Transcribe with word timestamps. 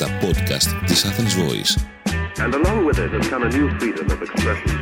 τα 0.00 0.18
podcast 0.22 0.86
της 0.86 1.04
Athens 1.04 1.34
Voice. 1.42 1.72
And 2.44 2.54
along 2.54 2.78
with 2.86 2.98
it 3.04 3.10
has 3.16 3.28
come 3.32 3.42
a 3.42 3.50
new 3.56 3.68
freedom 3.78 4.06
of 4.14 4.20
expression. 4.26 4.72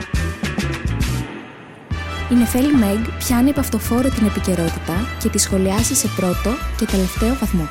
Η 2.31 2.35
Νεφέλη 2.35 2.73
Μέγ 2.73 2.99
πιάνει 3.19 3.51
από 3.51 3.61
αυτοφόρο 3.61 4.09
την 4.09 4.27
επικαιρότητα 4.27 4.95
και 5.23 5.29
τη 5.29 5.39
σχολιάσει 5.39 5.95
σε 5.95 6.09
πρώτο 6.17 6.51
και 6.79 6.87
τελευταίο 6.87 7.35
βαθμό. 7.35 7.69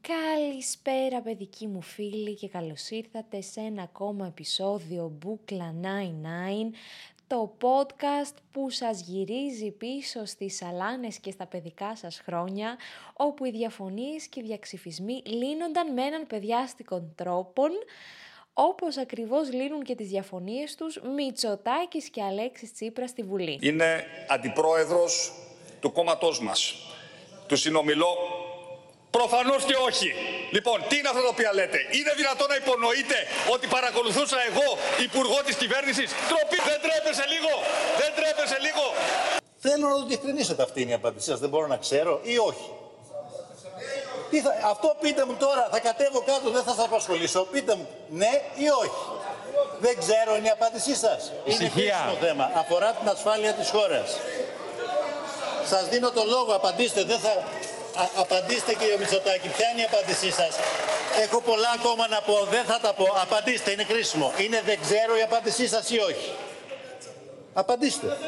Καλησπέρα 0.00 1.22
παιδικοί 1.22 1.66
μου 1.66 1.82
φίλοι 1.82 2.34
και 2.34 2.48
καλώς 2.48 2.90
ήρθατε 2.90 3.40
σε 3.40 3.60
ένα 3.60 3.82
ακόμα 3.82 4.26
επεισόδιο 4.26 5.12
Μπούκλα 5.18 5.74
99 5.82 5.84
το 7.30 7.56
podcast 7.60 8.34
που 8.50 8.70
σας 8.70 9.00
γυρίζει 9.00 9.70
πίσω 9.70 10.24
στις 10.24 10.56
σαλάνες 10.56 11.18
και 11.18 11.30
στα 11.30 11.46
παιδικά 11.46 11.96
σας 11.96 12.20
χρόνια, 12.24 12.76
όπου 13.12 13.44
οι 13.44 13.50
διαφωνίες 13.50 14.26
και 14.26 14.40
οι 14.40 14.42
διαξυφισμοί 14.42 15.22
λύνονταν 15.26 15.92
με 15.92 16.02
έναν 16.02 16.26
παιδιάστικων 16.26 17.12
τρόπον, 17.16 17.70
όπως 18.52 18.96
ακριβώς 18.96 19.52
λύνουν 19.52 19.82
και 19.82 19.94
τις 19.94 20.08
διαφωνίες 20.08 20.74
τους 20.74 21.00
Μητσοτάκης 21.16 22.08
και 22.08 22.22
Αλέξης 22.22 22.72
Τσίπρας 22.72 23.10
στη 23.10 23.22
Βουλή. 23.22 23.58
Είναι 23.62 24.04
αντιπρόεδρος 24.28 25.32
του 25.80 25.92
κόμματός 25.92 26.40
μας. 26.40 26.74
Του 27.46 27.56
συνομιλώ 27.56 28.16
Προφανώς 29.18 29.62
και 29.68 29.76
όχι. 29.88 30.08
Λοιπόν, 30.56 30.76
τι 30.88 30.94
είναι 30.98 31.08
αυτά 31.12 31.22
τα 31.26 31.30
οποία 31.36 31.50
λέτε; 31.58 31.78
Είναι 31.98 32.12
δυνατόν 32.20 32.48
να 32.52 32.56
υπονοείτε 32.62 33.18
ότι 33.54 33.66
παρακολουθούσα 33.76 34.38
εγώ 34.50 34.68
υπουργό 35.08 35.38
της 35.46 35.54
κυβέρνησης; 35.62 36.08
Τροπή, 36.30 36.58
δεν 36.70 36.78
τρέπεσε 36.84 37.24
λίγο. 37.34 37.52
Δεν 38.00 38.10
τρέπεσε 38.18 38.58
λίγο. 38.66 38.84
Θέλω 39.64 39.88
να 39.88 39.94
το 40.00 40.04
διευκρινίσετε 40.10 40.62
αυτή 40.62 40.78
είναι 40.82 40.90
η 40.90 40.94
απάντησή 41.02 41.26
σας. 41.30 41.38
Δεν 41.38 41.48
μπορώ 41.48 41.66
να 41.66 41.76
ξέρω 41.76 42.20
ή 42.22 42.38
όχι. 42.38 42.68
Τι 44.30 44.40
θα, 44.40 44.52
αυτό 44.64 44.96
πείτε 45.00 45.24
μου 45.24 45.36
τώρα, 45.38 45.68
θα 45.70 45.80
κατέβω 45.80 46.20
κάτω, 46.20 46.50
δεν 46.50 46.62
θα 46.62 46.74
σας 46.74 46.84
απασχολήσω. 46.84 47.40
Πείτε 47.52 47.74
μου 47.74 47.88
ναι 48.08 48.42
ή 48.54 48.68
όχι. 48.82 49.00
Δεν 49.80 49.98
ξέρω, 49.98 50.36
είναι 50.36 50.46
η 50.46 50.50
απάντησή 50.50 50.94
σας. 50.94 51.32
Είναι 51.44 51.68
κρίσιμο 51.68 52.16
θέμα. 52.20 52.50
Αφορά 52.54 52.92
την 52.92 53.08
ασφάλεια 53.08 53.52
της 53.52 53.70
χώρας. 53.70 54.16
Σας 55.66 55.88
δίνω 55.88 56.10
το 56.10 56.24
λόγο, 56.24 56.52
απαντήστε. 56.54 57.04
Δεν 57.04 57.18
θα, 57.18 57.32
Α, 58.00 58.08
απαντήστε 58.16 58.74
κύριε 58.74 58.96
Μητσοτάκη, 58.98 59.48
ποια 59.48 59.70
είναι 59.70 59.80
η 59.80 59.84
απάντησή 59.84 60.30
σας; 60.30 60.58
Έχω 61.22 61.40
πολλά 61.40 61.70
ακόμα 61.78 62.08
να 62.08 62.20
πω, 62.20 62.44
δεν 62.50 62.64
θα 62.64 62.80
τα 62.80 62.94
πω. 62.94 63.06
Απαντήστε, 63.22 63.70
είναι 63.70 63.84
κρίσιμο. 63.84 64.32
Είναι 64.38 64.62
δεν 64.64 64.80
ξέρω 64.80 65.16
η 65.18 65.22
απάντησή 65.22 65.66
σας 65.68 65.90
ή 65.90 65.98
όχι. 65.98 66.32
Απαντήστε. 67.52 68.18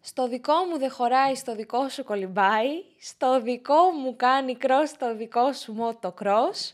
Στο 0.00 0.28
δικό 0.28 0.54
μου 0.54 0.78
δεν 0.78 0.90
χωράει, 0.90 1.34
στο 1.34 1.54
δικό 1.54 1.88
σου 1.88 2.04
κολυμπάει. 2.04 2.70
Στο 3.00 3.40
δικό 3.40 3.90
μου 4.02 4.16
κάνει 4.16 4.56
κρός, 4.56 4.88
στο 4.88 5.16
δικό 5.16 5.52
σου 5.52 5.76
motocross. 5.80 6.72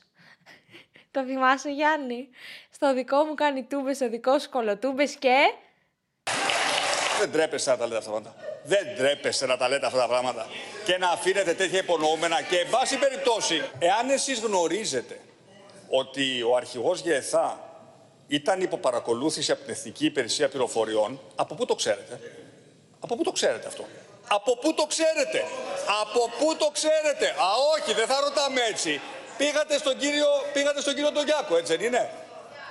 Το 1.11 1.25
θυμάσαι 1.25 1.70
Γιάννη; 1.70 2.28
Στο 2.70 2.94
δικό 2.94 3.25
μου 3.25 3.34
κάνει 3.34 3.62
τούμπες, 3.62 3.97
στο 3.97 4.09
δικό 4.09 4.39
σου 4.39 4.50
κολοτούμπες 4.50 5.14
και... 5.14 5.36
Δεν 7.19 7.33
τρέπεσαι 7.33 7.70
να 7.70 7.77
τα 7.77 7.86
λέτε 7.86 7.98
αυτά 7.98 8.11
τα 8.11 8.20
πράγματα. 8.20 8.47
Δεν 8.69 8.97
τρέπεσαι 8.97 9.47
να 9.47 9.56
τα 9.56 9.69
λέτε 9.69 9.86
αυτά 9.86 9.98
τα 9.98 10.06
πράγματα. 10.06 10.47
Και 10.84 10.98
να 10.98 11.08
αφήνετε 11.08 11.55
τέτοια 11.55 11.78
υπονοούμενα. 11.78 12.42
Και 12.42 12.58
εν 12.58 12.70
πάση 12.70 12.97
περιπτώσει, 12.97 13.62
εάν 13.78 14.10
εσείς 14.10 14.38
γνωρίζετε 14.38 15.20
ότι 15.88 16.42
ο 16.42 16.56
αρχηγός 16.56 17.00
ΓΕΘΑ 17.00 17.60
ήταν 18.27 18.60
υποπαρακολούθηση 18.60 19.52
από 19.52 19.62
την 19.62 19.72
Εθνική 19.72 20.05
Υπηρεσία 20.05 20.48
Πληροφοριών, 20.48 21.20
από 21.36 21.55
πού 21.55 21.64
το 21.64 21.75
ξέρετε; 21.75 22.20
Από 23.00 23.16
πού 23.16 23.22
το 23.22 23.33
ξέρετε 23.33 23.66
αυτό; 23.66 23.84
Από 24.28 24.56
πού 24.56 24.75
το 24.75 24.86
ξέρετε; 24.86 25.44
Από 26.03 26.30
πού 26.38 26.56
το 26.56 26.70
ξέρετε; 26.72 27.27
Α, 27.27 27.48
όχι, 27.78 27.92
δεν 27.94 28.06
θα 28.06 28.20
ρωτάμε 28.20 28.60
έτσι. 28.70 29.00
Πήγατε 29.36 29.78
στον 29.78 29.98
κύριο, 29.98 30.28
πήγατε 30.53 30.81
στον 30.81 30.94
κύριο 30.94 31.12
Τογιάκο, 31.12 31.56
έτσι 31.56 31.76
δεν 31.76 31.87
είναι; 31.87 32.10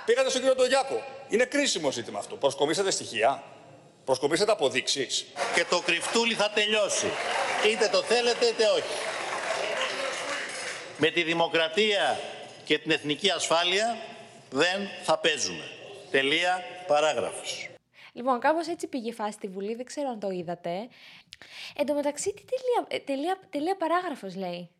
Πήγατε 0.04 0.28
στον 0.28 0.40
κύριο 0.40 0.56
Τογιάκο. 0.56 1.02
Είναι 1.28 1.44
κρίσιμο 1.44 1.90
ζήτημα 1.90 2.18
αυτό. 2.18 2.36
Προσκομίσατε 2.36 2.90
στοιχεία. 2.90 3.42
Προσκομίσατε 4.08 4.52
αποδείξεις. 4.52 5.26
Και 5.54 5.64
το 5.70 5.80
κρυφτούλι 5.80 6.34
θα 6.34 6.50
τελειώσει. 6.50 7.06
Είτε 7.70 7.88
το 7.88 8.02
θέλετε 8.02 8.46
είτε 8.46 8.64
όχι. 8.64 8.94
Με 10.98 11.10
τη 11.10 11.22
δημοκρατία 11.22 12.20
και 12.64 12.78
την 12.78 12.90
εθνική 12.90 13.30
ασφάλεια 13.30 13.96
δεν 14.50 14.88
θα 15.02 15.18
παίζουμε. 15.18 15.64
Τελεία 16.10 16.64
παράγραφος. 16.86 17.68
Λοιπόν, 18.12 18.40
κάπως 18.40 18.66
έτσι 18.66 18.86
πήγε 18.86 19.08
η 19.08 19.12
φάση 19.12 19.32
στη 19.32 19.48
Βουλή, 19.48 19.74
δεν 19.74 19.84
ξέρω 19.84 20.08
αν 20.08 20.20
το 20.20 20.30
είδατε. 20.30 20.88
Εν 21.76 21.86
τω 21.86 21.94
μεταξύ, 21.94 22.32
τι 22.32 22.42
τελεία, 22.44 22.86
ε, 22.88 22.98
τελεία, 22.98 23.38
τελεία 23.50 23.76
παράγραφος 23.76 24.36
λέει. 24.36 24.70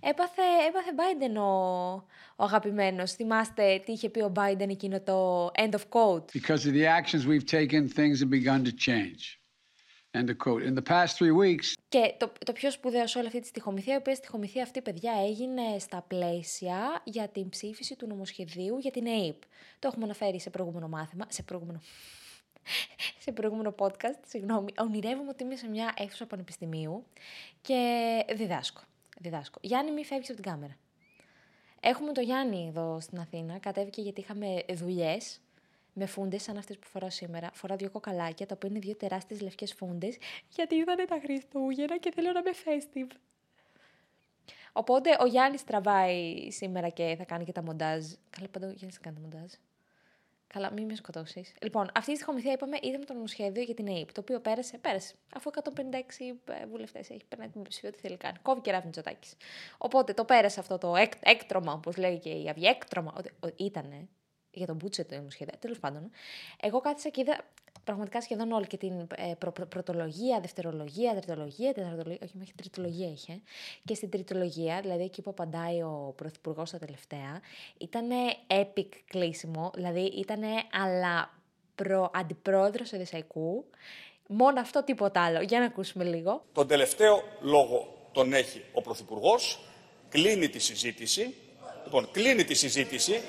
Έπαθε, 0.00 0.42
έπαθε 0.68 0.90
Biden 0.96 1.36
ο, 1.36 1.92
ο 2.36 2.44
αγαπημένος. 2.44 3.12
Θυμάστε 3.12 3.82
τι 3.84 3.92
είχε 3.92 4.08
πει 4.08 4.20
ο 4.20 4.32
Biden 4.36 4.68
εκείνο 4.68 5.00
το 5.00 5.46
end 5.46 5.70
of 5.70 5.82
quote; 5.90 6.24
Because 6.40 6.64
of 6.66 6.72
the 6.72 6.86
actions 6.86 7.26
we've 7.26 7.46
taken, 7.46 7.88
things 7.88 8.20
have 8.20 8.30
begun 8.30 8.64
to 8.64 8.72
change. 8.88 9.42
End 10.14 10.28
of 10.28 10.36
quote. 10.44 10.62
In 10.62 10.74
the 10.74 10.88
past 10.92 11.16
three 11.18 11.32
weeks... 11.42 11.72
Και 11.88 12.14
το, 12.16 12.32
το 12.46 12.52
πιο 12.52 12.70
σπουδαίο 12.70 13.06
σε 13.06 13.18
όλη 13.18 13.26
αυτή 13.26 13.40
τη 13.40 13.46
στοιχομηθεία, 13.46 13.94
η 13.94 13.96
οποία 13.96 14.14
στοιχομηθεία 14.14 14.62
αυτή, 14.62 14.82
παιδιά, 14.82 15.12
έγινε 15.26 15.78
στα 15.78 16.04
πλαίσια 16.08 17.02
για 17.04 17.28
την 17.28 17.48
ψήφιση 17.48 17.96
του 17.96 18.06
νομοσχεδίου 18.06 18.78
για 18.78 18.90
την 18.90 19.06
ΑΕΠ. 19.06 19.42
Το 19.78 19.88
έχουμε 19.88 20.04
αναφέρει 20.04 20.40
σε 20.40 20.50
προηγούμενο 20.50 20.88
μάθημα, 20.88 21.24
σε 21.28 21.42
προηγούμενο 21.42 21.80
σε 23.18 23.32
προηγούμενο 23.32 23.74
podcast, 23.78 24.18
συγγνώμη, 24.26 24.72
ονειρεύομαι 24.78 25.28
ότι 25.28 25.44
είμαι 25.44 25.56
σε 25.56 25.68
μια 25.68 25.94
αίθουσα 25.96 26.26
πανεπιστημίου 26.26 27.06
και 27.60 27.80
διδάσκω 28.36 28.80
διδάσκω. 29.20 29.58
Γιάννη, 29.62 29.92
μη 29.92 30.04
φεύγεις 30.04 30.30
από 30.30 30.40
την 30.40 30.50
κάμερα. 30.50 30.76
Έχουμε 31.80 32.12
το 32.12 32.20
Γιάννη 32.20 32.66
εδώ 32.68 33.00
στην 33.00 33.18
Αθήνα. 33.18 33.58
Κατέβηκε 33.58 34.00
γιατί 34.00 34.20
είχαμε 34.20 34.62
δουλειές 34.72 35.40
με 35.92 36.06
φούντες 36.06 36.42
σαν 36.42 36.56
αυτές 36.56 36.78
που 36.78 36.86
φοράω 36.86 37.10
σήμερα. 37.10 37.50
Φοράω 37.52 37.76
δύο 37.76 37.90
κοκαλάκια, 37.90 38.46
τα 38.46 38.54
οποία 38.54 38.68
είναι 38.68 38.78
δύο 38.78 38.96
τεράστιες 38.96 39.40
λευκές 39.40 39.72
φούντες, 39.72 40.16
γιατί 40.48 40.74
ήρθαν 40.74 41.06
τα 41.06 41.20
Χριστούγεννα 41.22 41.98
και 41.98 42.12
θέλω 42.14 42.32
να 42.32 42.38
είμαι 42.38 42.52
festive. 42.64 43.16
Οπότε 44.72 45.16
ο 45.20 45.26
Γιάννης 45.26 45.64
τραβάει 45.64 46.50
σήμερα 46.50 46.88
και 46.88 47.14
θα 47.18 47.24
κάνει 47.24 47.44
και 47.44 47.52
τα 47.52 47.62
μοντάζ. 47.62 48.04
Καλά, 48.30 48.48
πάντα 48.48 48.66
ο 48.66 48.70
Γιάννης 48.70 48.94
θα 48.94 49.00
κάνει 49.02 49.16
τα 49.16 49.22
μοντάζ. 49.22 49.52
Καλά, 50.52 50.72
μην 50.72 50.84
με 50.84 50.94
σκοτώσεις. 50.94 51.54
Λοιπόν, 51.62 51.90
αυτή 51.94 52.10
τη 52.10 52.16
στοιχομηθεία 52.16 52.52
είπαμε, 52.52 52.78
είδαμε 52.80 53.04
το 53.04 53.12
νομοσχέδιο 53.12 53.62
για 53.62 53.74
την 53.74 53.88
ΑΕΠ, 53.88 54.12
το 54.12 54.20
οποίο 54.20 54.40
πέρασε, 54.40 54.78
πέρασε. 54.78 55.14
Αφού 55.34 55.50
156 55.54 55.60
ε, 56.44 56.66
βουλευτές 56.66 57.10
έχει 57.10 57.24
περνάει 57.28 57.48
την 57.48 57.60
πλειοψηφία, 57.60 57.92
τι 57.92 57.98
θέλει 57.98 58.16
κάνει. 58.16 58.38
Κόβει 58.42 58.60
και 58.60 58.70
ράβει 58.70 58.86
Μητσοτάκη. 58.86 59.28
Οπότε 59.78 60.12
το 60.14 60.24
πέρασε 60.24 60.60
αυτό 60.60 60.78
το 60.78 60.96
έκ, 60.96 61.12
έκτρωμα, 61.20 61.72
όπως 61.72 61.96
λέει 61.96 62.18
και 62.18 62.30
η 62.30 62.48
Αυγή, 62.48 62.66
έκτρωμα. 62.66 63.14
Ήτανε 63.56 64.08
για 64.52 64.66
τον 64.66 64.76
Μπούτσε 64.76 65.04
το 65.04 65.14
νομοσχέδιο. 65.16 65.54
Τέλος 65.58 65.78
πάντων, 65.78 66.10
εγώ 66.60 66.80
κάθισα 66.80 67.08
και 67.08 67.20
είδα 67.20 67.44
πραγματικά 67.84 68.20
σχεδόν 68.20 68.52
όλη 68.52 68.66
και 68.66 68.76
την 68.76 69.00
ε, 69.00 69.34
προ, 69.38 69.52
προ, 69.52 69.66
πρωτολογία, 69.66 70.40
δευτερολογία, 70.40 71.12
τριτολογία, 71.12 71.72
τεταρτολογία, 71.72 72.18
όχι 72.22 72.36
μέχρι 72.36 72.52
τριτολογία 72.56 73.10
είχε. 73.10 73.40
Και 73.84 73.94
στην 73.94 74.10
τριτολογία, 74.10 74.80
δηλαδή 74.80 75.02
εκεί 75.02 75.22
που 75.22 75.30
απαντάει 75.30 75.82
ο 75.82 76.12
Πρωθυπουργός 76.16 76.68
στα 76.68 76.78
τελευταία, 76.78 77.40
ήταν 77.78 78.08
epic 78.46 78.88
κλείσιμο, 79.04 79.70
δηλαδή 79.74 80.00
ήταν 80.00 80.42
αλλά 80.82 81.30
προ, 81.74 82.10
αντιπρόεδρος 82.14 82.92
Εδεσαϊκού, 82.92 83.64
μόνο 84.26 84.60
αυτό 84.60 84.84
τίποτα 84.84 85.24
άλλο. 85.24 85.40
Για 85.40 85.58
να 85.58 85.64
ακούσουμε 85.64 86.04
λίγο. 86.04 86.44
Τον 86.52 86.66
τελευταίο 86.66 87.22
λόγο 87.40 88.08
τον 88.12 88.32
έχει 88.32 88.64
ο 88.72 88.80
Πρωθυπουργός, 88.80 89.60
κλείνει 90.08 90.48
τη 90.48 90.58
συζήτηση, 90.58 91.34
Λοιπόν, 91.84 92.10
κλείνει 92.10 92.44
τη 92.44 92.54
συζήτηση 92.54 93.20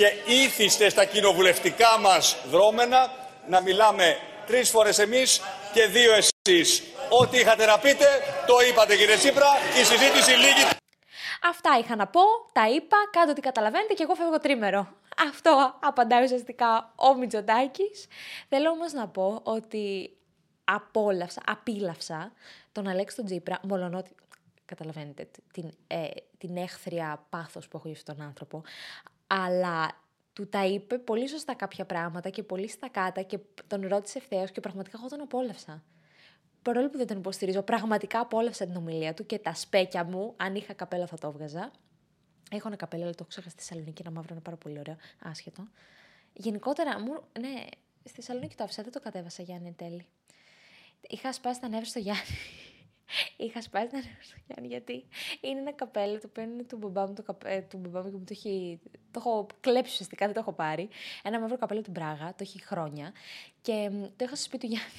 και 0.00 0.32
ήθιστε 0.32 0.88
στα 0.88 1.04
κοινοβουλευτικά 1.04 1.98
μας 1.98 2.36
δρόμενα 2.50 3.10
να 3.48 3.60
μιλάμε 3.60 4.16
τρεις 4.46 4.70
φορές 4.70 4.98
εμείς 4.98 5.40
και 5.72 5.86
δύο 5.86 6.12
εσείς. 6.12 6.82
Ό,τι 7.08 7.38
είχατε 7.38 7.66
να 7.66 7.78
πείτε, 7.78 8.06
το 8.46 8.54
είπατε 8.70 8.96
κύριε 8.96 9.16
Τσίπρα, 9.16 9.48
η 9.80 9.84
συζήτηση 9.84 10.30
λίγη. 10.30 10.64
Αυτά 11.42 11.70
είχα 11.82 11.96
να 11.96 12.06
πω, 12.06 12.20
τα 12.52 12.68
είπα, 12.68 12.96
κάντε 13.10 13.30
ό,τι 13.30 13.40
καταλαβαίνετε 13.40 13.94
και 13.94 14.02
εγώ 14.02 14.14
φεύγω 14.14 14.38
τρίμερο. 14.38 14.88
Αυτό 15.28 15.74
απαντάει 15.80 16.24
ουσιαστικά 16.24 16.92
ο 16.96 17.14
Μητσοτάκης. 17.14 18.06
Θέλω 18.48 18.70
όμως 18.70 18.92
να 18.92 19.08
πω 19.08 19.40
ότι 19.42 20.16
απόλαυσα, 20.64 21.40
απίλαυσα 21.46 22.32
τον 22.72 22.88
Αλέξη 22.88 23.16
τον 23.16 23.24
Τσίπρα, 23.24 23.58
μολονότι 23.62 24.10
καταλαβαίνετε 24.64 25.28
την, 25.52 25.70
ε, 25.86 26.06
την 26.38 26.56
έχθρια 26.56 27.26
πάθος 27.30 27.68
που 27.68 27.76
έχω 27.76 27.88
για 27.88 27.96
αυτόν 27.96 28.16
τον 28.16 28.26
άνθρωπο, 28.26 28.62
αλλά 29.32 30.00
του 30.32 30.48
τα 30.48 30.66
είπε 30.66 30.98
πολύ 30.98 31.28
σωστά 31.28 31.54
κάποια 31.54 31.84
πράγματα 31.84 32.28
και 32.28 32.42
πολύ 32.42 32.68
στα 32.68 32.88
κάτα 32.88 33.22
και 33.22 33.38
τον 33.66 33.88
ρώτησε 33.88 34.18
ευθέως 34.18 34.50
και 34.50 34.60
πραγματικά 34.60 34.98
εγώ 35.00 35.08
τον 35.08 35.20
απόλαυσα. 35.20 35.82
Παρόλο 36.62 36.90
που 36.90 36.96
δεν 36.96 37.06
τον 37.06 37.16
υποστηρίζω, 37.16 37.62
πραγματικά 37.62 38.20
απόλαυσα 38.20 38.66
την 38.66 38.76
ομιλία 38.76 39.14
του 39.14 39.26
και 39.26 39.38
τα 39.38 39.54
σπέκια 39.54 40.04
μου, 40.04 40.34
αν 40.36 40.54
είχα 40.54 40.72
καπέλα 40.72 41.06
θα 41.06 41.18
το 41.18 41.26
έβγαζα. 41.26 41.70
Έχω 42.50 42.68
ένα 42.68 42.76
καπέλα, 42.76 43.02
αλλά 43.02 43.12
το 43.12 43.18
έχω 43.20 43.28
ξεχάσει 43.28 43.54
στη 43.54 43.62
Θεσσαλονίκη, 43.62 44.02
ένα 44.02 44.10
μαύρο 44.10 44.28
είναι 44.34 44.42
πάρα 44.42 44.56
πολύ 44.56 44.78
ωραίο, 44.78 44.96
άσχετο. 45.22 45.68
Γενικότερα, 46.32 47.00
μου, 47.00 47.12
ναι, 47.40 47.54
στη 48.04 48.14
Θεσσαλονίκη 48.14 48.54
το 48.56 48.64
άφησα, 48.64 48.82
δεν 48.82 48.92
το 48.92 49.00
κατέβασα 49.00 49.42
Γιάννη 49.42 49.68
εν 49.68 49.76
τέλει. 49.76 50.06
Είχα 51.00 51.32
σπάσει 51.32 51.60
τα 51.60 51.68
νεύρα 51.68 51.86
στο 51.86 51.98
Γιάννη. 51.98 52.22
Είχα 53.36 53.62
σπάσει 53.62 53.86
τα 53.86 53.96
νεύρα 53.96 54.22
στο 54.22 54.36
Γιάννη 54.46 54.68
γιατί 54.68 55.04
είναι 55.40 55.60
ένα 55.60 55.72
καπέλο 55.72 56.18
το 56.18 56.26
οποίο 56.28 56.42
είναι 56.42 56.62
του 56.62 56.76
μπαμπά 56.76 57.06
μου, 57.06 57.14
το, 57.14 57.22
καπέ, 57.22 57.66
του 57.70 57.78
μπαμπά 57.78 58.02
μου 58.02 58.10
και 58.10 58.16
μου 58.16 58.24
το 58.24 58.32
έχει. 58.36 58.80
Το 59.10 59.20
έχω 59.24 59.46
κλέψει 59.60 59.92
ουσιαστικά, 59.92 60.24
δεν 60.24 60.34
το 60.34 60.40
έχω 60.40 60.52
πάρει. 60.52 60.88
Ένα 61.22 61.40
μαύρο 61.40 61.58
καπέλο 61.58 61.80
του 61.80 61.90
Μπράγα, 61.90 62.28
το 62.28 62.38
έχει 62.40 62.62
χρόνια. 62.62 63.12
Και 63.62 63.90
μ, 63.92 64.02
το 64.02 64.24
είχα 64.24 64.34
στο 64.36 64.44
σπίτι 64.44 64.66
του 64.66 64.72
Γιάννη. 64.72 64.92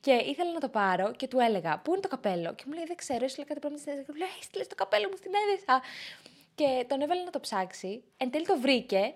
Και 0.00 0.12
ήθελα 0.12 0.52
να 0.52 0.60
το 0.60 0.68
πάρω 0.68 1.12
και 1.12 1.28
του 1.28 1.38
έλεγα 1.38 1.78
Πού 1.78 1.92
είναι 1.92 2.00
το 2.00 2.08
καπέλο; 2.08 2.54
Και 2.54 2.64
μου 2.66 2.72
λέει 2.72 2.84
Δεν 2.86 2.96
ξέρω, 2.96 3.24
έστειλα 3.24 3.46
κάτι 3.46 3.60
πράγμα 3.60 3.78
στην 3.78 3.92
Έδεσα. 3.92 4.06
Και 4.06 4.12
μου 4.12 4.18
λέει 4.18 4.28
Έστειλε 4.38 4.64
το 4.64 4.74
καπέλο 4.74 5.08
μου 5.08 5.16
στην 5.16 5.32
Έδεσα. 5.42 5.82
Και 6.54 6.84
τον 6.88 7.00
έβαλε 7.00 7.22
να 7.22 7.30
το 7.30 7.40
ψάξει. 7.40 8.02
Εν 8.16 8.30
τέλει 8.30 8.46
το 8.46 8.58
βρήκε. 8.58 9.14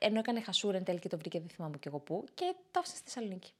Ενώ 0.00 0.18
έκανε 0.18 0.40
χασούρα 0.40 0.76
εν 0.76 0.84
τέλει 0.84 0.98
και 0.98 1.08
το 1.08 1.18
βρήκε, 1.18 1.38
δεν 1.38 1.48
θυμάμαι 1.48 1.78
κι 1.78 1.88
εγώ 1.88 1.98
πού. 1.98 2.24
Και 2.34 2.54
το 2.70 2.78
άφησε 2.80 2.96
στη 2.96 3.10
Θεσσαλονίκη. 3.10 3.52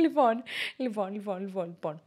Λοιπόν, 0.00 0.42
λοιπόν, 0.76 1.12
λοιπόν, 1.12 1.40
λοιπόν, 1.40 1.66
λοιπόν. 1.66 2.02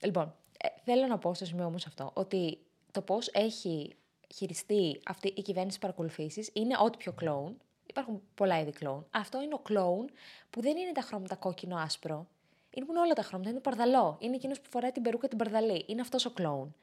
Λοιπόν, 0.00 0.34
ε, 0.58 0.68
θέλω 0.84 1.06
να 1.06 1.18
πω 1.18 1.34
στο 1.34 1.44
σημείο 1.44 1.64
όμως 1.64 1.86
αυτό, 1.86 2.10
ότι 2.14 2.58
το 2.92 3.02
πώς 3.02 3.28
έχει 3.32 3.96
χειριστεί 4.34 5.00
αυτή 5.06 5.32
η 5.36 5.42
κυβέρνηση 5.42 5.78
παρακολουθήσεις 5.78 6.50
είναι 6.52 6.76
ό,τι 6.78 6.96
πιο 6.96 7.12
κλόουν. 7.12 7.60
Υπάρχουν 7.86 8.22
πολλά 8.34 8.60
είδη 8.60 8.70
κλόουν. 8.70 9.06
Αυτό 9.10 9.42
είναι 9.42 9.54
ο 9.54 9.58
κλόουν 9.58 10.10
που 10.50 10.60
δεν 10.60 10.76
είναι 10.76 10.92
τα 10.92 11.00
χρώματα 11.00 11.34
κόκκινο-άσπρο. 11.34 12.26
Είναι 12.70 12.84
που 12.84 12.92
είναι 12.92 13.00
όλα 13.00 13.12
τα 13.12 13.22
χρώματα. 13.22 13.50
Είναι 13.50 13.58
το 13.58 13.70
παρδαλό. 13.70 14.16
Είναι 14.20 14.34
εκείνος 14.34 14.60
που 14.60 14.68
φοράει 14.70 14.92
την 14.92 15.02
περούκα 15.02 15.28
την 15.28 15.38
παρδαλή. 15.38 15.84
Είναι 15.86 16.00
αυτός 16.00 16.24
ο 16.24 16.30
κλόουν. 16.30 16.74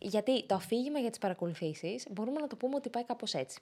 Γιατί 0.00 0.46
το 0.46 0.54
αφήγημα 0.54 0.98
για 0.98 1.10
τις 1.10 1.18
παρακολουθήσεις 1.18 2.06
μπορούμε 2.10 2.40
να 2.40 2.46
το 2.46 2.56
πούμε 2.56 2.74
ότι 2.74 2.88
πάει 2.88 3.04
κάπως 3.04 3.34
έτσι. 3.34 3.60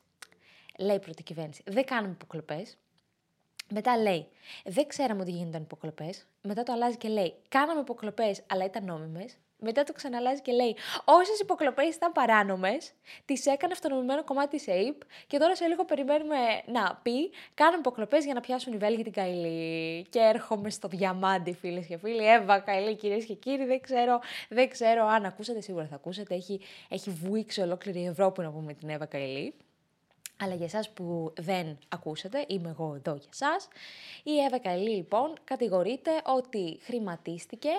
Λέει 0.79 0.97
η 0.97 0.99
πρώτη 0.99 1.23
κυβέρνηση. 1.23 1.63
Δεν 1.67 1.85
κάνουμε 1.85 2.13
υποκλοπές. 2.13 2.77
Μετά 3.73 3.99
λέει, 3.99 4.27
δεν 4.65 4.87
ξέραμε 4.87 5.21
ότι 5.21 5.31
γίνονταν 5.31 5.63
υποκλοπές. 5.63 6.27
Μετά 6.43 6.63
το 6.63 6.73
αλλάζει 6.73 6.97
και 6.97 7.09
λέει, 7.09 7.35
κάναμε 7.49 7.81
υποκλοπές, 7.81 8.43
αλλά 8.47 8.65
ήταν 8.65 8.85
νόμιμες. 8.85 9.39
Μετά 9.59 9.85
το 9.85 9.93
ξαναλάζει 9.93 10.41
και 10.43 10.53
λέει, 10.53 10.77
όσες 11.05 11.41
υποκλοπές 11.41 11.95
ήταν 11.95 12.13
παράνομες, 12.13 12.93
τις 13.25 13.47
έκανε 13.47 13.73
αυτονομημένο 13.73 14.25
κομμάτι 14.25 14.57
της 14.57 14.69
ΑΕΠ 14.69 15.01
και 15.27 15.39
τώρα 15.39 15.57
σε 15.57 15.67
λίγο 15.67 15.85
περιμένουμε 15.85 16.37
να 16.67 17.01
πει, 17.03 17.31
κάναμε 17.55 17.77
υποκλοπές 17.79 18.25
για 18.25 18.35
να 18.35 18.41
πιάσουν 18.41 18.73
η 18.73 18.77
βέλη 18.77 18.95
για 18.95 19.05
την 19.05 19.13
Καηλή. 19.13 20.07
Και 20.11 20.19
έρχομαι 20.19 20.71
στο 20.71 20.89
διαμάντι, 20.89 21.53
φίλες 21.53 21.87
και 21.87 21.97
φίλοι. 21.97 22.27
Εύα, 22.27 22.59
Καηλή, 22.59 22.95
κυρίες 22.97 23.25
και 23.25 23.35
κύριοι, 23.35 23.65
δεν 23.65 23.81
ξέρω, 23.81 24.21
δεν 24.49 24.69
ξέρω 24.69 25.07
αν 25.07 25.25
ακούσατε, 25.25 25.61
σίγουρα 25.61 25.87
θα 25.87 25.95
ακούσετε. 25.95 26.35
Έχει, 26.35 26.61
έχει 26.89 27.11
βουήξει 27.11 27.61
ολόκληρη 27.61 28.01
η 28.01 28.07
Ευρώπη 28.07 28.43
να 28.43 28.51
πούμε 28.51 28.75
την 28.75 28.89
Εύα 28.89 29.07
Καηλή. 29.07 29.55
Αλλά 30.41 30.55
για 30.55 30.67
εσάς 30.67 30.91
που 30.91 31.33
δεν 31.39 31.79
ακούσατε, 31.89 32.45
είμαι 32.49 32.69
εγώ 32.69 32.95
εδώ 32.95 33.15
για 33.15 33.29
εσάς. 33.33 33.69
Η 34.23 34.39
Εύα 34.39 34.59
Καηλή 34.59 34.91
λοιπόν 34.91 35.35
κατηγορείται 35.45 36.11
ότι 36.25 36.79
χρηματίστηκε 36.83 37.71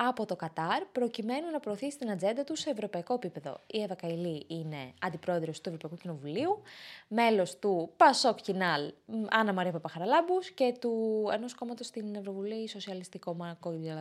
από 0.00 0.26
το 0.26 0.36
Κατάρ 0.36 0.84
προκειμένου 0.84 1.50
να 1.50 1.60
προωθήσει 1.60 1.98
την 1.98 2.10
ατζέντα 2.10 2.44
του 2.44 2.56
σε 2.56 2.70
ευρωπαϊκό 2.70 3.14
επίπεδο. 3.14 3.60
Η 3.66 3.82
Εύα 3.82 3.94
Καηλή 3.94 4.44
είναι 4.46 4.92
αντιπρόεδρος 5.00 5.60
του 5.60 5.68
Ευρωπαϊκού 5.68 5.96
Κοινοβουλίου, 5.96 6.62
μέλος 7.08 7.58
του 7.58 7.90
Πασόκ 7.96 8.40
Κινάλ 8.40 8.92
Άννα 9.30 9.52
Μαρία 9.52 9.72
Παπαχαραλάμπους 9.72 10.50
και 10.50 10.74
του 10.80 11.24
ενός 11.32 11.54
κόμματος 11.54 11.86
στην 11.86 12.14
Ευρωβουλή, 12.14 12.68
Σοσιαλιστικό 12.68 13.56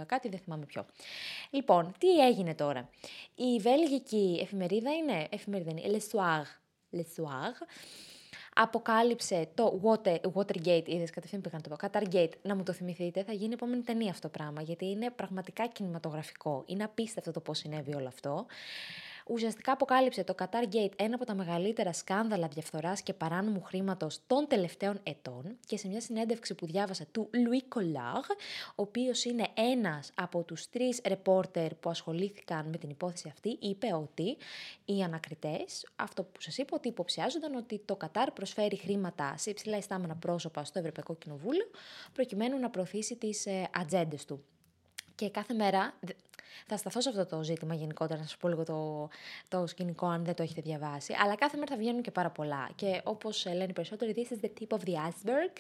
κάτι, 0.06 0.30
δεν 0.30 0.40
θυμάμαι 0.40 0.66
ποιο. 0.66 0.86
Λοιπόν, 1.50 1.94
τι 1.98 2.20
έγινε 2.20 2.56
τώρα. 2.56 2.90
Η 3.36 3.60
βέλγικη 3.60 4.40
εφημερίδα 4.42 4.94
είναι, 4.94 5.28
εφημερίδα 5.30 5.72
είναι, 5.72 5.98
Le 5.98 6.18
Soir, 6.18 6.44
Le 6.96 7.00
Soir, 7.00 7.68
αποκάλυψε 8.54 9.50
το 9.54 9.82
Water, 9.84 10.18
Watergate, 10.34 10.88
είδες 10.88 11.10
κατευθείαν 11.10 11.42
πήγα 11.42 11.58
να 11.58 11.62
το 11.62 11.70
πω, 11.70 11.88
Qatargate, 11.88 12.32
να 12.42 12.56
μου 12.56 12.64
το 12.64 12.74
θυμηθείτε, 12.74 13.24
θα 13.24 13.34
γίνει 13.34 13.54
επόμενη 13.54 13.82
ταινία 13.82 14.10
αυτό 14.10 14.30
το 14.30 14.38
πράγμα, 14.38 14.62
γιατί 14.62 14.86
είναι 14.86 15.10
πραγματικά 15.12 15.68
κινηματογραφικό. 15.68 16.64
Είναι 16.66 16.84
απίστευτο 16.84 17.32
το 17.32 17.40
πώς 17.40 17.58
συνέβη 17.58 17.96
όλο 17.96 18.08
αυτό 18.08 18.46
ουσιαστικά 19.30 19.72
αποκάλυψε 19.72 20.24
το 20.24 20.36
Qatar 20.40 20.76
Gate 20.76 20.92
ένα 20.96 21.16
από 21.16 21.26
τα 21.26 21.34
μεγαλύτερα 21.34 21.94
σκάνδαλα 21.94 22.48
διαφθοράς 22.48 23.02
και 23.02 23.14
παράνομου 23.14 23.62
χρήματος 23.62 24.20
των 24.28 24.48
τελευταίων 24.48 25.00
ετών 25.04 25.58
και 25.66 25.78
σε 25.78 25.88
μια 25.88 26.02
συνέντευξη 26.02 26.56
που 26.56 26.66
διάβασα 26.66 27.06
του 27.12 27.30
Louis 27.34 27.78
Collard, 27.78 28.36
ο 28.70 28.82
οποίος 28.82 29.24
είναι 29.24 29.48
ένας 29.54 30.12
από 30.16 30.44
τους 30.44 30.70
τρεις 30.70 31.02
ρεπόρτερ 31.06 31.76
που 31.76 31.90
ασχολήθηκαν 31.90 32.70
με 32.70 32.78
την 32.78 32.90
υπόθεση 32.90 33.28
αυτή, 33.28 33.58
είπε 33.60 33.94
ότι 33.94 34.38
οι 34.86 35.04
ανακριτές, 35.04 35.88
αυτό 35.96 36.24
που 36.24 36.42
σας 36.42 36.58
είπα, 36.58 36.78
ότι 36.78 36.88
υποψιάζονταν 36.88 37.56
ότι 37.56 37.82
το 37.86 37.96
Κατάρ 37.96 38.32
προσφέρει 38.32 38.78
χρήματα 38.78 39.38
σε 39.38 39.50
υψηλά 39.50 39.78
ιστάμενα 39.78 40.16
πρόσωπα 40.16 40.64
στο 40.64 40.80
Ευρωπαϊκό 40.80 41.16
Κοινοβούλιο 41.16 41.70
προκειμένου 42.14 42.60
να 42.60 42.70
προωθήσει 42.70 43.16
τις 43.16 43.46
ε, 43.46 43.70
ατζέντες 43.74 44.26
του. 44.26 44.44
Και 45.16 45.30
κάθε 45.30 45.54
μέρα, 45.54 45.94
θα 46.68 46.78
σταθώ 46.78 47.02
σε 47.02 47.10
αυτό 47.10 47.26
το 47.26 47.44
ζήτημα 47.44 47.76
γενικότερα, 47.76 48.20
να 48.20 48.28
σα 48.28 48.38
πω 48.38 48.48
λίγο 48.48 48.64
το, 48.64 49.10
το 49.48 49.68
σκηνικό, 49.68 50.08
αν 50.08 50.24
δεν 50.24 50.36
το 50.36 50.44
έχετε 50.44 50.62
διαβάσει. 50.62 51.16
Αλλά 51.24 51.36
κάθε 51.36 51.58
μέρα 51.58 51.72
θα 51.72 51.78
βγαίνουν 51.78 52.02
και 52.02 52.12
πάρα 52.12 52.30
πολλά. 52.30 52.70
Και 52.76 53.02
όπως 53.04 53.46
λένε 53.46 53.64
οι 53.64 53.74
περισσότεροι, 53.74 54.14
this 54.16 54.34
is 54.34 54.46
the 54.46 54.50
tip 54.60 54.78
of 54.78 54.82
the 54.88 54.94
iceberg. 54.94 55.52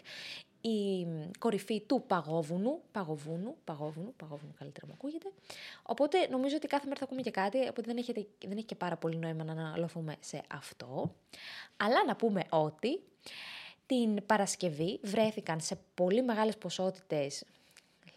Η 0.61 1.07
κορυφή 1.39 1.81
του 1.81 2.03
παγόβουνου, 2.07 2.81
παγοβούνου, 2.91 3.55
παγόβουνου, 3.63 4.13
παγόβουνου 4.17 4.53
καλύτερα 4.57 4.87
μου 4.87 4.93
ακούγεται. 4.95 5.31
Οπότε 5.83 6.27
νομίζω 6.27 6.55
ότι 6.55 6.67
κάθε 6.67 6.85
μέρα 6.85 6.99
θα 6.99 7.05
ακούμε 7.05 7.21
και 7.21 7.31
κάτι, 7.31 7.57
οπότε 7.57 7.81
δεν, 7.81 7.97
έχετε, 7.97 8.27
δεν 8.47 8.57
έχει 8.57 8.65
και 8.65 8.75
πάρα 8.75 8.97
πολύ 8.97 9.17
νόημα 9.17 9.43
να 9.43 9.51
αναλωθούμε 9.51 10.15
σε 10.19 10.41
αυτό. 10.47 11.15
Αλλά 11.77 12.05
να 12.07 12.15
πούμε 12.15 12.43
ότι 12.49 13.01
την 13.85 14.25
Παρασκευή 14.25 14.99
βρέθηκαν 15.03 15.59
σε 15.59 15.79
πολύ 15.93 16.23
μεγάλες 16.23 16.57
ποσότητες 16.57 17.43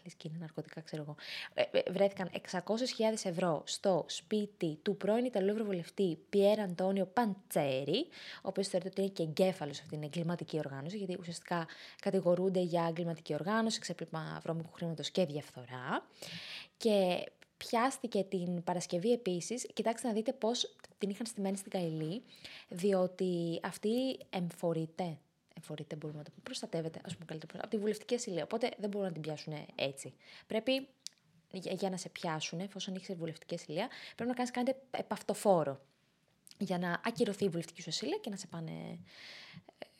λες 0.03 0.13
και 0.13 0.27
είναι 0.27 0.37
ναρκωτικά, 0.39 0.81
ξέρω 0.81 1.01
εγώ, 1.01 1.15
ε, 1.53 1.61
ε, 1.71 1.91
βρέθηκαν 1.91 2.29
600.000 2.51 3.25
ευρώ 3.25 3.63
στο 3.65 4.05
σπίτι 4.07 4.79
του 4.81 4.97
πρώην 4.97 5.25
Ιταλού 5.25 5.49
Ευρωβουλευτή 5.49 6.17
Πιέρ 6.29 6.59
Αντώνιο 6.59 7.05
Παντσέρη, 7.05 8.07
ο 8.35 8.47
οποίος 8.47 8.67
θεωρείται 8.67 8.89
ότι 8.89 9.01
είναι 9.01 9.09
και 9.09 9.23
εγκέφαλος 9.23 9.79
αυτή 9.79 9.89
την 9.89 10.03
εγκληματική 10.03 10.57
οργάνωση, 10.57 10.97
γιατί 10.97 11.17
ουσιαστικά 11.19 11.67
κατηγορούνται 12.01 12.59
για 12.59 12.85
εγκληματική 12.89 13.33
οργάνωση, 13.33 13.79
ξέπλυμα 13.79 14.39
βρώμικου 14.43 14.71
χρήματος 14.71 15.11
και 15.11 15.25
διαφθορά. 15.25 16.07
Και 16.77 17.23
πιάστηκε 17.57 18.23
την 18.23 18.63
Παρασκευή 18.63 19.11
επίσης. 19.11 19.67
Κοιτάξτε 19.73 20.07
να 20.07 20.13
δείτε 20.13 20.33
πώς 20.33 20.75
την 20.97 21.09
είχαν 21.09 21.25
στημένη 21.25 21.57
στην 21.57 21.71
Καηλή, 21.71 22.23
διότι 22.69 23.59
αυτή 23.63 24.19
εμφορείται 24.29 25.17
εφορείται, 25.57 25.95
μπορούμε 25.95 26.19
να 26.19 26.25
το 26.25 26.29
πούμε, 26.29 26.43
προστατεύεται, 26.43 26.99
ας 27.05 27.13
πούμε 27.13 27.25
καλύτερα, 27.25 27.59
από 27.61 27.69
τη 27.69 27.77
βουλευτική 27.77 28.15
ασυλία. 28.15 28.43
Οπότε 28.43 28.71
δεν 28.77 28.89
μπορούν 28.89 29.07
να 29.07 29.13
την 29.13 29.21
πιάσουν 29.21 29.53
έτσι. 29.75 30.13
Πρέπει 30.47 30.87
για, 31.51 31.73
για 31.73 31.89
να 31.89 31.97
σε 31.97 32.09
πιάσουν, 32.09 32.59
εφόσον 32.59 32.95
έχεις 32.95 33.15
βουλευτική 33.15 33.55
ασυλία, 33.55 33.87
πρέπει 34.15 34.29
να 34.29 34.35
κάνεις 34.35 34.51
κάτι 34.51 34.75
επαυτοφόρο. 34.91 35.81
Για 36.57 36.77
να 36.77 37.01
ακυρωθεί 37.05 37.45
η 37.45 37.49
βουλευτική 37.49 37.81
σου 37.81 37.89
ασυλία 37.89 38.17
και 38.17 38.29
να 38.29 38.35
σε 38.35 38.47
πάνε. 38.47 38.99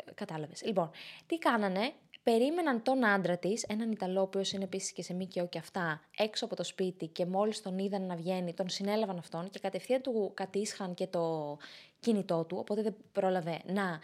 Ε, 0.05 0.12
Κατάλαβες. 0.13 0.63
Λοιπόν, 0.63 0.91
τι 1.25 1.38
κάνανε, 1.38 1.93
περίμεναν 2.24 2.84
τον 2.84 3.05
άντρα 3.05 3.38
της, 3.38 3.63
έναν 3.63 3.91
Ιταλό, 3.91 4.20
ο 4.20 4.24
οποίος 4.24 4.51
είναι 4.51 4.63
επίσης 4.63 4.91
και 4.91 5.03
σε 5.03 5.13
ΜΚΟ 5.13 5.48
και 5.48 5.58
αυτά, 5.58 6.01
έξω 6.17 6.46
από 6.46 6.55
το 6.55 6.63
σπίτι 6.63 7.08
και 7.08 7.25
μόλις 7.25 7.62
τον 7.62 7.77
είδαν 7.79 8.05
να 8.05 8.15
βγαίνει, 8.15 8.53
τον 8.53 8.70
συνέλαβαν 8.70 9.17
αυτόν 9.17 9.50
και 9.50 9.60
κατευθείαν 9.60 10.01
του 10.01 10.31
κατήσχαν 10.34 10.93
και 10.93 11.08
το 11.08 11.58
κινητό 12.00 12.43
του, 12.43 12.58
οπότε 12.60 12.81
δεν 12.81 12.96
πρόλαβε 13.12 13.62
να 13.65 14.00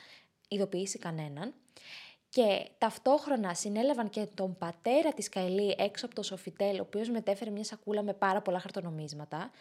ειδοποιήσει 0.47 0.99
κανέναν. 0.99 1.53
Και 2.29 2.69
ταυτόχρονα 2.77 3.53
συνέλαβαν 3.53 4.09
και 4.09 4.27
τον 4.33 4.57
πατέρα 4.57 5.13
της 5.13 5.29
Καηλή 5.29 5.75
έξω 5.77 6.05
από 6.05 6.15
το 6.15 6.23
Σοφιτέλ, 6.23 6.79
ο 6.79 6.81
οποίος 6.81 7.09
μετέφερε 7.09 7.49
μια 7.49 7.63
σακούλα 7.63 8.03
με 8.03 8.13
πάρα 8.13 8.41
πολλά 8.41 8.59
χαρτονομίσματα. 8.59 9.51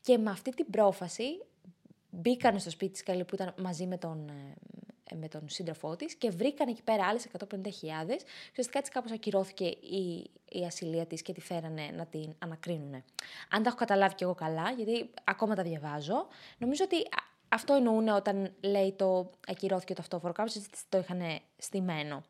Και 0.00 0.18
με 0.18 0.30
αυτή 0.30 0.50
την 0.50 0.70
πρόφαση 0.70 1.42
μπήκαν 2.10 2.58
στο 2.58 2.70
σπίτι 2.70 2.92
της 2.92 3.02
Καηλή 3.02 3.24
που 3.24 3.34
ήταν 3.34 3.54
μαζί 3.58 3.86
με 3.86 3.98
τον, 3.98 4.28
ε, 5.10 5.14
με 5.14 5.28
τον 5.28 5.48
σύντροφό 5.48 5.96
της 5.96 6.14
και 6.14 6.30
βρήκαν 6.30 6.68
εκεί 6.68 6.82
πέρα 6.82 7.06
άλλες 7.06 7.24
150.000. 7.24 8.24
Ουσιαστικά 8.50 8.78
έτσι 8.78 8.90
κάπως 8.90 9.12
ακυρώθηκε 9.12 9.64
η, 9.64 10.30
η 10.50 10.64
ασυλία 10.64 11.06
της 11.06 11.22
και 11.22 11.32
τη 11.32 11.40
φέρανε 11.40 11.90
να 11.96 12.06
την 12.06 12.34
ανακρίνουν. 12.38 12.94
Αν 13.50 13.62
τα 13.62 13.68
έχω 13.68 13.76
καταλάβει 13.76 14.14
κι 14.14 14.22
εγώ 14.22 14.34
καλά, 14.34 14.70
γιατί 14.70 15.10
ακόμα 15.24 15.54
τα 15.54 15.62
διαβάζω, 15.62 16.26
νομίζω 16.58 16.84
ότι 16.84 16.96
αυτό 17.48 17.74
εννοούν 17.74 18.08
όταν 18.08 18.52
λέει 18.60 18.92
το 18.92 19.30
ακυρώθηκε 19.46 19.94
το 19.94 20.00
αυτόφορο. 20.02 20.32
Κάπως 20.32 20.60
το 20.88 20.98
είχαν 20.98 21.20
στημένο. 21.56 22.22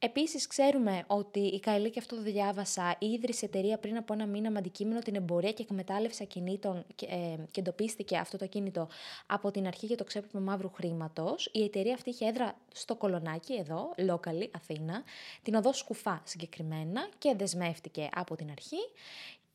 Επίσης 0.00 0.46
ξέρουμε 0.46 1.04
ότι 1.06 1.40
η 1.40 1.60
Καηλή, 1.60 1.90
και 1.90 1.98
αυτό 1.98 2.16
το 2.16 2.22
διάβασα, 2.22 2.96
ίδρυσε 2.98 3.44
εταιρεία 3.44 3.78
πριν 3.78 3.96
από 3.96 4.12
ένα 4.12 4.26
μήνα 4.26 4.50
με 4.50 4.58
αντικείμενο 4.58 5.00
την 5.00 5.14
εμπορία 5.14 5.52
και 5.52 5.62
εκμετάλλευση 5.62 6.22
ακινήτων 6.22 6.84
και, 6.94 7.06
ε, 7.06 7.36
και 7.50 7.60
εντοπίστηκε 7.60 8.16
αυτό 8.16 8.36
το 8.36 8.44
ακίνητο 8.44 8.88
από 9.26 9.50
την 9.50 9.66
αρχή 9.66 9.86
για 9.86 9.96
το 9.96 10.04
ξέπλυμα 10.04 10.50
μαύρου 10.50 10.70
χρήματος. 10.74 11.50
Η 11.52 11.64
εταιρεία 11.64 11.94
αυτή 11.94 12.10
είχε 12.10 12.26
έδρα 12.26 12.58
στο 12.72 12.96
Κολονάκι, 12.96 13.54
εδώ, 13.54 13.94
locally, 13.96 14.48
Αθήνα, 14.56 15.02
την 15.42 15.54
οδό 15.54 15.72
Σκουφά 15.72 16.22
συγκεκριμένα 16.24 17.08
και 17.18 17.34
δεσμεύτηκε 17.36 18.08
από 18.14 18.36
την 18.36 18.50
αρχή 18.50 18.80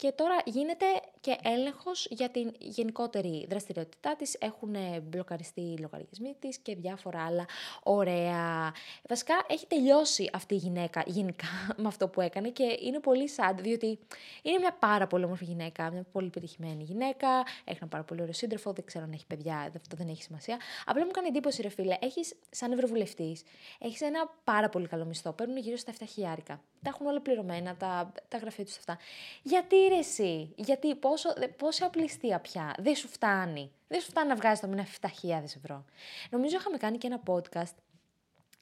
Και 0.04 0.12
τώρα 0.12 0.42
γίνεται 0.46 0.86
και 1.22 1.38
έλεγχος 1.44 2.08
για 2.10 2.30
την 2.30 2.52
γενικότερη 2.60 3.46
δραστηριότητά 3.50 4.16
της. 4.16 4.36
Έχουν 4.40 4.76
μπλοκαριστεί 5.04 5.62
οι 5.62 5.78
λογαριασμοί 5.78 6.36
της 6.40 6.58
και 6.58 6.76
διάφορα 6.76 7.26
άλλα 7.26 7.46
ωραία. 7.84 8.74
Βασικά 9.10 9.46
έχει 9.48 9.68
τελειώσει 9.68 10.30
αυτή 10.34 10.54
η 10.54 10.58
γυναίκα 10.58 11.04
γενικά 11.06 11.48
με 11.82 11.88
αυτό 11.88 12.08
που 12.08 12.22
έκανε 12.22 12.50
και 12.50 12.78
είναι 12.82 13.00
πολύ 13.00 13.30
sad, 13.36 13.56
διότι 13.62 14.00
είναι 14.42 14.60
μια 14.60 14.76
πάρα 14.80 15.08
πολύ 15.08 15.24
όμορφη 15.24 15.46
γυναίκα, 15.46 15.92
μια 15.92 16.06
πολύ 16.12 16.30
πετυχημένη 16.30 16.84
γυναίκα, 16.84 17.28
έχει 17.64 17.78
ένα 17.82 17.88
πάρα 17.88 18.04
πολύ 18.04 18.22
ωραίο 18.22 18.34
σύντροφο, 18.34 18.74
δεν 18.74 18.86
ξέρω 18.86 19.04
αν 19.04 19.12
έχει 19.12 19.26
παιδιά, 19.28 19.72
αυτό 19.76 19.96
δεν 19.96 20.08
έχει 20.08 20.24
σημασία. 20.24 20.58
Απλά 20.86 21.06
μου 21.06 21.12
κάνει 21.12 21.28
εντύπωση, 21.28 21.62
ρε 21.62 21.70
φίλε, 21.70 21.98
έχεις 22.00 22.36
σαν 22.50 22.72
ευρωβουλευτής, 22.72 23.44
έχεις 23.80 24.02
ένα 24.02 24.34
πάρα 24.44 24.70
πολύ 24.70 24.88
καλό 24.88 25.06
μισθό, 25.06 25.32
παίρνουν 25.32 25.58
γύρω 25.58 25.78
στα 25.78 25.94
7 26.00 26.04
χιλιάρικα. 26.08 26.62
Τα 26.84 26.90
έχουν 26.90 27.08
όλα 27.08 27.22
πληρωμένα, 27.22 27.76
τα, 27.76 28.12
τα 28.28 28.38
γραφεία 28.38 28.66
τους 28.66 28.78
αυτά. 28.78 28.98
Γιατί 29.44 29.76
ρε 29.76 29.98
εσύ, 29.98 30.54
γιατί 30.56 30.96
πόσο, 30.96 31.30
πόση 31.58 31.84
απληστία 31.84 32.40
πια, 32.40 32.76
δεν 32.78 32.96
σου 32.96 33.08
φτάνει. 33.08 33.72
Δεν 33.88 34.02
σου 34.02 34.10
φτάνει 34.10 34.28
να 34.28 34.36
βγάζεις 34.36 34.60
το 34.60 34.68
μήνα 34.68 34.86
7.000 35.02 35.10
ευρώ. 35.44 35.86
Νομίζω 36.30 36.56
είχαμε 36.56 36.78
κάνει 36.78 36.98
και 36.98 37.08
ένα 37.08 37.22
podcast 37.26 37.74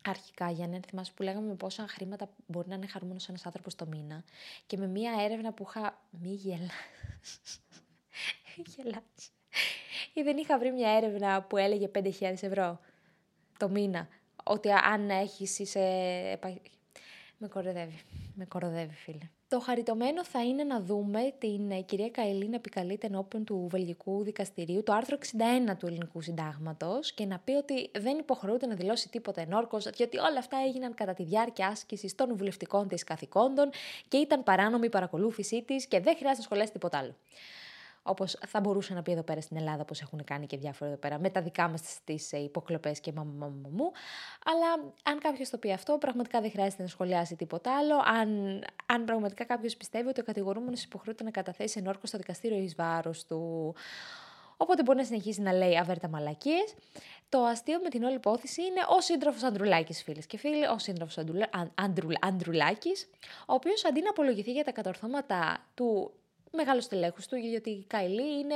αρχικά 0.01 0.49
για 0.49 0.67
να 0.67 0.79
θυμάσαι 0.89 1.11
που 1.15 1.23
λέγαμε 1.23 1.47
με 1.47 1.55
πόσα 1.55 1.87
χρήματα 1.87 2.29
μπορεί 2.45 2.67
να 2.67 2.75
είναι 2.75 2.87
χαρούμενος 2.87 3.29
ένας 3.29 3.45
άνθρωπος 3.45 3.75
το 3.75 3.85
μήνα. 3.85 4.23
Και 4.67 4.77
με 4.77 4.87
μία 4.87 5.11
έρευνα 5.19 5.53
που 5.53 5.65
είχα. 5.67 6.01
Μη 6.09 6.29
γελάς. 6.29 7.61
Γελάς. 8.75 9.31
Ή 10.13 10.21
δεν 10.21 10.37
είχα 10.37 10.57
βρει 10.57 10.71
μια 10.71 10.89
έρευνα 10.89 11.41
που 11.43 11.57
έλεγε 11.57 11.89
5.000 11.95 12.11
ευρώ 12.19 12.79
το 13.57 13.69
μήνα. 13.69 14.07
Ότι 14.43 14.71
αν 14.71 15.09
έχεις 15.09 15.59
είσαι. 15.59 16.39
Με 17.37 17.47
κοροδεύει. 17.47 18.01
Με 18.41 18.47
κοροδεύει, 18.47 18.93
φίλε. 18.93 19.29
Το 19.47 19.59
χαριτωμένο 19.59 20.25
θα 20.25 20.43
είναι 20.43 20.63
να 20.63 20.81
δούμε 20.81 21.33
την 21.37 21.71
ε, 21.71 21.81
κυρία 21.81 22.09
Καηλή 22.09 22.49
να 22.49 22.55
επικαλείται 22.55 23.07
ενώπιον 23.07 23.43
του 23.43 23.67
Βελγικού 23.71 24.23
Δικαστηρίου 24.23 24.83
το 24.83 24.93
άρθρο 24.93 25.17
61 25.71 25.77
του 25.77 25.87
Ελληνικού 25.87 26.21
Συντάγματος 26.21 27.13
και 27.13 27.25
να 27.25 27.39
πει 27.39 27.51
ότι 27.51 27.91
δεν 27.99 28.17
υποχρεούται 28.17 28.65
να 28.65 28.75
δηλώσει 28.75 29.09
τίποτα 29.09 29.41
ενόρκος, 29.41 29.83
διότι 29.83 30.17
όλα 30.17 30.39
αυτά 30.39 30.57
έγιναν 30.67 30.93
κατά 30.93 31.13
τη 31.13 31.23
διάρκεια 31.23 31.67
άσκησης 31.67 32.15
των 32.15 32.37
βουλευτικών 32.37 32.87
της 32.87 33.03
καθηκόντων 33.03 33.69
και 34.07 34.17
ήταν 34.17 34.43
παράνομη 34.43 34.85
η 34.85 34.89
παρακολούθησή 34.89 35.63
της 35.63 35.85
και 35.87 35.99
δεν 35.99 36.15
χρειάζεται 36.15 36.37
να 36.37 36.43
σχολιάσει 36.43 36.71
τίποτα 36.71 36.97
άλλο. 36.97 37.15
Όπως 38.03 38.37
θα 38.47 38.59
μπορούσε 38.59 38.93
να 38.93 39.01
πει 39.01 39.11
εδώ 39.11 39.23
πέρα 39.23 39.41
στην 39.41 39.57
Ελλάδα, 39.57 39.81
όπως 39.81 40.01
έχουν 40.01 40.23
κάνει 40.23 40.45
και 40.45 40.57
διάφορα 40.57 40.89
εδώ 40.89 40.99
πέρα, 40.99 41.19
με 41.19 41.29
τα 41.29 41.41
δικά 41.41 41.67
μας 41.67 41.99
τις 42.03 42.31
υποκλοπές 42.31 42.99
και 42.99 43.11
μαμαμαμαμου. 43.11 43.91
Αλλά 44.45 44.93
αν 45.03 45.19
κάποιος 45.19 45.49
το 45.49 45.57
πει 45.57 45.71
αυτό, 45.71 45.97
πραγματικά 45.97 46.41
δεν 46.41 46.51
χρειάζεται 46.51 46.81
να 46.81 46.87
σχολιάσει 46.87 47.35
τίποτα 47.35 47.77
άλλο. 47.77 47.95
Αν, 47.95 48.61
αν 48.85 49.05
πραγματικά 49.05 49.43
κάποιος 49.43 49.77
πιστεύει 49.77 50.07
ότι 50.07 50.19
ο 50.19 50.23
κατηγορούμενος 50.23 50.83
υποχρεούται 50.83 51.23
να 51.23 51.31
καταθέσει 51.31 51.79
ενόρκο 51.79 52.07
στο 52.07 52.17
δικαστήριο 52.17 52.57
εις 52.57 52.75
βάρος 52.75 53.25
του. 53.25 53.73
Οπότε 54.57 54.83
μπορεί 54.83 54.97
να 54.97 55.03
συνεχίσει 55.03 55.41
να 55.41 55.53
λέει 55.53 55.77
αβέρτα 55.77 56.07
μαλακίες. 56.07 56.75
Το 57.29 57.43
αστείο 57.43 57.79
με 57.83 57.89
την 57.89 58.03
όλη 58.03 58.15
υπόθεση 58.15 58.61
είναι 58.61 58.81
ο 58.97 59.01
σύντροφος 59.01 59.43
Αντρουλάκη, 59.43 59.93
φίλες 59.93 60.25
και 60.25 60.37
φίλοι, 60.37 60.65
ο 60.65 60.79
σύντροφος 60.79 61.17
Αντρουλάκη, 62.19 62.91
ο 63.47 63.53
οποίος 63.53 63.85
αντί 63.85 64.01
να 64.01 64.09
απολογηθεί 64.09 64.51
για 64.51 64.63
τα 64.63 64.71
κατορθώματα 64.71 65.65
του 65.73 66.11
μεγάλος 66.51 66.83
στελέχος 66.83 67.27
του, 67.27 67.35
γιατί 67.35 67.69
η 67.69 67.85
Καϊλή 67.87 68.39
είναι 68.39 68.55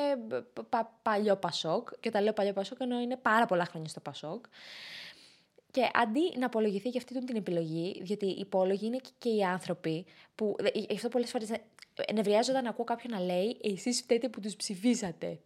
πα, 0.70 1.00
παλιό 1.02 1.36
Πασόκ. 1.36 1.90
Και 2.00 2.10
τα 2.10 2.22
λέω 2.22 2.34
παλιό 2.34 2.54
Πασόκ 2.54 2.78
ενώ 2.82 3.00
είναι 3.00 3.18
πάρα 3.18 3.46
πολλά 3.46 3.66
χρόνια 3.66 3.90
στο 3.90 4.00
Πασόκ. 4.00 4.46
Και 5.72 5.90
αντί 5.94 6.38
να 6.38 6.46
απολογηθεί 6.46 6.90
για 6.90 7.00
αυτή 7.00 7.26
την 7.26 7.36
επιλογή, 7.36 8.02
διότι 8.04 8.26
οι 8.26 8.38
υπόλογοι 8.40 8.86
είναι 8.86 9.00
και 9.18 9.30
οι 9.30 9.44
άνθρωποι 9.44 10.06
που. 10.36 10.56
Γι' 10.74 10.96
αυτό 10.96 11.08
πολλές 11.10 11.32
φορές 11.32 11.50
νευριάζω 12.14 12.52
όταν 12.52 12.68
ακούω 12.68 12.86
κάποιον 12.86 13.14
να 13.14 13.26
λέει 13.26 13.58
Εσείς 13.64 14.02
φταίτε 14.02 14.30
που 14.30 14.40
τους 14.40 14.56
ψηφίσατε. 14.56 15.40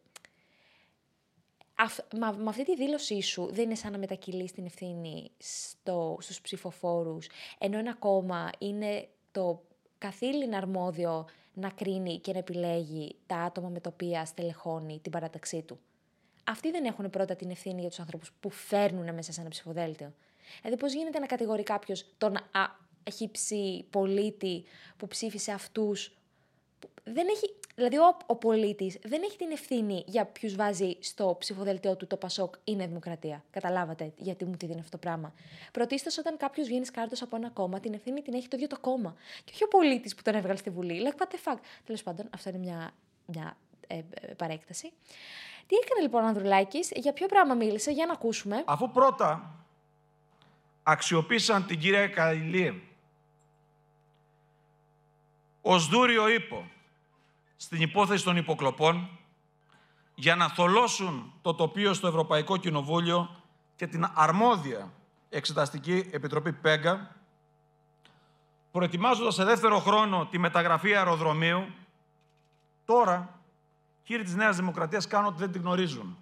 με, 2.18 2.34
με 2.38 2.50
αυτή 2.50 2.66
τη 2.66 2.76
δήλωσή 2.76 3.22
σου 3.22 3.50
δεν 3.52 3.64
είναι 3.64 3.76
σαν 3.76 3.92
να 3.92 3.98
μετακυλείς 3.98 4.52
την 4.52 4.66
ευθύνη 4.66 5.32
στο, 5.38 6.18
στους 6.22 6.42
ψηφοφόρους, 6.42 7.28
ενώ 7.58 7.78
ένα 7.78 7.94
κόμμα 7.94 8.50
είναι 8.58 9.08
το 9.32 9.64
καθήλυνα 9.98 10.58
αρμόδιο 10.58 11.28
να 11.60 11.70
κρίνει 11.70 12.20
και 12.20 12.32
να 12.32 12.38
επιλέγει 12.38 13.16
τα 13.26 13.38
άτομα 13.38 13.70
με 13.70 13.80
τα 13.80 13.90
οποία 13.94 14.26
στελεχώνει 14.26 15.00
την 15.00 15.12
παράταξή 15.12 15.62
του. 15.62 15.80
Αυτοί 16.44 16.72
δεν 16.72 16.86
έχουν 16.86 17.10
πρώτα 17.10 17.36
την 17.36 17.50
ευθύνη 17.50 17.80
για 17.80 17.90
τους 17.90 18.00
ανθρώπους 18.00 18.32
που 18.40 18.50
φέρνουν 18.50 19.14
μέσα 19.14 19.32
σε 19.32 19.42
ένα 19.42 19.50
ψηφοδέλτιο. 19.50 20.14
Δηλαδή, 20.62 20.80
πώς 20.80 20.94
γίνεται 20.94 21.20
να 21.20 21.26
κατηγορεί 21.26 21.64
κάποιος 21.64 22.06
τον 22.18 22.38
χύψη 23.14 23.86
πολίτη 23.90 24.64
που 24.98 25.08
ψήφισε 25.08 25.52
αυτούς. 25.52 26.18
Δεν 27.04 27.28
έχει, 27.28 27.54
δηλαδή, 27.80 27.98
ο, 27.98 28.18
ο 28.26 28.36
πολίτης 28.36 29.00
δεν 29.04 29.22
έχει 29.24 29.38
την 29.38 29.52
ευθύνη 29.52 30.04
για 30.08 30.26
ποιους 30.26 30.56
βάζει 30.56 30.98
στο 31.00 31.36
ψηφοδέλτιό 31.40 31.96
του 31.96 32.08
το 32.08 32.18
Πασόκ 32.18 32.54
ή 32.64 32.76
Νέα 32.76 32.88
Δημοκρατία. 32.88 33.44
Καταλάβατε 33.52 34.14
γιατί 34.18 34.46
μου 34.46 34.56
τη 34.58 34.66
δίνει 34.66 34.80
αυτό 34.80 34.92
το 34.92 34.98
πράγμα. 34.98 35.34
Πρωτίστως, 35.72 36.18
όταν 36.18 36.38
κάποιος 36.38 36.68
βγαίνει 36.68 36.86
κάρτο 36.86 37.24
από 37.24 37.36
ένα 37.36 37.50
κόμμα, 37.50 37.80
την 37.80 37.94
ευθύνη 37.94 38.22
την 38.22 38.34
έχει 38.34 38.48
το 38.48 38.56
ίδιο 38.56 38.68
το 38.68 38.80
κόμμα. 38.80 39.16
Και 39.44 39.52
όχι 39.54 39.64
ο 39.64 39.68
πολίτης 39.68 40.16
που 40.16 40.22
τον 40.22 40.36
έβγαλε 40.36 40.58
στη 40.58 40.70
Βουλή. 40.70 41.02
Like, 41.06 41.22
what 41.22 41.28
the 41.28 41.54
fuck. 41.54 41.60
Τέλος 41.86 42.04
πάντων, 42.04 42.30
αυτό 42.34 42.50
είναι 42.50 42.58
μια, 42.58 42.92
μια 43.26 43.58
ε, 43.88 43.98
ε, 43.98 44.34
παρέκταση. 44.34 44.92
Τι 45.68 45.76
έκανε 45.76 46.02
λοιπόν 46.02 46.24
ο 46.24 46.28
Ανδρουλάκης, 46.28 46.92
για 46.96 47.14
ποιο 47.14 47.28
πράγμα 47.28 47.54
μίλησε, 47.54 47.92
για 47.92 48.06
να 48.06 48.14
ακούσουμε. 48.14 48.64
Αφού 48.66 48.92
πρώτα 48.92 49.56
αξιοποίησαν 50.84 51.66
την 51.66 51.80
κυρία 51.80 52.08
Καηλή 52.08 52.84
ως 55.62 55.88
δούριο 55.88 56.28
ύπο 56.28 56.68
στην 57.62 57.82
υπόθεση 57.82 58.24
των 58.24 58.38
υποκλοπών 58.38 59.20
για 60.16 60.36
να 60.36 60.50
θολώσουν 60.50 61.34
το 61.42 61.54
τοπίο 61.54 61.94
στο 61.94 62.08
Ευρωπαϊκό 62.08 62.58
Κοινοβούλιο 62.58 63.44
και 63.76 63.88
την 63.88 64.12
αρμόδια 64.16 64.94
Εξεταστική 65.30 66.10
Επιτροπή 66.12 66.54
ΠΕΓΑ, 66.54 67.16
προετοιμάζοντας 68.72 69.34
σε 69.34 69.44
δεύτερο 69.44 69.80
χρόνο 69.80 70.28
τη 70.32 70.38
μεταγραφή 70.38 70.96
αεροδρομίου, 70.96 71.74
τώρα, 72.86 73.42
κύριοι 74.04 74.24
της 74.24 74.36
Νέας 74.36 74.56
Δημοκρατίας 74.56 75.08
κάνουν 75.08 75.28
ότι 75.28 75.40
δεν 75.40 75.52
την 75.52 75.62
γνωρίζουν. 75.62 76.18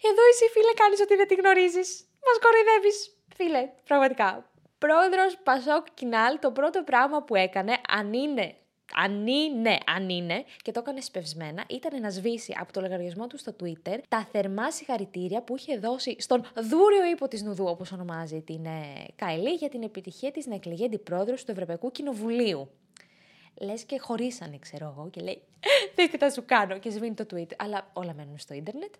Εδώ 0.00 0.22
εσύ, 0.30 0.44
φίλε, 0.52 0.72
κάνεις 0.74 1.00
ότι 1.00 1.16
δεν 1.16 1.26
την 1.26 1.38
γνωρίζεις. 1.40 2.04
Μας 2.26 2.38
κοροϊδεύεις, 2.42 3.16
φίλε, 3.36 3.68
πραγματικά. 3.84 4.50
Πρόεδρος 4.78 5.38
Πασόκ 5.42 5.86
Κινάλ, 5.94 6.38
το 6.38 6.50
πρώτο 6.50 6.82
πράγμα 6.82 7.22
που 7.22 7.34
έκανε, 7.34 7.80
αν 7.88 8.12
είναι 8.12 8.54
αν 8.94 9.26
είναι, 9.26 9.78
αν 9.86 10.08
είναι, 10.08 10.44
και 10.62 10.72
το 10.72 10.80
έκανε 10.80 11.00
σπευσμένα, 11.00 11.64
ήταν 11.68 12.00
να 12.00 12.10
σβήσει 12.10 12.54
από 12.60 12.72
το 12.72 12.80
λογαριασμό 12.80 13.26
του 13.26 13.38
στο 13.38 13.54
Twitter 13.62 13.98
τα 14.08 14.28
θερμά 14.32 14.70
συγχαρητήρια 14.70 15.42
που 15.42 15.56
είχε 15.56 15.78
δώσει 15.78 16.16
στον 16.18 16.42
δούριο 16.54 17.04
ύπο 17.12 17.28
της 17.28 17.42
Νουδού, 17.42 17.64
όπως 17.64 17.92
ονομάζει 17.92 18.40
την 18.40 18.64
ε, 18.64 19.06
Καηλή, 19.16 19.50
για 19.54 19.68
την 19.68 19.82
επιτυχία 19.82 20.30
της 20.30 20.46
να 20.46 20.54
εκλεγεί 20.54 20.84
αντιπρόεδρος 20.84 21.44
του 21.44 21.50
Ευρωπαϊκού 21.50 21.90
Κοινοβουλίου. 21.90 22.70
Λες 23.60 23.84
και 23.84 23.98
χωρίσανε, 23.98 24.58
ξέρω 24.58 24.94
εγώ, 24.96 25.10
και 25.10 25.20
λέει: 25.20 25.42
Δεν 25.94 26.10
τι 26.10 26.16
θα 26.18 26.30
σου 26.30 26.44
κάνω, 26.44 26.78
και 26.78 26.90
σβήνει 26.90 27.14
το 27.14 27.26
tweet. 27.34 27.50
Αλλά 27.56 27.90
όλα 27.92 28.14
μένουν 28.14 28.38
στο 28.38 28.54
ίντερνετ. 28.54 28.94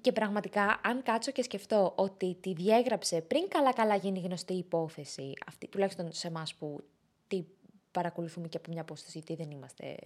Και 0.00 0.12
πραγματικά, 0.12 0.80
αν 0.84 1.02
κάτσω 1.02 1.30
και 1.30 1.42
σκεφτώ 1.42 1.92
ότι 1.96 2.36
τη 2.40 2.52
διέγραψε 2.52 3.20
πριν 3.20 3.48
καλά-καλά 3.48 3.96
γίνει 3.96 4.20
γνωστή 4.20 4.52
η 4.52 4.58
υπόθεση, 4.58 5.32
αυτή, 5.46 5.68
τουλάχιστον 5.68 6.12
σε 6.12 6.26
εμάς 6.26 6.54
που 6.54 6.84
τη 7.28 7.44
παρακολουθούμε 7.92 8.48
και 8.48 8.56
από 8.56 8.70
μια 8.72 8.80
απόσταση, 8.80 9.18
γιατί 9.18 9.42
δεν 9.42 9.50
είμαστε 9.50 9.96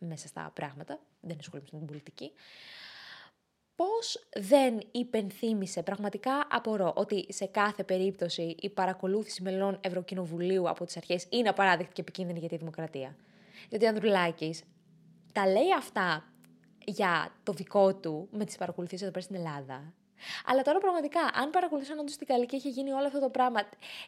μέσα 0.00 0.28
στα 0.28 0.50
πράγματα, 0.54 1.00
δεν 1.20 1.36
ασχολούμαστε 1.38 1.76
με 1.76 1.82
την 1.82 1.92
πολιτική. 1.92 2.32
Πώς 3.76 4.28
δεν 4.36 4.80
υπενθύμησε, 4.90 5.82
πραγματικά 5.82 6.46
απορώ, 6.50 6.92
ότι 6.96 7.26
σε 7.28 7.46
κάθε 7.46 7.84
περίπτωση 7.84 8.56
η 8.60 8.70
παρακολούθηση 8.70 9.42
μελών 9.42 9.78
Ευρωκοινοβουλίου 9.80 10.68
από 10.68 10.84
τις 10.84 10.96
αρχές 10.96 11.26
είναι 11.28 11.48
απαράδεκτη 11.48 11.92
και 11.92 12.00
επικίνδυνη 12.00 12.38
για 12.38 12.48
τη 12.48 12.56
δημοκρατία; 12.56 13.16
Γιατί 13.68 13.84
ο 13.84 13.88
Ανδρουλάκης 13.88 14.62
τα 15.32 15.46
λέει 15.46 15.72
αυτά 15.78 16.32
για 16.84 17.32
το 17.42 17.52
δικό 17.52 17.94
του 17.94 18.28
με 18.30 18.44
τις 18.44 18.56
παρακολουθήσεις 18.56 19.02
εδώ 19.02 19.10
πέρα 19.10 19.24
στην 19.24 19.36
Ελλάδα. 19.36 19.94
Αλλά 20.46 20.62
τώρα 20.62 20.78
πραγματικά, 20.78 21.20
αν 21.20 21.50
παρακολουθούσαν 21.50 21.98
όντως 21.98 22.16
την 22.16 22.26
καλή 22.26 22.46
και 22.46 22.56
είχε 22.56 22.68
γίνει 22.68 22.92
όλο 22.92 23.06
αυτό 23.06 23.20
το 23.20 23.28
πράγμα, 23.28 23.60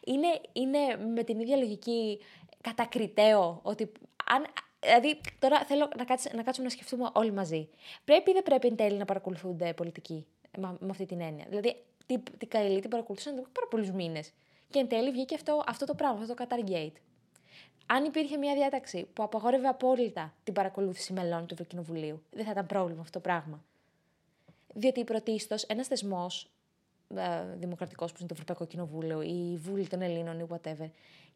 είναι, 0.05 0.27
είναι 0.53 1.05
με 1.13 1.23
την 1.23 1.39
ίδια 1.39 1.57
λογική 1.57 2.19
κατακριτέο 2.61 3.59
ότι 3.63 3.91
αν, 4.25 4.45
Δηλαδή, 4.79 5.21
τώρα 5.39 5.59
θέλω 5.59 5.89
να, 5.97 6.03
κάτσε, 6.03 6.31
να 6.35 6.43
κάτσουμε 6.43 6.67
να 6.67 6.73
σκεφτούμε 6.73 7.09
όλοι 7.13 7.31
μαζί. 7.31 7.69
Πρέπει 8.05 8.29
ή 8.29 8.33
δεν 8.33 8.43
πρέπει 8.43 8.67
εν 8.67 8.75
τέλει 8.75 8.97
να 8.97 9.05
παρακολουθούνται 9.05 9.73
πολιτικοί 9.73 10.25
με, 10.57 10.77
με 10.79 10.89
αυτή 10.89 11.05
την 11.05 11.21
έννοια; 11.21 11.45
Δηλαδή, 11.49 11.83
την, 12.05 12.23
την 12.37 12.47
Καηλή 12.47 12.79
την 12.79 12.89
παρακολουθούσαν 12.89 13.33
εδώ 13.33 13.47
πάρα 13.51 13.67
πολλούς 13.69 13.91
μήνες. 13.91 14.33
Και 14.69 14.79
εν 14.79 14.87
τέλει 14.87 15.11
βγήκε 15.11 15.35
αυτό, 15.35 15.63
αυτό 15.67 15.85
το 15.85 15.95
πράγμα, 15.95 16.21
αυτό 16.21 16.33
το 16.33 16.43
Qatar 16.43 16.69
Gate. 16.69 16.93
Αν 17.85 18.03
υπήρχε 18.05 18.37
μια 18.37 18.53
διάταξη 18.53 19.07
που 19.13 19.23
απαγόρευε 19.23 19.67
απόλυτα 19.67 20.33
την 20.43 20.53
παρακολούθηση 20.53 21.13
μελών 21.13 21.45
του 21.45 21.53
Ευρωκοινοβουλίου, 21.53 22.23
δεν 22.31 22.45
θα 22.45 22.51
ήταν 22.51 22.65
πρόβλημα 22.65 23.01
αυτό 23.01 23.19
το 23.19 23.27
πράγμα. 23.27 23.63
Διότι 24.73 25.03
πρωτίστως 25.03 25.63
ένας 25.63 25.87
θεσμός 25.87 26.51
ε, 27.15 27.55
δημοκρατικός 27.55 28.11
που 28.11 28.17
είναι 28.19 28.27
το 28.27 28.33
Ευρωπαϊκό 28.33 28.65
Κοινοβούλιο, 28.65 29.21
η 29.21 29.57
Βούλη 29.57 29.87
των 29.87 30.01
Ελλήνων 30.01 30.39
ή 30.39 30.47
whatever, 30.49 30.89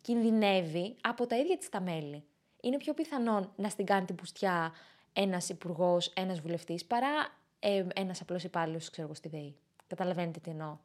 κινδυνεύει 0.04 0.96
από 1.02 1.26
τα 1.28 1.38
ίδια 1.38 1.58
της 1.58 1.70
τα 1.70 1.82
μέλη. 1.82 2.24
είναι 2.62 2.78
πιο 2.78 2.94
πιθανόν 2.94 3.52
να 3.56 3.70
στην 3.70 3.86
κάνει 3.86 4.06
την 4.06 4.16
πουστιά 4.16 4.72
ένας 5.14 5.50
υπουργός, 5.50 6.08
ένας 6.08 6.40
βουλευτής, 6.40 6.86
παρά 6.86 7.38
ε, 7.60 7.86
ένας 7.96 8.22
απλός 8.22 8.44
υπάλληλος, 8.44 8.90
ξέρω 8.90 9.08
εγώ, 9.08 9.16
στη 9.16 9.30
ΔΕΗ. 9.30 9.56
Καταλαβαίνετε 9.88 10.40
τι 10.40 10.50
εννοώ. 10.50 10.78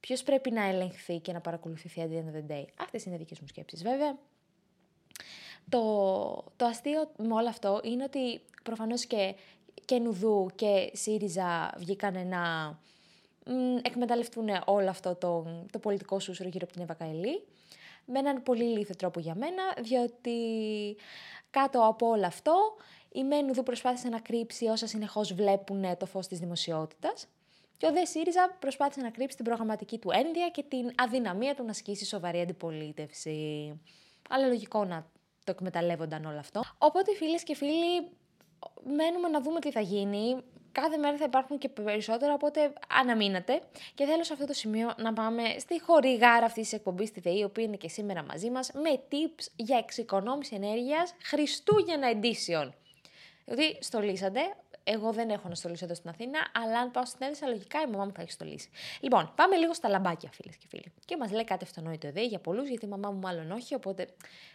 Ποιος 0.00 0.22
πρέπει 0.22 0.50
να 0.50 0.64
ελεγχθεί 0.64 1.18
και 1.18 1.32
να 1.32 1.40
παρακολουθηθεί 1.40 2.02
at 2.04 2.10
the 2.10 2.16
end 2.16 2.34
of 2.34 2.38
the 2.38 2.52
day. 2.52 2.64
Αυτές 2.76 3.04
είναι 3.04 3.16
δικές 3.16 3.40
μου 3.40 3.46
σκέψεις, 3.46 3.82
βέβαια. 3.82 4.18
Το, 5.68 5.80
το 6.56 6.64
αστείο 6.64 7.10
με 7.18 7.34
όλο 7.34 7.48
αυτό 7.48 7.80
είναι 7.84 8.04
ότι 8.04 8.40
προφανώς 8.62 9.04
και, 9.04 9.34
και 9.84 9.98
Νουδού 9.98 10.50
και 10.54 10.90
ΣΥΡΙΖΑ 10.92 11.74
βγήκαν 11.78 12.28
να 12.28 12.68
μ, 13.46 13.76
εκμεταλλευτούν 13.82 14.48
όλο 14.64 14.88
αυτό 14.88 15.14
το, 15.14 15.46
το 15.70 15.78
πολιτικό 15.78 16.20
σούσουρο 16.20 16.48
γύρω 16.48 16.64
από 16.64 16.72
την 16.72 16.82
Εύα 16.82 16.94
Καηλή, 16.94 17.42
με 18.08 18.18
έναν 18.18 18.42
πολύ 18.42 18.64
λίθο 18.64 18.94
τρόπο 18.94 19.20
για 19.20 19.34
μένα, 19.34 19.62
διότι 19.80 20.36
κάτω 21.50 21.86
από 21.86 22.06
όλο 22.08 22.26
αυτό 22.26 22.76
η 23.12 23.24
Μένουδου 23.24 23.62
προσπάθησε 23.62 24.08
να 24.08 24.20
κρύψει 24.20 24.66
όσα 24.66 24.86
συνεχώς 24.86 25.34
βλέπουν 25.34 25.96
το 25.98 26.06
φως 26.06 26.26
της 26.26 26.38
δημοσιότητας 26.38 27.26
και 27.78 27.86
ο 27.86 27.92
Δε 27.92 28.04
ΣΥΡΙΖΑ 28.04 28.56
προσπάθησε 28.58 29.00
να 29.00 29.10
κρύψει 29.10 29.36
την 29.36 29.44
προγραμματική 29.44 29.98
του 29.98 30.10
ένδια 30.12 30.48
και 30.48 30.62
την 30.68 30.90
αδυναμία 30.96 31.54
του 31.54 31.64
να 31.64 31.70
ασκήσει 31.70 32.04
σοβαρή 32.04 32.40
αντιπολίτευση. 32.40 33.80
Αλλά 34.28 34.46
λογικό 34.46 34.84
να 34.84 35.06
το 35.44 35.50
εκμεταλλεύονταν 35.50 36.24
όλο 36.24 36.38
αυτό. 36.38 36.60
Οπότε 36.78 37.14
φίλες 37.14 37.42
και 37.42 37.54
φίλοι, 37.54 38.10
μένουμε 38.84 39.28
να 39.28 39.40
δούμε 39.40 39.60
τι 39.60 39.70
θα 39.70 39.80
γίνει. 39.80 40.36
Κάθε 40.80 40.96
μέρα 40.96 41.16
θα 41.16 41.24
υπάρχουν 41.24 41.58
και 41.58 41.68
περισσότερα, 41.68 42.34
οπότε 42.34 42.72
αναμείνατε. 42.88 43.60
Και 43.94 44.04
θέλω 44.04 44.24
σε 44.24 44.32
αυτό 44.32 44.46
το 44.46 44.52
σημείο 44.52 44.94
να 44.96 45.12
πάμε 45.12 45.42
στη 45.58 45.80
χορηγάρα 45.80 46.46
αυτής 46.46 46.62
της 46.62 46.72
εκπομπής, 46.72 47.08
στη 47.08 47.20
ΔΕΗ, 47.20 47.38
η 47.38 47.44
οποία 47.44 47.64
είναι 47.64 47.76
και 47.76 47.88
σήμερα 47.88 48.22
μαζί 48.22 48.50
μας, 48.50 48.70
με 48.72 49.00
tips 49.10 49.46
για 49.56 49.78
εξοικονόμηση 49.78 50.54
ενέργειας 50.54 51.14
Χριστούγεννα 51.22 52.12
Edition. 52.12 52.68
Δηλαδή, 53.44 53.78
στολίσατε, 53.80 54.40
εγώ 54.90 55.12
δεν 55.12 55.30
έχω 55.30 55.48
να 55.48 55.54
στολίσω 55.54 55.84
εδώ 55.84 55.94
στην 55.94 56.10
Αθήνα, 56.10 56.38
αλλά 56.54 56.78
αν 56.78 56.90
πάω 56.90 57.06
στην 57.06 57.26
Έδεσα, 57.26 57.46
λογικά 57.46 57.80
η 57.80 57.90
μαμά 57.90 58.04
μου 58.04 58.12
θα 58.12 58.22
έχει 58.22 58.30
στολίσει. 58.30 58.70
Λοιπόν, 59.00 59.32
πάμε 59.34 59.56
λίγο 59.56 59.74
στα 59.74 59.88
λαμπάκια, 59.88 60.30
φίλες 60.32 60.56
και 60.56 60.66
φίλοι. 60.68 60.92
Και 61.04 61.16
μας 61.16 61.30
λέει 61.30 61.44
κάτι 61.44 61.64
αυτονόητο 61.64 62.06
εδώ 62.06 62.20
για 62.20 62.38
πολλούς, 62.38 62.68
γιατί 62.68 62.84
η 62.84 62.88
μαμά 62.88 63.10
μου 63.10 63.18
μάλλον 63.18 63.50
όχι, 63.50 63.74
οπότε 63.74 64.06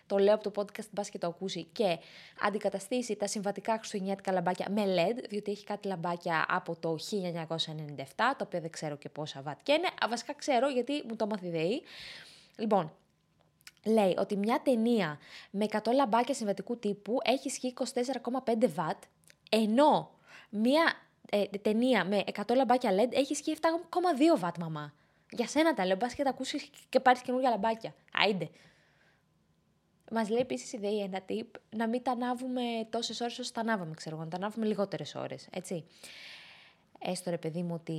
το 0.07 0.17
λέω 0.17 0.33
από 0.33 0.51
το 0.51 0.61
podcast, 0.61 0.89
μπας 0.91 1.09
και 1.09 1.17
το 1.17 1.27
ακούσει 1.27 1.63
και 1.63 1.97
αντικαταστήσει 2.41 3.15
τα 3.15 3.27
συμβατικά 3.27 3.77
χριστουγεννιάτικα 3.77 4.31
λαμπάκια 4.31 4.67
με 4.69 4.83
LED, 4.85 5.25
διότι 5.29 5.51
έχει 5.51 5.63
κάτι 5.63 5.87
λαμπάκια 5.87 6.45
από 6.49 6.75
το 6.75 6.97
1997, 7.11 8.03
το 8.15 8.43
οποίο 8.43 8.59
δεν 8.59 8.69
ξέρω 8.69 8.95
και 8.95 9.09
πόσα 9.09 9.41
βατ 9.41 9.59
και 9.63 9.71
είναι. 9.71 9.87
Α, 9.87 10.07
βασικά 10.09 10.33
ξέρω 10.33 10.69
γιατί 10.69 11.03
μου 11.07 11.15
το 11.15 11.27
μαθηδέει. 11.27 11.83
Λοιπόν, 12.57 12.93
λέει 13.85 14.15
ότι 14.17 14.35
μια 14.35 14.61
ταινία 14.63 15.19
με 15.49 15.65
100 15.71 15.77
λαμπάκια 15.93 16.33
συμβατικού 16.33 16.77
τύπου 16.77 17.17
έχει 17.23 17.47
ισχύ 17.47 17.73
24,5 18.45 18.69
βατ, 18.69 19.03
ενώ 19.49 20.11
μια 20.53 20.93
ε, 21.29 21.45
ταινία 21.45 22.05
με 22.05 22.23
100 22.45 22.55
λαμπάκια 22.55 22.91
LED 22.91 23.13
έχει 23.13 23.31
ισχύ 23.31 23.57
7,2 24.35 24.39
βατ, 24.39 24.57
μαμά. 24.57 24.93
Για 25.31 25.47
σένα 25.47 25.73
τα 25.73 25.85
λέω, 25.85 25.95
μπας 25.95 26.13
και 26.13 26.23
τα 26.23 26.29
ακούσεις 26.29 26.69
και 26.89 26.99
πάρεις 26.99 27.21
καινούργια 27.21 27.49
λαμπάκια. 27.49 27.93
Άιντε. 28.13 28.49
Μας 30.11 30.29
λέει 30.29 30.39
επίσης 30.39 30.73
η 30.73 30.77
ΔΕΗ 30.77 31.01
ένα 31.01 31.19
tip 31.29 31.59
να 31.69 31.87
μην 31.87 32.03
τα 32.03 32.11
ανάβουμε 32.11 32.61
τόσες 32.89 33.21
ώρες 33.21 33.39
όσο 33.39 33.51
τα 33.51 33.61
ανάβαμε, 33.61 33.93
ξέρω 33.93 34.15
εγώ, 34.15 34.23
να 34.23 34.29
τα 34.29 34.37
ανάβουμε 34.37 34.65
λιγότερες 34.65 35.15
ώρες. 35.15 35.47
Έτσι. 35.51 35.85
Έστω 36.99 37.29
ρε 37.29 37.37
παιδί 37.37 37.63
μου 37.63 37.73
ότι 37.73 37.97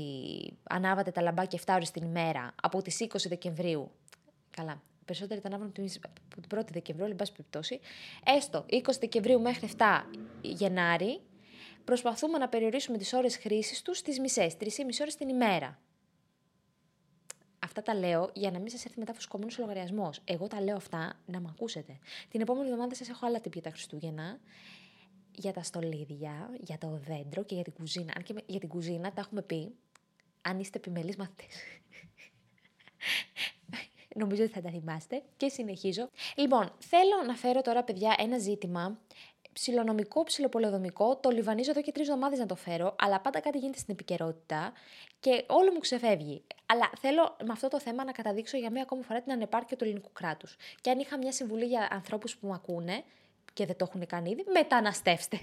ανάβατε 0.63 1.11
τα 1.11 1.23
λαμπάκια 1.23 1.61
7 1.67 1.73
ώρες 1.75 1.91
την 1.91 2.03
ημέρα 2.03 2.55
από 2.63 2.83
τις 2.83 3.01
20 3.01 3.29
Δεκεμβρίου. 3.29 3.91
Καλά, 4.51 4.83
περισσότεροι 5.05 5.41
τα 5.41 5.49
ανάβουν 5.49 5.67
από 5.67 6.41
την 6.41 6.59
1η 6.59 6.71
Δεκεμβρίου, 6.73 7.07
αλλά 7.07 7.15
πάση 7.15 7.33
περιπτώσει. 7.33 7.81
Έστω 8.25 8.65
20 8.69 8.81
Δεκεμβρίου 9.01 9.41
μέχρι 9.41 9.69
7 9.79 9.85
Γενάρη, 10.41 11.21
προσπαθούμε 11.85 12.39
να 12.39 12.49
περιορίσουμε 12.49 12.99
τις 12.99 13.13
ώρες 13.13 13.37
χρήσης 13.37 13.83
τους 13.83 13.99
στις 13.99 14.21
μισές, 14.21 14.57
3,5 14.57 15.01
ώρες 15.01 15.17
την 15.17 15.29
ημέρα. 15.29 15.79
Αυτά 17.65 17.83
τα 17.83 17.95
λέω 17.95 18.31
για 18.35 18.51
να 18.51 18.59
μην 18.59 18.71
σας 18.71 18.85
έρθει 18.85 18.99
μετά 18.99 19.15
φουσκωμένος 19.15 19.59
ο 19.59 19.61
λογαριασμός. 19.61 20.21
Εγώ 20.25 20.47
τα 20.47 20.61
λέω 20.61 20.77
αυτά 20.77 21.21
να 21.27 21.41
με 21.41 21.49
ακούσετε. 21.51 21.99
Την 22.29 22.41
επόμενη 22.41 22.69
εβδομάδα 22.69 22.95
σας 22.95 23.09
έχω 23.09 23.27
άλλα 23.27 23.41
τύπια 23.41 23.63
τα 23.63 23.71
Χριστούγεννα. 23.71 24.41
Για 25.37 25.53
τα 25.53 25.63
στολίδια, 25.63 26.51
για 26.61 26.79
το 26.79 27.01
δέντρο 27.07 27.45
και 27.45 27.55
για 27.55 27.65
την 27.65 27.73
κουζίνα. 27.73 28.13
Αν 28.17 28.23
και 28.23 28.35
για 28.47 28.61
την 28.61 28.69
κουζίνα 28.69 29.13
τα 29.13 29.21
έχουμε 29.21 29.43
πει. 29.43 29.75
Αν 30.43 30.61
είστε 30.61 30.79
επιμελείς 30.79 31.17
μαθητές. 31.17 31.55
Νομίζω 34.21 34.43
ότι 34.43 34.53
θα 34.53 34.61
τα 34.61 34.71
θυμάστε. 34.71 35.23
Και 35.37 35.49
συνεχίζω. 35.49 36.11
Λοιπόν, 36.37 36.73
θέλω 36.79 37.23
να 37.27 37.35
φέρω 37.35 37.63
τώρα, 37.63 37.85
παιδιά, 37.85 38.15
ένα 38.19 38.39
ζήτημα 38.39 38.99
ψιλονομικό, 39.55 40.25
ψιλοπολεδομικό. 40.25 41.17
Το 41.17 41.31
λιβανίζω 41.31 41.71
εδώ 41.71 41.83
και 41.83 41.93
τρεις 41.93 42.09
εβδομάδες 42.09 42.39
να 42.39 42.47
το 42.47 42.55
φέρω, 42.55 42.97
αλλά 42.99 43.21
πάντα 43.21 43.41
κάτι 43.41 43.59
γίνεται 43.59 43.79
στην 43.79 43.95
επικαιρότητα 43.95 44.73
και 45.21 45.45
όλο 45.47 45.73
μου 45.73 45.79
ξεφεύγει. 45.79 46.43
Αλλά 46.67 46.91
θέλω 47.01 47.37
με 47.45 47.53
αυτό 47.53 47.69
το 47.69 47.81
θέμα 47.81 48.05
να 48.05 48.13
καταδείξω 48.13 48.57
για 48.57 48.71
μία 48.71 48.83
ακόμη 48.83 49.03
φορά 49.03 49.21
την 49.21 49.33
ανεπάρκεια 49.33 49.77
του 49.77 49.85
ελληνικού 49.85 50.13
κράτους. 50.13 50.57
Και 50.81 50.91
αν 50.91 50.99
είχα 50.99 51.19
μια 51.19 51.33
συμβουλή 51.33 51.65
για 51.65 51.89
ανθρώπους 51.91 52.37
που 52.37 52.47
μου 52.47 52.55
ακούνε, 52.55 53.05
και 53.55 53.67
δεν 53.67 53.77
το 53.77 53.87
έχουν 53.89 54.07
κάνει 54.07 54.31
ήδη, 54.31 54.45
μεταναστεύστε. 54.53 55.39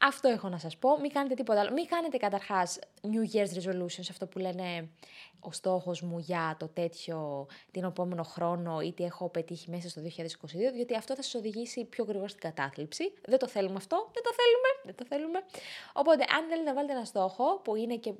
Αυτό 0.00 0.28
έχω 0.28 0.48
να 0.48 0.58
σας 0.58 0.76
πω. 0.76 1.00
Μην 1.00 1.12
κάνετε 1.12 1.34
τίποτα 1.34 1.60
άλλο. 1.60 1.72
Μην 1.72 1.86
κάνετε 1.86 2.16
καταρχάς 2.16 2.78
New 3.02 3.34
Year's 3.34 3.62
Resolutions, 3.62 4.06
αυτό 4.10 4.26
που 4.26 4.38
λένε 4.38 4.88
ο 5.40 5.52
στόχος 5.52 6.02
μου 6.02 6.18
για 6.18 6.56
το 6.58 6.68
τέτοιο 6.68 7.46
την 7.70 7.84
επόμενο 7.84 8.22
χρόνο 8.22 8.80
ή 8.80 8.92
τι 8.92 9.04
έχω 9.04 9.28
πετύχει 9.28 9.70
μέσα 9.70 9.88
στο 9.88 10.02
2022, 10.02 10.06
διότι 10.74 10.96
αυτό 10.96 11.14
θα 11.14 11.22
σας 11.22 11.34
οδηγήσει 11.34 11.84
πιο 11.84 12.04
γρήγορα 12.04 12.28
στην 12.28 12.40
κατάθλιψη. 12.40 13.12
Δεν 13.28 13.38
το 13.38 13.48
θέλουμε 13.48 13.76
αυτό. 13.76 14.10
Δεν 14.12 14.22
το 14.22 14.30
θέλουμε. 14.32 14.68
Δεν 14.84 14.94
το 14.94 15.04
θέλουμε. 15.04 15.38
Οπότε, 15.92 16.24
αν 16.36 16.48
θέλετε 16.48 16.68
να 16.68 16.74
βάλετε 16.74 16.92
ένα 16.92 17.04
στόχο 17.04 17.60
που 17.64 17.76
είναι 17.76 17.96
και 17.96 18.12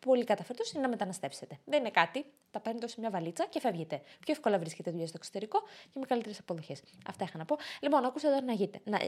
πολύ 0.00 0.24
καταφέρτο 0.24 0.64
είναι 0.72 0.82
να 0.82 0.88
μεταναστεύσετε. 0.88 1.58
Δεν 1.64 1.80
είναι 1.80 1.90
κάτι. 1.90 2.24
Τα 2.50 2.60
παίρνετε 2.60 2.88
σε 2.88 3.00
μια 3.00 3.10
βαλίτσα 3.10 3.46
και 3.46 3.60
φεύγετε. 3.60 3.96
Πιο 3.96 4.32
εύκολα 4.32 4.58
βρίσκετε 4.58 4.90
δουλειά 4.90 5.06
στο 5.06 5.16
εξωτερικό 5.18 5.62
και 5.92 5.98
με 5.98 6.06
καλύτερες 6.06 6.38
αποδοχές. 6.38 6.82
Αυτά 7.06 7.24
είχα 7.24 7.38
να 7.38 7.44
πω. 7.44 7.56
Λοιπόν, 7.80 8.04
ακούστε 8.04 8.28
εδώ 8.28 8.40
να, 8.40 8.52
γείτε, 8.52 8.80
να, 8.84 8.98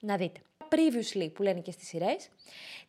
να 0.00 0.16
δείτε. 0.16 0.40
Previously 0.68 1.32
που 1.32 1.42
λένε 1.42 1.60
και 1.60 1.70
στις 1.70 1.88
σειρές, 1.88 2.28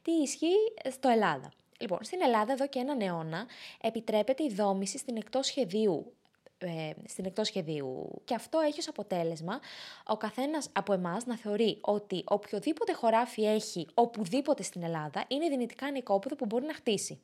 τι 0.02 0.12
ισχύει 0.12 0.74
στο 0.92 1.10
Ελλάδα. 1.10 1.52
Λοιπόν, 1.80 2.00
στην 2.04 2.22
Ελλάδα 2.22 2.54
εδώ 2.54 2.68
και 2.68 2.80
έναν 2.80 3.02
αιώνα 3.02 3.48
επιτρέπεται 3.82 4.44
η 4.44 4.54
δόμηση 4.54 4.98
στην 4.98 5.18
εκτός 5.18 5.46
σχεδίου 5.46 6.14
ε, 6.62 6.92
στην 7.08 7.26
εκτός 7.26 7.48
σχεδίου. 7.48 8.22
Και 8.24 8.36
αυτό 8.36 8.60
έχει 8.60 8.80
ως 8.80 8.88
αποτέλεσμα 8.88 9.60
ο 10.06 10.18
καθένας 10.18 10.70
από 10.74 10.94
εμάς 10.94 11.26
να 11.26 11.38
θεωρεί 11.38 11.78
ότι 11.82 12.24
οποιοδήποτε 12.26 12.94
χωράφι 12.94 13.44
έχει 13.44 13.88
οπουδήποτε 13.94 14.64
στην 14.64 14.84
Ελλάδα 14.84 15.26
είναι 15.28 15.50
δυνητικά 15.50 15.92
νοικόπεδο 15.92 16.36
που 16.36 16.46
μπορεί 16.46 16.66
να 16.66 16.74
χτίσει. 16.74 17.22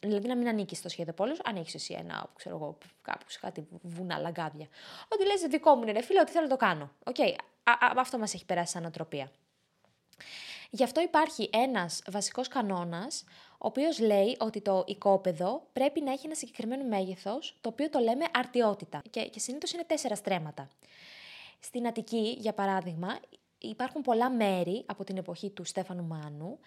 Δηλαδή 0.00 0.28
να 0.28 0.36
μην 0.36 0.48
ανήκει 0.48 0.74
στο 0.74 0.88
σχέδιο 0.88 1.12
πόλεως, 1.12 1.40
αν 1.44 1.56
έχεις 1.56 1.74
εσύ 1.74 1.94
ένα, 1.98 2.30
ξέρω 2.36 2.56
εγώ, 2.56 2.78
κάπου 3.02 3.30
σε 3.30 3.38
κάτι 3.38 3.68
βουνά, 3.82 4.18
λαγκάδια. 4.18 4.66
Ότι 5.08 5.26
λες, 5.26 5.40
δικό 5.40 5.74
μου 5.74 5.82
είναι 5.82 5.92
ρε 5.92 6.02
φίλε, 6.02 6.20
ότι 6.20 6.30
θέλω 6.30 6.44
να 6.44 6.50
το 6.50 6.56
κάνω. 6.56 6.90
OK, 7.04 7.16
okay. 7.18 7.34
αυτό 7.96 8.18
μας 8.18 8.34
έχει 8.34 8.44
περάσει 8.44 8.72
σαν 8.72 8.82
νοοτροπία. 8.82 9.30
Γι' 10.70 10.84
αυτό 10.84 11.00
υπάρχει 11.00 11.50
ένας 11.52 12.02
βασικός 12.10 12.48
κανόνας, 12.48 13.24
ο 13.62 13.66
οποίος 13.66 13.98
λέει 13.98 14.36
ότι 14.40 14.60
το 14.60 14.84
οικόπεδο 14.86 15.62
πρέπει 15.72 16.00
να 16.00 16.12
έχει 16.12 16.26
ένα 16.26 16.34
συγκεκριμένο 16.34 16.84
μέγεθος, 16.84 17.56
το 17.60 17.68
οποίο 17.68 17.90
το 17.90 17.98
λέμε 17.98 18.24
αρτιότητα. 18.32 19.02
Και, 19.10 19.28
και 19.28 19.38
συνήθως 19.38 19.72
είναι 19.72 19.84
τέσσερα 19.84 20.14
στρέμματα. 20.14 20.68
Στην 21.60 21.86
Αττική, 21.86 22.36
για 22.38 22.52
παράδειγμα, 22.52 23.18
υπάρχουν 23.58 24.02
πολλά 24.02 24.30
μέρη 24.30 24.84
από 24.86 25.04
την 25.04 25.16
εποχή 25.16 25.50
του 25.50 25.64
Στέφανου 25.64 26.04
Μάνου. 26.04 26.58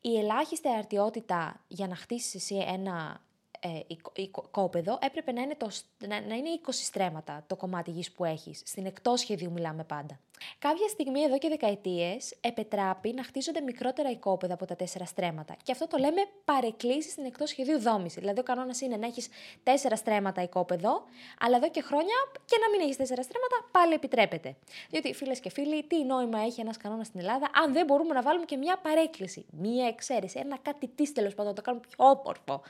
Η 0.00 0.18
ελάχιστη 0.18 0.68
αρτιότητα 0.68 1.64
για 1.68 1.86
να 1.86 1.96
χτίσεις 1.96 2.34
εσύ 2.34 2.54
ένα 2.54 3.20
ε, 3.60 3.80
οικόπεδο 4.14 4.98
έπρεπε 5.02 5.32
να 5.32 5.42
είναι, 5.42 5.54
το, 5.56 5.70
να, 6.06 6.20
να 6.20 6.34
είναι 6.34 6.48
20 6.66 6.70
στρέμματα 6.70 7.44
το 7.46 7.56
κομμάτι 7.56 7.90
γης 7.90 8.12
που 8.12 8.24
έχεις. 8.24 8.62
Στην 8.64 8.86
εκτός 8.86 9.20
σχεδίου 9.20 9.50
μιλάμε 9.50 9.84
πάντα. 9.84 10.20
Κάποια 10.58 10.88
στιγμή 10.88 11.22
εδώ 11.22 11.38
και 11.38 11.48
δεκαετίες 11.48 12.34
επετράπει 12.40 13.12
να 13.12 13.24
χτίζονται 13.24 13.60
μικρότερα 13.60 14.10
οικόπεδα 14.10 14.54
από 14.54 14.66
τα 14.66 14.76
τέσσερα 14.76 15.04
στρέμματα. 15.04 15.56
Και 15.62 15.72
αυτό 15.72 15.86
το 15.86 15.98
λέμε 15.98 16.20
παρεκκλήσεις 16.44 17.12
στην 17.12 17.24
εκτός 17.24 17.48
σχεδίου 17.48 17.80
δόμηση. 17.80 18.20
Δηλαδή 18.20 18.40
ο 18.40 18.42
κανόνας 18.42 18.80
είναι 18.80 18.96
να 18.96 19.06
έχεις 19.06 19.28
τέσσερα 19.62 19.96
στρέμματα 19.96 20.42
οικόπεδο, 20.42 21.02
αλλά 21.40 21.56
εδώ 21.56 21.70
και 21.70 21.82
χρόνια 21.82 22.14
και 22.44 22.56
να 22.60 22.70
μην 22.70 22.80
έχεις 22.80 22.96
τέσσερα 22.96 23.22
στρέμματα 23.22 23.68
πάλι 23.70 23.94
επιτρέπεται. 23.94 24.56
Διότι 24.90 25.14
φίλες 25.14 25.40
και 25.40 25.50
φίλοι, 25.50 25.84
τι 25.84 26.04
νόημα 26.04 26.40
έχει 26.40 26.60
ένας 26.60 26.76
κανόνας 26.76 27.06
στην 27.06 27.20
Ελλάδα 27.20 27.50
αν 27.62 27.72
δεν 27.72 27.84
μπορούμε 27.84 28.14
να 28.14 28.22
βάλουμε 28.22 28.44
και 28.44 28.56
μια 28.56 28.78
παρέκκληση, 28.78 29.46
μια 29.50 29.86
εξαίρεση, 29.86 30.38
ένα 30.38 30.58
κάτι 30.62 30.88
τη 30.88 31.12
τέλο 31.12 31.28
πάντων, 31.28 31.46
να 31.46 31.52
το 31.52 31.62
κάνουμε 31.62 31.84
πιο 31.88 32.04
όμορφο. 32.04 32.62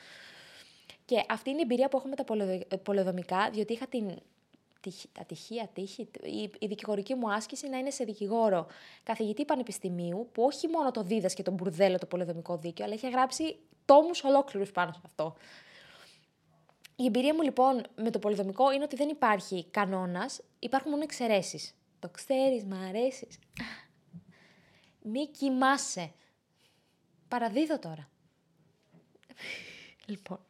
Και 1.08 1.24
αυτή 1.28 1.50
είναι 1.50 1.58
η 1.58 1.62
εμπειρία 1.62 1.88
που 1.88 1.96
έχω 1.96 2.08
με 2.08 2.16
τα 2.68 2.78
πολεδομικά, 2.82 3.50
διότι 3.50 3.72
είχα 3.72 3.86
την 3.86 4.18
ατυχία, 5.20 5.68
τύχη, 5.72 6.08
η, 6.22 6.50
η 6.58 6.66
δικηγορική 6.66 7.14
μου 7.14 7.32
άσκηση 7.32 7.68
να 7.68 7.78
είναι 7.78 7.90
σε 7.90 8.04
δικηγόρο 8.04 8.66
καθηγητή 9.02 9.44
πανεπιστημίου, 9.44 10.28
που 10.32 10.42
όχι 10.42 10.68
μόνο 10.68 10.90
το 10.90 11.02
δίδασκε 11.02 11.42
τον 11.42 11.54
μπουρδέλο 11.54 11.98
το 11.98 12.06
πολεδομικό 12.06 12.56
δίκαιο, 12.56 12.84
αλλά 12.84 12.94
είχε 12.94 13.08
γράψει 13.08 13.58
τόμους 13.84 14.24
ολόκληρους 14.24 14.72
πάνω 14.72 14.92
σε 14.92 15.00
αυτό. 15.04 15.34
Η 16.96 17.04
εμπειρία 17.04 17.34
μου 17.34 17.42
λοιπόν 17.42 17.82
με 17.96 18.10
το 18.10 18.18
πολυδομικό 18.18 18.72
είναι 18.72 18.84
ότι 18.84 18.96
δεν 18.96 19.08
υπάρχει 19.08 19.66
κανόνας, 19.70 20.40
υπάρχουν 20.58 20.90
μόνο 20.90 21.02
εξαιρέσεις. 21.02 21.74
Το 21.98 22.08
ξέρεις, 22.08 22.64
μ' 22.64 22.74
αρέσεις. 22.88 23.38
Μη 25.02 25.28
κοιμάσαι. 25.28 26.12
Παραδίδω 27.28 27.78
τώρα. 27.78 28.08
λοιπόν. 30.06 30.47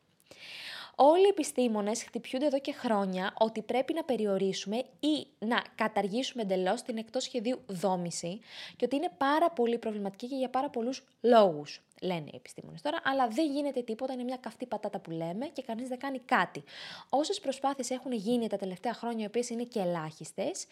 Όλοι 1.00 1.24
οι 1.24 1.28
επιστήμονες 1.28 2.02
χτυπιούνται 2.02 2.46
εδώ 2.46 2.60
και 2.60 2.72
χρόνια 2.72 3.34
ότι 3.38 3.62
πρέπει 3.62 3.92
να 3.92 4.04
περιορίσουμε 4.04 4.76
ή 5.00 5.26
να 5.38 5.62
καταργήσουμε 5.74 6.42
εντελώς 6.42 6.82
την 6.82 6.96
εκτός 6.96 7.22
σχεδίου 7.22 7.60
δόμηση 7.66 8.40
και 8.76 8.84
ότι 8.84 8.96
είναι 8.96 9.10
πάρα 9.18 9.50
πολύ 9.50 9.78
προβληματική 9.78 10.26
και 10.26 10.34
για 10.36 10.50
πάρα 10.50 10.70
πολλούς 10.70 11.04
λόγους, 11.20 11.80
λένε 12.02 12.24
οι 12.24 12.36
επιστήμονες 12.36 12.82
τώρα, 12.82 12.98
αλλά 13.04 13.28
δεν 13.28 13.50
γίνεται 13.50 13.82
τίποτα, 13.82 14.12
είναι 14.12 14.22
μια 14.22 14.36
καυτή 14.36 14.66
πατάτα 14.66 14.98
που 14.98 15.10
λέμε 15.10 15.46
και 15.46 15.62
κανείς 15.62 15.88
δεν 15.88 15.98
κάνει 15.98 16.18
κάτι. 16.18 16.64
Όσες 17.08 17.40
προσπάθειες 17.40 17.90
έχουν 17.90 18.12
γίνει 18.12 18.48
τα 18.48 18.56
τελευταία 18.56 18.94
χρόνια, 18.94 19.22
οι 19.22 19.26
οποίες 19.26 19.50
είναι 19.50 19.64
και 19.64 19.80
ελάχιστες, 19.80 20.66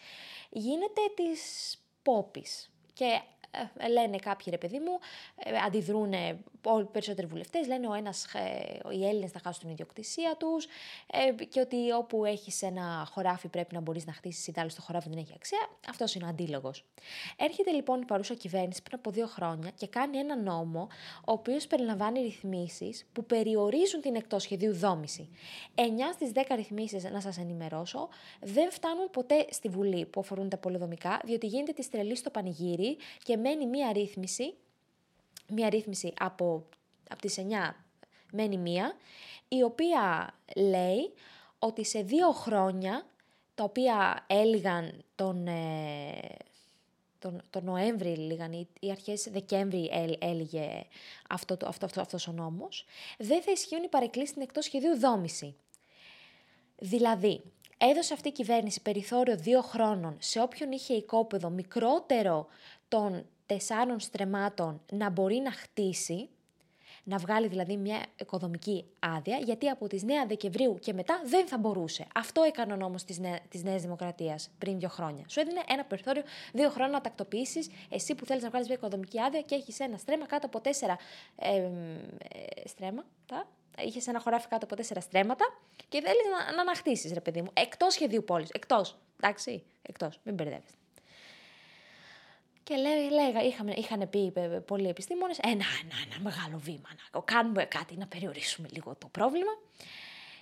γίνεται 0.49 1.01
της 1.15 1.77
πόπης. 2.03 2.69
Και 2.93 3.21
ε, 3.77 3.87
λένε 3.87 4.17
κάποιοι 4.17 4.45
ρε 4.49 4.57
παιδί 4.57 4.79
μου, 4.79 4.99
ε, 5.35 5.57
αντιδρούν 5.65 6.13
όλοι 6.63 6.83
οι 6.83 6.87
περισσότεροι 6.91 7.27
βουλευτές, 7.27 7.67
λένε 7.67 7.87
ο 7.87 7.93
ένας, 7.93 8.25
ε, 8.33 8.79
οι 8.91 9.07
Έλληνες 9.07 9.31
θα 9.31 9.39
χάσουν 9.43 9.61
την 9.61 9.69
ιδιοκτησία 9.69 10.35
τους 10.37 10.65
ε, 11.11 11.43
και 11.43 11.59
ότι 11.59 11.91
όπου 11.91 12.25
έχεις 12.25 12.61
ένα 12.61 13.07
χωράφι 13.11 13.47
πρέπει 13.47 13.73
να 13.73 13.81
μπορείς 13.81 14.05
να 14.05 14.13
χτίσεις, 14.13 14.47
ή 14.47 14.53
άλλο 14.55 14.69
το 14.75 14.81
χωράφι 14.81 15.09
δεν 15.09 15.17
έχει 15.17 15.33
αξία. 15.35 15.69
Αυτός 15.89 16.15
είναι 16.15 16.25
ο 16.25 16.27
αντίλογος. 16.27 16.85
Έρχεται 17.37 17.71
λοιπόν 17.71 18.01
η 18.01 18.05
παρούσα 18.05 18.33
κυβέρνηση 18.33 18.81
πριν 18.83 18.97
από 18.99 19.11
δύο 19.11 19.27
χρόνια 19.27 19.71
και 19.75 19.87
κάνει 19.87 20.17
ένα 20.17 20.37
νόμο, 20.37 20.87
ο 21.19 21.31
οποίος 21.31 21.67
περιλαμβάνει 21.67 22.21
ρυθμίσεις 22.21 23.05
που 23.13 23.25
περιορίζουν 23.25 24.01
την 24.01 24.15
εκτός 24.15 24.43
σχεδίου 24.43 24.73
δόμηση. 24.73 25.29
9 25.75 25.81
στις 26.13 26.31
10 26.33 26.55
ρυθμίσεις, 26.55 27.03
να 27.03 27.21
σας 27.21 27.37
ενημερώσω, 27.37 28.09
δεν 28.41 28.71
φτάνουν 28.71 29.09
ποτέ 29.09 29.45
στη 29.49 29.69
Βουλή 29.69 30.05
που 30.05 30.19
αφορούν 30.19 30.49
τα 30.49 30.57
πολυδομικά, 30.57 31.21
διότι 31.23 31.47
γίνεται 31.47 31.73
τη 31.73 31.89
τρελή 31.89 32.15
στο 32.15 32.29
πανηγύρι 32.29 32.97
και 33.23 33.37
μένει 33.47 33.65
μία 33.65 33.91
ρύθμιση 33.91 34.53
μία 35.47 35.69
ρύθμιση 35.69 36.13
από, 36.19 36.65
από 37.09 37.21
τις 37.21 37.37
9 37.39 37.41
μένει 38.31 38.57
μία, 38.57 38.95
η 39.47 39.63
οποία 39.63 40.33
λέει 40.55 41.13
ότι 41.59 41.85
σε 41.85 42.01
δύο 42.01 42.31
χρόνια, 42.31 43.05
τα 43.55 43.63
οποία 43.63 44.25
έλυγαν 44.27 45.03
τον, 45.15 45.47
ε, 45.47 46.19
τον, 47.19 47.41
τον 47.49 47.63
Νοέμβρη, 47.63 48.15
λίγαν, 48.15 48.67
ή 48.79 48.91
αρχές 48.91 49.27
Δεκέμβρη 49.31 49.89
έλυγε 50.19 50.83
αυτό, 51.29 51.57
αυτό, 51.65 51.85
αυτό, 51.85 52.01
αυτός 52.01 52.27
ο 52.27 52.31
νόμος, 52.31 52.85
δεν 53.17 53.41
θα 53.41 53.51
ισχύουν 53.51 53.83
οι 53.83 53.87
παρεκκλήσεις 53.87 54.29
στην 54.29 54.41
εκτός 54.41 54.65
σχεδίου 54.65 54.99
δόμηση. 54.99 55.55
Δηλαδή, 56.75 57.41
έδωσε 57.77 58.13
αυτή 58.13 58.27
η 58.27 58.31
κυβέρνηση 58.31 58.81
περιθώριο 58.81 59.37
δύο 59.37 59.61
χρόνων 59.61 60.17
σε 60.19 60.41
όποιον 60.41 60.71
είχε 60.71 60.93
οικόπεδο 60.93 61.49
μικρότερο 61.49 62.47
των 62.87 63.25
τεσσάρων 63.47 63.99
στρεμάτων 63.99 64.81
να 64.91 65.09
μπορεί 65.09 65.35
να 65.35 65.51
χτίσει, 65.51 66.29
να 67.03 67.17
βγάλει 67.17 67.47
δηλαδή 67.47 67.77
μια 67.77 68.05
οικοδομική 68.19 68.85
άδεια, 68.99 69.37
γιατί 69.37 69.67
από 69.69 69.87
τις 69.87 70.03
9 70.03 70.07
Δεκεμβρίου 70.27 70.77
και 70.79 70.93
μετά 70.93 71.21
δεν 71.25 71.47
θα 71.47 71.57
μπορούσε. 71.57 72.07
Αυτό 72.15 72.41
έκανε 72.41 72.73
ο 72.73 72.75
νόμος 72.75 73.03
της, 73.03 73.19
Νέα, 73.19 73.39
της 73.49 73.63
Νέας 73.63 73.81
Δημοκρατίας 73.81 74.49
πριν 74.57 74.79
δύο 74.79 74.89
χρόνια. 74.89 75.23
Σου 75.27 75.39
έδινε 75.39 75.61
ένα 75.67 75.85
περιθώριο 75.85 76.23
δύο 76.53 76.69
χρόνια 76.69 76.93
να 76.93 77.01
τακτοποιήσεις 77.01 77.69
εσύ 77.89 78.15
που 78.15 78.25
θέλεις 78.25 78.43
να 78.43 78.49
βγάλεις 78.49 78.67
μια 78.67 78.77
οικοδομική 78.77 79.21
άδεια 79.21 79.41
και 79.41 79.55
έχεις 79.55 79.79
ένα 79.79 79.97
στρέμα 79.97 80.25
κάτω 80.25 80.45
από 80.45 80.61
τέσσερα 80.61 80.97
ε, 81.35 81.55
ε, 81.55 81.69
στρέμματα, 82.67 83.47
είχες 83.85 84.07
ένα 84.07 84.19
χωράφι 84.19 84.47
κάτω 84.47 84.65
από 84.65 84.75
τέσσερα 84.75 84.99
στρέμματα 84.99 85.45
και 85.89 86.01
θέλεις 86.01 86.23
να, 86.37 86.55
να 86.55 86.61
αναχτίσει, 86.61 87.13
ρε 87.13 87.21
παιδί 87.21 87.41
μου. 87.41 87.49
Εκτός 87.53 87.93
σχεδίου 87.93 88.23
πόλης. 88.23 88.49
Εκτός. 88.49 88.97
Εντάξει. 89.21 89.63
Εκτός. 89.81 90.19
Μην 90.23 90.35
μπερδεύεστε. 90.35 90.77
Και 92.67 92.75
λέει, 92.75 93.09
λέγα, 93.09 93.43
είχαμε, 93.43 93.73
είχαν 93.73 94.09
πει 94.09 94.31
ε, 94.35 94.41
πολλοί 94.41 94.87
επιστήμονες, 94.87 95.37
ένα, 95.37 95.53
ένα, 95.53 95.95
ένα 96.05 96.19
μεγάλο 96.23 96.57
βήμα, 96.57 96.89
να 97.11 97.21
κάνουμε 97.21 97.65
κάτι, 97.65 97.97
να 97.97 98.07
περιορίσουμε 98.07 98.67
λίγο 98.71 98.95
το 98.95 99.07
πρόβλημα. 99.07 99.51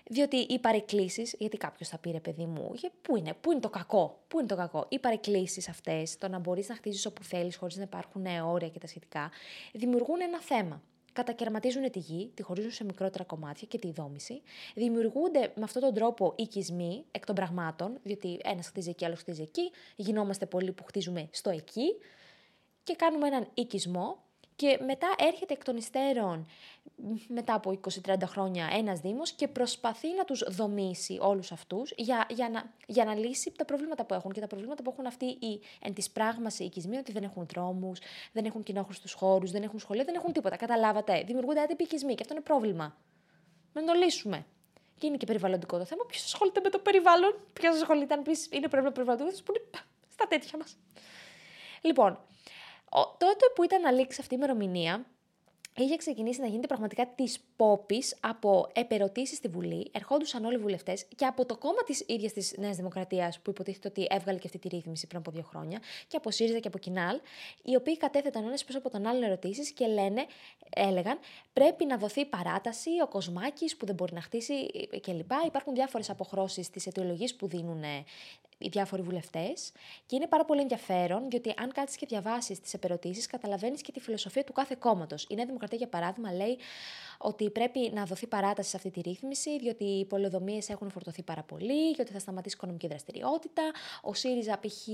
Διότι 0.05 0.35
οι 0.35 0.59
παρεκκλήσεις, 0.59 1.35
γιατί 1.39 1.57
κάποιος 1.57 1.89
θα 1.89 1.97
πει 1.97 2.11
ρε 2.11 2.19
παιδί 2.19 2.45
μου, 2.45 2.71
πού 3.01 3.15
είναι, 3.15 3.33
πού 3.41 3.51
είναι 3.51 3.59
το 3.59 3.69
κακό, 3.69 4.23
πού 4.27 4.39
είναι 4.39 4.47
το 4.47 4.55
κακό. 4.55 4.85
Οι 4.89 4.99
παρεκκλήσεις 4.99 5.69
αυτές, 5.69 6.17
το 6.17 6.27
να 6.27 6.39
μπορείς 6.39 6.69
να 6.69 6.75
χτίζεις 6.75 7.05
όπου 7.05 7.23
θέλεις, 7.23 7.55
χωρίς 7.55 7.75
να 7.75 7.83
υπάρχουν 7.83 8.25
όρια 8.25 8.69
και 8.69 8.79
τα 8.79 8.87
σχετικά, 8.87 9.31
δημιουργούν 9.73 10.21
ένα 10.21 10.41
θέμα. 10.41 10.81
Κατακαιρματίζουν 11.15 11.91
τη 11.91 11.99
γη, 11.99 12.31
τη 12.33 12.41
χωρίζουν 12.43 12.71
σε 12.71 12.83
μικρότερα 12.83 13.23
κομμάτια 13.23 13.67
και 13.67 13.77
τη 13.77 13.91
δόμηση. 13.91 14.41
Δημιουργούνται 14.75 15.39
με 15.55 15.63
αυτόν 15.63 15.81
τον 15.81 15.93
τρόπο 15.93 16.33
οικισμοί 16.37 17.05
εκ 17.11 17.25
των 17.25 17.35
πραγμάτων, 17.35 17.99
διότι 18.03 18.39
ένας 18.43 18.67
χτίζει 18.67 18.89
εκεί, 18.89 19.05
άλλος 19.05 19.19
χτίζει 19.19 19.41
εκεί. 19.41 19.71
Γινόμαστε 19.95 20.45
πολλοί 20.45 20.71
που 20.71 20.83
χτίζουμε 20.83 21.27
στο 21.31 21.49
εκεί 21.49 21.95
και 22.83 22.95
κάνουμε 22.95 23.27
έναν 23.27 23.47
οικισμό 23.53 24.23
και 24.55 24.79
μετά 24.85 25.15
έρχεται 25.17 25.53
εκ 25.53 25.63
των 25.63 25.77
υστέρων, 25.77 26.47
μετά 27.27 27.53
από 27.53 27.79
20-30 28.05 28.15
χρόνια, 28.25 28.69
ένας 28.71 28.99
Δήμος 28.99 29.31
και 29.31 29.47
προσπαθεί 29.47 30.13
να 30.13 30.23
τους 30.25 30.43
δομήσει 30.47 31.17
όλους 31.21 31.51
αυτούς 31.51 31.93
για, 31.95 32.25
για, 32.29 32.49
να, 32.49 32.73
για 32.87 33.05
να 33.05 33.15
λύσει 33.15 33.51
τα 33.51 33.65
προβλήματα 33.65 34.05
που 34.05 34.13
έχουν. 34.13 34.31
Και 34.31 34.39
τα 34.39 34.47
προβλήματα 34.47 34.83
που 34.83 34.89
έχουν 34.91 35.05
αυτοί 35.05 35.25
οι 35.25 35.61
εν 35.81 35.93
της 35.93 36.09
πράγμασης 36.09 36.65
οικισμοί, 36.65 36.97
ότι 36.97 37.11
δεν 37.11 37.23
έχουν 37.23 37.45
δρόμους, 37.53 37.99
δεν 38.31 38.45
έχουν 38.45 38.63
κοινόχρηστους 38.63 39.13
χώρους, 39.13 39.51
δεν 39.51 39.63
έχουν 39.63 39.79
σχολεία, 39.79 40.03
δεν 40.03 40.15
έχουν 40.15 40.33
τίποτα. 40.33 40.55
Καταλάβατε. 40.55 41.23
Δημιουργούνται 41.25 41.61
άτυποι 41.61 41.83
οικισμοί 41.83 42.15
και 42.15 42.21
αυτό 42.21 42.33
είναι 42.33 42.43
πρόβλημα. 42.43 42.97
Να 43.73 43.83
το 43.83 43.93
λύσουμε. 43.93 44.45
Και 44.97 45.07
είναι 45.07 45.17
και 45.17 45.25
περιβαλλοντικό 45.25 45.77
το 45.77 45.85
θέμα. 45.85 46.05
Ποιος 46.05 46.23
ασχολείται 46.23 46.59
με 46.63 46.69
το 46.69 46.79
περιβάλλον, 46.79 47.39
ποιος 47.53 47.75
ασχολείται, 47.75 48.13
αν 48.13 48.21
πεις 48.21 48.47
είναι 48.51 48.67
πρόβλημα 48.67 48.93
περιβαλλοντικό, 48.93 49.43
που 49.43 49.53
είναι 49.55 49.83
στα 50.09 50.27
τέτοια 50.27 50.57
μας. 50.57 50.77
Λοιπόν, 51.81 52.19
τότε 53.17 53.45
που 53.55 53.63
ήταν 53.63 53.81
να 53.81 53.91
λήξει 53.91 54.17
αυτή 54.21 54.33
η 54.33 54.37
ημερομηνία, 54.39 55.05
είχε 55.77 55.95
ξεκινήσει 55.95 56.41
να 56.41 56.47
γίνεται 56.47 56.67
πραγματικά 56.67 57.07
της 57.07 57.39
πόπης 57.55 58.17
από 58.19 58.67
επερωτήσεις 58.73 59.37
στη 59.37 59.47
Βουλή. 59.47 59.91
Ερχόντουσαν 59.93 60.45
όλοι 60.45 60.55
οι 60.55 60.59
βουλευτές 60.59 61.05
και 61.15 61.25
από 61.25 61.45
το 61.45 61.57
κόμμα 61.57 61.83
της 61.83 62.03
ίδιας 62.07 62.33
της 62.33 62.53
Νέας 62.57 62.75
Δημοκρατίας, 62.75 63.39
που 63.39 63.49
υποτίθεται 63.49 63.87
ότι 63.87 64.07
έβγαλε 64.09 64.37
και 64.37 64.47
αυτή 64.47 64.59
τη 64.59 64.67
ρύθμιση 64.67 65.07
πριν 65.07 65.19
από 65.19 65.31
δύο 65.31 65.43
χρόνια, 65.43 65.79
και 66.07 66.17
από 66.17 66.31
ΣΥΡΙΖΑ 66.31 66.59
και 66.59 66.67
από 66.67 66.77
Κινάλ, 66.77 67.19
οι 67.63 67.75
οποίοι 67.75 67.97
κατέθεταν 67.97 68.43
ένα 68.43 68.57
πίσω 68.65 68.77
από 68.77 68.89
τον 68.89 69.05
άλλον 69.05 69.23
ερωτήσεις 69.23 69.71
και 69.71 69.87
λένε, 69.87 70.25
έλεγαν 70.75 71.19
πρέπει 71.53 71.85
να 71.85 71.97
δοθεί 71.97 72.25
παράταση, 72.25 72.89
ο 73.03 73.07
Κοσμάκης 73.07 73.77
που 73.77 73.85
δεν 73.85 73.95
μπορεί 73.95 74.13
να 74.13 74.21
χτίσει 74.21 74.53
κλπ. 75.01 75.31
Υπάρχουν 75.45 75.73
διάφορες 75.73 76.09
αποχρώσεις 76.09 76.65
στι 76.65 76.81
αιτιολογίε 76.85 77.27
που 77.37 77.47
δίνουν 77.47 77.83
οι 78.57 78.67
διάφοροι 78.67 79.01
βουλευτές. 79.01 79.71
Και 80.05 80.15
είναι 80.15 80.27
πάρα 80.27 80.45
πολύ 80.45 80.61
ενδιαφέρον, 80.61 81.27
γιατί 81.29 81.53
αν 81.57 81.71
κάτσει 81.71 81.97
και 81.97 82.05
διαβάσεις 82.05 82.59
τις 82.59 82.73
επερωτήσεις, 82.73 83.27
καταλαβαίνεις 83.27 83.81
και 83.81 83.91
τη 83.91 83.99
φιλοσοφία 83.99 84.43
του 84.43 84.53
κάθε 84.53 84.75
κόμματος. 84.79 85.25
Η 85.29 85.35
Νέα 85.35 85.45
Δημοκρατία, 85.45 85.77
για 85.77 85.87
παράδειγμα, 85.87 86.31
λέει 86.31 86.57
ότι 87.17 87.49
πρέπει 87.49 87.91
να 87.93 88.05
δοθεί 88.05 88.27
παράταση 88.27 88.69
σε 88.69 88.77
αυτή 88.77 88.89
τη 88.91 89.01
ρύθμιση, 89.01 89.59
διότι 89.59 89.83
οι 89.83 90.05
πολεοδομίες 90.05 90.69
έχουν 90.69 90.89
φορτωθεί 90.89 91.23
πάρα 91.23 91.43
πολύ, 91.43 91.89
γιατί 91.89 92.11
θα 92.11 92.19
σταματήσει 92.19 92.55
η 92.55 92.57
οικονομική 92.57 92.87
δραστηριότητα. 92.87 93.71
Ο 94.01 94.13
ΣΥΡΙΖΑ, 94.13 94.59
π.χ., 94.59 94.87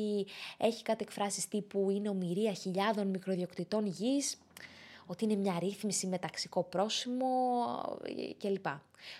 έχει 0.57 0.83
κάτι 0.83 1.03
εκφράσεις 1.03 1.47
τύπου 1.47 1.89
είναι 1.89 2.09
ομοιρία 2.09 2.53
χιλιάδων 2.53 3.07
μικροδιοκτητών 3.07 3.85
γης 3.85 4.37
ότι 5.05 5.23
είναι 5.23 5.35
μια 5.35 5.57
ρύθμιση 5.59 6.07
με 6.07 6.17
ταξικό 6.17 6.63
πρόσημο 6.63 7.27
κλπ. 8.37 8.65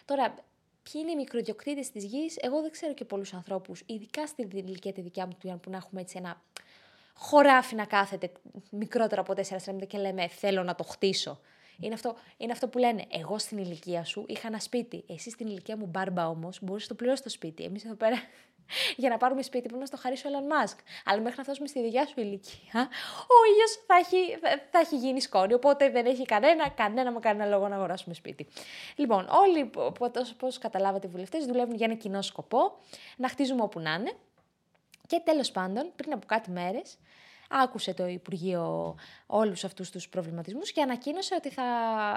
Τώρα, 0.06 0.36
ποιοι 0.84 1.02
είναι 1.04 1.12
οι 1.12 1.16
μικροδιοκτήτες 1.16 1.92
της 1.92 2.04
γης, 2.04 2.38
εγώ 2.42 2.62
δεν 2.62 2.72
ξέρω 2.72 2.94
και 2.94 3.06
πολλούς 3.06 3.34
ανθρώπους, 3.34 3.84
ειδικά 3.86 4.28
στην 4.28 4.50
ηλικία 4.52 4.94
τη 4.94 5.02
δικιά 5.02 5.26
μου, 5.26 5.38
που 5.62 5.70
να 5.70 5.78
έχουμε 5.78 6.02
έτσι 6.02 6.18
ένα 6.18 6.42
χωράφι 7.14 7.76
να 7.76 7.86
κάθεται 7.86 8.32
μικρότερο 8.70 9.22
από 9.22 9.34
τέσσερα 9.34 9.60
στρέμματα 9.60 9.86
και 9.86 9.98
λέμε 9.98 10.28
θέλω 10.28 10.64
να 10.64 10.76
το 10.76 10.84
χτίσω. 10.84 11.40
Είναι 11.80 11.94
αυτό, 11.94 12.16
είναι 12.38 12.52
αυτό 12.52 12.68
που 12.68 12.78
λένε. 12.78 13.06
Εγώ 13.10 13.38
στην 13.38 13.58
ηλικία 13.58 14.04
σου 14.04 14.26
είχα 14.28 14.48
ένα 14.48 14.60
σπίτι. 14.60 15.04
Εσύ 15.08 15.30
στην 15.30 15.48
ηλικία 15.48 15.78
μου 15.78 15.86
μπάρμπα 15.86 16.28
όμως 16.28 16.60
μπορείς 16.62 16.82
να 16.82 16.88
το 16.88 16.96
πληρώσεις 16.96 17.24
το 17.24 17.30
σπίτι. 17.30 17.64
Εμείς 17.64 17.86
εδώ 17.86 17.96
πέρα 17.96 18.16
για 18.96 19.10
να 19.10 19.18
πάρουμε 19.18 19.42
σπίτι 19.42 19.64
πρέπει 19.64 19.80
να 19.80 19.86
στο 19.86 19.98
χαρίσει 19.98 20.28
ο 20.28 20.30
Elon 20.30 20.52
Musk. 20.54 20.76
Αλλά 21.06 21.22
μέχρι 21.22 21.38
να 21.38 21.44
φτάσουμε 21.44 21.68
στη 21.68 21.82
δικιά 21.82 22.06
σου 22.06 22.20
ηλικία, 22.20 22.90
ο 23.28 23.38
ήλιος 23.52 23.84
θα 23.88 23.96
έχει, 23.96 24.40
θα 24.72 24.80
έχει 24.80 24.98
γίνει 24.98 25.22
σκόνη. 25.22 25.54
Οπότε 25.54 25.90
δεν 25.90 26.06
έχει 26.06 26.26
κανένα, 26.26 26.70
κανένα 26.70 27.12
με 27.12 27.20
κανένα 27.20 27.50
λόγο 27.50 27.68
να 27.68 27.76
αγοράσουμε 27.76 28.14
σπίτι. 28.14 28.48
Λοιπόν, 28.96 29.28
όλοι, 29.30 29.72
πώς 30.38 30.58
καταλάβατε 30.58 31.08
οι 31.08 31.10
βουλευτές, 31.10 31.46
δουλεύουν 31.46 31.76
για 31.76 31.86
ένα 31.86 31.96
κοινό 31.96 32.22
σκοπό, 32.22 32.78
να 33.18 33.30
χτίζουμε 33.30 33.62
όπου 33.62 33.80
να 33.80 33.94
είναι. 33.94 34.14
Και 35.08 35.22
τέλος 35.24 35.52
πάντων, 35.52 35.92
πριν 35.96 36.14
από 36.14 36.26
κάτι 36.26 36.52
μέρες, 36.52 36.98
άκουσε 37.52 37.94
το 37.94 38.08
Υπουργείο 38.08 38.96
όλους 39.26 39.64
αυτούς 39.64 39.90
τους 39.90 40.10
προβληματισμούς 40.10 40.72
και 40.72 40.82
ανακοίνωσε 40.82 41.36
ότι 41.36 41.50
θα, 41.50 41.64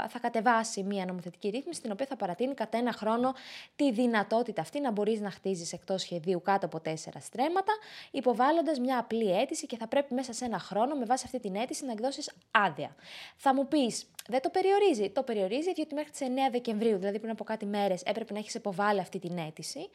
θα 0.08 0.18
κατεβάσει 0.18 0.82
μια 0.82 1.04
νομοθετική 1.04 1.48
ρύθμιση, 1.48 1.80
την 1.80 1.90
οποία 1.92 2.06
θα 2.06 2.16
παρατείνει 2.16 2.54
κατά 2.54 2.78
ένα 2.78 2.92
χρόνο 2.92 3.34
τη 3.76 3.92
δυνατότητα 3.92 4.60
αυτή 4.60 4.80
να 4.80 4.90
μπορείς 4.90 5.20
να 5.20 5.30
χτίζεις 5.30 5.72
εκτός 5.72 6.00
σχεδίου 6.00 6.42
κάτω 6.42 6.66
από 6.66 6.80
τέσσερα 6.80 7.20
στρέμματα, 7.20 7.72
υποβάλλοντας 8.10 8.78
μια 8.78 8.98
απλή 8.98 9.40
αίτηση 9.40 9.66
και 9.66 9.76
θα 9.76 9.88
πρέπει 9.88 10.14
μέσα 10.14 10.32
σε 10.32 10.44
ένα 10.44 10.58
χρόνο, 10.58 10.94
με 10.94 11.04
βάση 11.04 11.22
αυτή 11.26 11.40
την 11.40 11.54
αίτηση, 11.54 11.84
να 11.84 11.92
εκδώσεις 11.92 12.30
άδεια. 12.50 12.94
Θα 13.36 13.54
μου 13.54 13.68
πεις, 13.68 14.06
δεν 14.28 14.40
το 14.40 14.50
περιορίζει. 14.50 15.10
Το 15.10 15.22
περιορίζει 15.22 15.72
διότι 15.72 15.94
μέχρι 15.94 16.10
τις 16.10 16.20
9 16.20 16.24
Δεκεμβρίου, 16.50 16.96
δηλαδή 16.98 17.18
πριν 17.18 17.30
από 17.30 17.44
κάτι 17.44 17.66
μέρες, 17.66 18.02
έπρεπε 18.02 18.32
να 18.32 18.38
έχεις 18.38 18.54
υποβάλει 18.54 19.00
αυτή 19.00 19.18
την 19.18 19.38
αίτηση. 19.38 19.88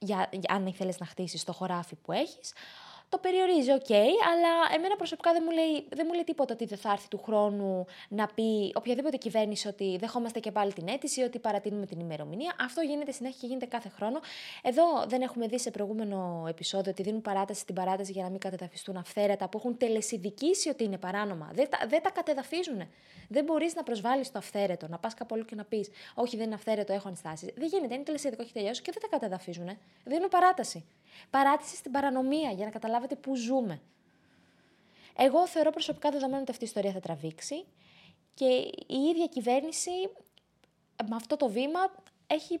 Για, 0.00 0.28
για 0.32 0.54
αν 0.54 0.66
ήθελε 0.66 0.92
να 0.98 1.06
χτίσεις 1.06 1.44
το 1.44 1.52
χωράφι 1.52 1.94
που 1.94 2.12
έχεις. 2.12 2.52
Το 3.08 3.18
περιορίζει, 3.18 3.72
οκ, 3.72 3.90
αλλά 4.30 4.74
εμένα 4.74 4.96
προσωπικά 4.96 5.32
δεν 5.32 5.42
μου, 5.44 5.50
λέει, 5.50 5.86
δεν 5.88 6.04
μου 6.08 6.12
λέει 6.12 6.24
τίποτα 6.24 6.54
ότι 6.54 6.64
δεν 6.64 6.78
θα 6.78 6.92
έρθει 6.92 7.08
του 7.08 7.20
χρόνου 7.24 7.84
να 8.08 8.26
πει 8.26 8.72
οποιαδήποτε 8.74 9.16
κυβέρνηση 9.16 9.68
ότι 9.68 9.96
δεχόμαστε 10.00 10.40
και 10.40 10.50
πάλι 10.50 10.72
την 10.72 10.88
αίτηση, 10.88 11.22
ότι 11.22 11.38
παρατείνουμε 11.38 11.86
την 11.86 12.00
ημερομηνία. 12.00 12.56
Αυτό 12.60 12.80
γίνεται 12.80 13.12
συνέχεια 13.12 13.38
και 13.40 13.46
γίνεται 13.46 13.66
κάθε 13.66 13.88
χρόνο. 13.88 14.20
Εδώ 14.62 14.82
δεν 15.06 15.22
έχουμε 15.22 15.46
δει 15.46 15.58
σε 15.58 15.70
προηγούμενο 15.70 16.44
επεισόδιο 16.48 16.90
ότι 16.90 17.02
δίνουν 17.02 17.22
παράταση 17.22 17.60
στην 17.60 17.74
παράταση 17.74 18.12
για 18.12 18.22
να 18.22 18.30
μην 18.30 18.38
κατεδαφιστούν 18.38 18.96
αυθαίρετα 18.96 19.48
που 19.48 19.58
έχουν 19.58 19.76
τελεσυδικήσει 19.76 20.68
ότι 20.68 20.84
είναι 20.84 20.98
παράνομα. 20.98 21.50
Δεν 21.54 21.68
τα, 21.70 21.78
δεν 21.88 22.02
τα 22.02 22.10
κατεδαφίζουν. 22.10 22.82
Δεν 23.28 23.44
μπορείς 23.44 23.74
να 23.74 23.82
προσβάλλεις 23.82 24.30
το 24.32 24.38
αυθαίρετο, 24.38 24.88
να 24.88 24.98
πας 24.98 25.14
κάπου 25.14 25.34
αλλού 25.34 25.44
και 25.44 25.54
να 25.54 25.64
πεις 25.64 25.90
Όχι, 26.14 26.36
δεν 26.36 26.46
είναι 26.46 26.54
αυθαίρετο, 26.54 26.92
έχω 26.92 27.08
ενστάσεις. 27.08 27.52
Δεν 27.56 27.68
γίνεται, 27.68 27.94
είναι 27.94 28.04
τελεσυδικό, 28.04 28.42
έχει 28.42 28.52
τελειώσει 28.52 28.82
και 28.82 28.92
δεν 28.92 29.02
τα 29.02 29.08
κατεδαφίζουν. 29.08 29.78
Δίνουν 30.04 30.28
παράταση. 30.28 30.84
Παράτηση 31.30 31.76
στην 31.76 31.92
παρανομία 31.92 32.50
για 32.50 32.64
να 32.64 32.70
καταλάβετε 32.70 33.16
πού 33.16 33.36
ζούμε. 33.36 33.80
Εγώ 35.16 35.46
θεωρώ 35.46 35.70
προσωπικά 35.70 36.10
δεδομένου 36.10 36.40
ότι 36.40 36.50
αυτή 36.50 36.64
η 36.64 36.66
ιστορία 36.66 36.92
θα 36.92 37.00
τραβήξει 37.00 37.64
και 38.34 38.44
η 38.86 38.98
ίδια 39.10 39.26
κυβέρνηση 39.26 39.90
με 41.08 41.16
αυτό 41.16 41.36
το 41.36 41.48
βήμα 41.48 41.80
έχει 42.26 42.60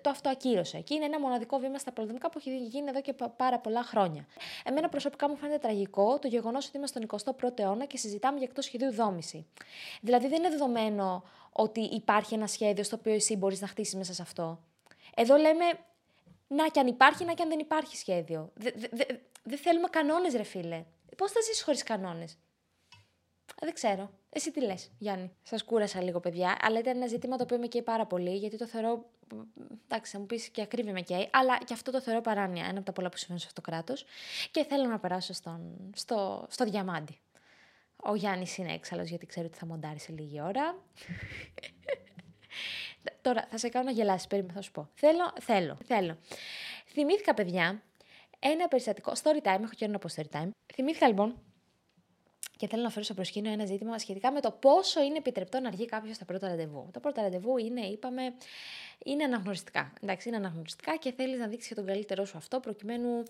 το 0.00 0.10
αυτοακύρωσε. 0.10 0.80
Και 0.80 0.94
είναι 0.94 1.04
ένα 1.04 1.20
μοναδικό 1.20 1.58
βήμα 1.58 1.78
στα 1.78 1.92
πολεμικά 1.92 2.30
που 2.30 2.38
έχει 2.38 2.56
γίνει 2.56 2.88
εδώ 2.88 3.00
και 3.00 3.14
πάρα 3.36 3.58
πολλά 3.58 3.82
χρόνια. 3.82 4.26
Εμένα 4.64 4.88
προσωπικά 4.88 5.28
μου 5.28 5.36
φαίνεται 5.36 5.58
τραγικό 5.58 6.18
το 6.18 6.28
γεγονός 6.28 6.66
ότι 6.66 6.76
είμαστε 6.76 7.06
στον 7.06 7.34
21ο 7.38 7.58
αιώνα 7.58 7.84
και 7.84 7.96
συζητάμε 7.96 8.38
για 8.38 8.46
εκτός 8.48 8.64
σχεδίου 8.64 8.92
δόμηση. 8.92 9.46
Δηλαδή 10.00 10.28
δεν 10.28 10.38
είναι 10.38 10.50
δεδομένο 10.50 11.22
ότι 11.52 11.80
υπάρχει 11.80 12.34
ένα 12.34 12.46
σχέδιο 12.46 12.84
στο 12.84 12.96
οποίο 12.96 13.12
εσύ 13.12 13.36
μπορείς 13.36 13.60
να 13.60 13.66
χτίσεις 13.66 13.94
μέσα 13.94 14.12
σε 14.12 14.22
αυτό. 14.22 14.58
Εδώ 15.16 15.36
λέμε 15.36 15.64
να 16.54 16.68
και 16.68 16.80
αν 16.80 16.86
υπάρχει, 16.86 17.24
να 17.24 17.34
και 17.34 17.42
αν 17.42 17.48
δεν 17.48 17.58
υπάρχει 17.58 17.96
σχέδιο. 17.96 18.52
Δεν 18.54 18.72
δε, 18.76 19.04
δε, 19.42 19.56
θέλουμε 19.56 19.88
κανόνες, 19.88 20.34
ρε 20.34 20.42
φίλε. 20.42 20.84
Πώς 21.16 21.32
θα 21.32 21.40
ζήσει 21.40 21.62
χωρίς 21.62 21.82
κανόνες; 21.82 22.38
Δεν 23.60 23.72
ξέρω. 23.72 24.10
Εσύ 24.28 24.50
τι 24.50 24.60
λες, 24.60 24.90
Γιάννη; 24.98 25.32
Σας 25.42 25.64
κούρασα 25.64 26.02
λίγο, 26.02 26.20
παιδιά, 26.20 26.56
αλλά 26.60 26.78
ήταν 26.78 26.96
ένα 26.96 27.06
ζήτημα 27.06 27.36
το 27.36 27.42
οποίο 27.42 27.58
με 27.58 27.66
καίει 27.66 27.82
πάρα 27.82 28.06
πολύ, 28.06 28.36
γιατί 28.36 28.56
το 28.56 28.66
θεωρώ. 28.66 29.10
Εντάξει, 29.84 30.12
θα 30.12 30.18
μου 30.18 30.26
πεις 30.26 30.48
και 30.48 30.62
ακρίβεια 30.62 30.92
με 30.92 31.00
καίει, 31.00 31.28
αλλά 31.32 31.58
και 31.58 31.72
αυτό 31.72 31.90
το 31.90 32.00
θεωρώ 32.00 32.20
παράνοια. 32.20 32.64
Ένα 32.64 32.76
από 32.76 32.86
τα 32.86 32.92
πολλά 32.92 33.08
που 33.08 33.16
συμβαίνουν 33.16 33.40
σε 33.40 33.46
αυτό 33.48 33.60
το 33.60 33.70
κράτος. 33.70 34.04
Και 34.50 34.64
θέλω 34.64 34.88
να 34.88 34.98
περάσω 34.98 35.32
στον, 35.32 35.90
στο, 35.94 36.46
στο 36.50 36.64
διαμάντι. 36.64 37.20
Ο 37.96 38.14
Γιάννης 38.14 38.56
είναι 38.56 38.72
έξαλλος, 38.72 39.08
γιατί 39.08 39.26
ξέρω 39.26 39.46
ότι 39.46 39.58
θα 39.58 39.66
μοντάρει 39.66 39.98
σε 39.98 40.12
λίγη 40.12 40.40
ώρα. 40.40 40.82
Τώρα 43.22 43.46
θα 43.50 43.58
σε 43.58 43.68
κάνω 43.68 43.84
να 43.84 43.90
γελάσεις, 43.90 44.26
περίμενα 44.26 44.54
θα 44.54 44.62
σου 44.62 44.70
πω. 44.70 44.88
Θέλω, 44.94 45.32
θέλω, 45.40 45.76
θέλω. 45.84 46.18
Θυμήθηκα, 46.86 47.34
παιδιά, 47.34 47.82
ένα 48.38 48.68
περιστατικό. 48.68 49.12
Story 49.22 49.42
time, 49.42 49.60
έχω 49.62 49.72
καιρό 49.76 49.92
να 49.92 49.98
πω 49.98 50.08
story 50.16 50.36
time. 50.36 50.50
Θυμήθηκα 50.74 51.08
λοιπόν 51.08 51.38
και 52.60 52.66
θέλω 52.66 52.82
να 52.82 52.90
φέρω 52.90 53.04
στο 53.04 53.14
προσκήνιο 53.14 53.52
ένα 53.52 53.64
ζήτημα 53.64 53.98
σχετικά 53.98 54.32
με 54.32 54.40
το 54.40 54.50
πόσο 54.50 55.02
είναι 55.02 55.16
επιτρεπτό 55.16 55.60
να 55.60 55.68
αργεί 55.68 55.84
κάποιος 55.84 56.16
στα 56.16 56.24
πρώτα 56.24 56.48
ραντεβού. 56.48 56.88
Τα 56.92 57.00
πρώτα 57.00 57.22
ραντεβού 57.22 57.58
είναι, 57.58 57.80
είπαμε, 57.80 58.34
είναι 59.04 59.24
αναγνωριστικά. 59.24 59.92
Εντάξει, 60.02 60.28
είναι 60.28 60.36
αναγνωριστικά 60.36 60.96
και 60.96 61.12
θέλεις 61.12 61.38
να 61.38 61.46
δείξεις 61.46 61.74
τον 61.74 61.86
καλύτερό 61.86 62.24
σου 62.24 62.36
αυτό 62.36 62.60
προκειμένου. 62.60 63.22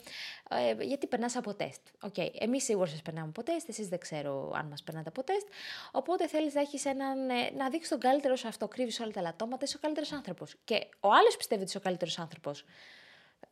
Ε, 0.78 0.84
γιατί 0.84 1.06
περνάς 1.06 1.36
από 1.36 1.54
τεστ. 1.54 1.80
Okay. 2.00 2.28
Εμείς 2.38 2.64
σίγουρα 2.64 2.86
σας 2.86 3.02
περνάμε 3.02 3.28
από 3.28 3.42
τεστ, 3.42 3.68
εσείς 3.68 3.88
δεν 3.88 3.98
ξέρω 3.98 4.52
αν 4.54 4.66
μας 4.66 4.82
περνάτε 4.82 5.08
από 5.08 5.22
τεστ. 5.22 5.46
Οπότε 5.92 6.28
θέλεις 6.28 6.54
να 6.54 6.60
έχεις 6.60 6.84
έναν. 6.84 7.30
Ε, 7.30 7.50
να 7.56 7.68
δείξεις 7.70 7.90
τον 7.90 7.98
καλύτερό 8.00 8.36
σου 8.36 8.48
αυτό, 8.48 8.68
κρύβεις 8.68 9.00
όλα 9.00 9.10
τα 9.10 9.20
λατώματα, 9.20 9.64
είσαι 9.64 9.76
ο 9.76 9.80
καλύτερος 9.80 10.12
άνθρωπος. 10.12 10.56
Και 10.64 10.88
ο 11.00 11.08
άλλος 11.12 11.36
πιστεύει 11.36 11.60
ότι 11.60 11.70
είσαι 11.70 11.78
ο 11.78 11.82
καλύτερος 11.82 12.18
άνθρωπος. 12.18 12.64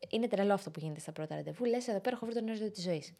Είναι 0.08 0.28
τρελό 0.28 0.52
αυτό 0.52 0.70
που 0.70 0.80
γίνεται 0.80 1.00
στα 1.00 1.12
πρώτα 1.12 1.34
ραντεβού. 1.34 1.64
Λες 1.64 1.88
εδώ 1.88 2.00
πέρα 2.00 2.16
έχω 2.16 2.26
βρει 2.26 2.34
τον 2.34 2.48
έρωτα 2.48 2.70
της 2.70 2.82
ζωής. 2.82 3.12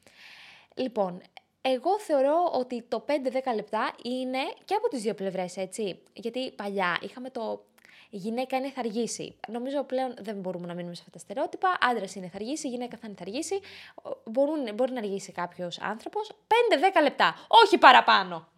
Λοιπόν, 0.74 1.22
εγώ 1.60 1.98
θεωρώ 1.98 2.50
ότι 2.52 2.82
το 2.82 3.04
5-10 3.08 3.12
λεπτά 3.54 3.94
είναι 4.02 4.38
και 4.64 4.74
από 4.74 4.88
τις 4.88 5.02
δύο 5.02 5.14
πλευρές, 5.14 5.56
έτσι. 5.56 6.02
Γιατί 6.12 6.50
παλιά 6.50 6.98
είχαμε 7.00 7.30
το 7.30 7.66
η 8.10 8.16
γυναίκα 8.16 8.56
είναι 8.56 8.70
θα 8.70 8.80
αργήσει. 8.80 9.36
Νομίζω 9.48 9.82
πλέον 9.82 10.14
δεν 10.20 10.36
μπορούμε 10.36 10.66
να 10.66 10.74
μείνουμε 10.74 10.94
σε 10.94 11.00
αυτά 11.06 11.12
τα 11.12 11.18
στερεότυπα. 11.18 11.78
Άντρας 11.80 12.14
είναι 12.14 12.28
θα 12.28 12.36
αργήσει, 12.36 12.66
η 12.66 12.70
γυναίκα 12.70 12.96
θα 12.96 13.06
είναι 13.06 13.16
θα 13.18 13.24
αργήσει. 13.26 13.60
Μπορούν, 14.24 14.74
μπορεί 14.74 14.92
να 14.92 14.98
αργήσει 14.98 15.32
κάποιος 15.32 15.80
άνθρωπος 15.80 16.30
5-10 16.98 17.02
λεπτά. 17.02 17.34
Όχι 17.48 17.78
παραπάνω. 17.78 18.48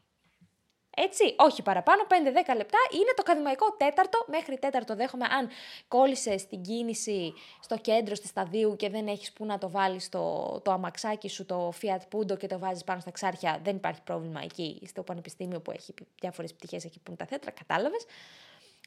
Έτσι, 1.02 1.34
όχι 1.38 1.62
παραπάνω, 1.62 2.02
5-10 2.08 2.12
λεπτά 2.56 2.78
είναι 2.92 3.12
το 3.16 3.22
ακαδημαϊκό 3.26 3.72
τέταρτο. 3.72 4.24
Μέχρι 4.28 4.58
τέταρτο 4.58 4.94
δέχομαι 4.94 5.24
αν 5.24 5.48
κόλλησες 5.88 6.46
την 6.46 6.62
κίνηση 6.62 7.32
στο 7.60 7.76
κέντρο 7.76 8.14
τη 8.14 8.26
σταδίου 8.26 8.76
και 8.76 8.88
δεν 8.88 9.06
έχεις 9.06 9.32
που 9.32 9.44
να 9.44 9.58
το 9.58 9.70
βάλεις 9.70 10.08
το, 10.08 10.60
το 10.64 10.72
αμαξάκι 10.72 11.28
σου, 11.28 11.46
το 11.46 11.72
Fiat 11.82 12.16
Punto 12.16 12.38
και 12.38 12.46
το 12.46 12.58
βάζεις 12.58 12.84
πάνω 12.84 13.00
στα 13.00 13.10
ξάρια. 13.10 13.60
Δεν 13.62 13.76
υπάρχει 13.76 14.02
πρόβλημα 14.02 14.40
εκεί 14.42 14.82
στο 14.86 15.02
πανεπιστήμιο 15.02 15.60
που 15.60 15.70
έχει 15.70 15.94
διάφορες 16.20 16.54
πτυχές 16.54 16.84
εκεί 16.84 16.98
που 16.98 17.04
είναι 17.08 17.16
τα 17.16 17.26
θέτρα, 17.26 17.50
κατάλαβες. 17.50 18.04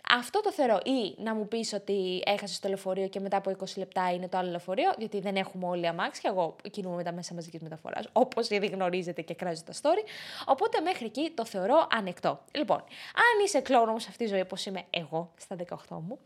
Αυτό 0.10 0.42
το 0.42 0.52
θεωρώ. 0.52 0.80
Ή 0.86 1.16
να 1.18 1.34
μου 1.34 1.48
πεις 1.48 1.74
ότι 1.74 2.24
έχασες 2.26 2.60
το 2.60 2.68
λεωφορείο 2.68 3.08
και 3.08 3.20
μετά 3.20 3.38
από 3.38 3.52
20 3.60 3.63
λεπτά 3.76 4.13
είναι 4.13 4.28
το 4.28 4.38
άλλο 4.38 4.50
λεωφορείο, 4.50 4.94
γιατί 4.98 5.20
δεν 5.20 5.36
έχουμε 5.36 5.68
όλοι 5.68 5.88
αμάξια. 5.88 6.30
Εγώ 6.34 6.56
κινούμαι 6.72 6.96
με 6.96 7.04
τα 7.04 7.12
μέσα 7.12 7.34
μαζικής 7.34 7.62
μεταφοράς, 7.62 8.10
όπως 8.13 8.50
ήδη 8.50 8.68
γνωρίζετε 8.68 9.22
και 9.22 9.34
κράζει 9.34 9.63
τα 9.63 9.74
story. 9.74 10.08
Οπότε 10.46 10.80
μέχρι 10.80 11.06
εκεί 11.06 11.32
το 11.36 11.46
θεωρώ 11.46 11.88
ανεκτό. 11.92 12.39
Λοιπόν, 12.52 12.78
αν 13.13 13.46
είσαι 13.46 13.60
κλόνος 13.60 13.88
όμω 13.88 13.98
αυτή 13.98 14.18
τη 14.18 14.26
ζωή, 14.26 14.42
όπως 14.42 14.66
είμαι 14.66 14.84
εγώ 14.89 15.32
στα 15.38 15.56
18 15.56 15.76
μου, 15.89 16.20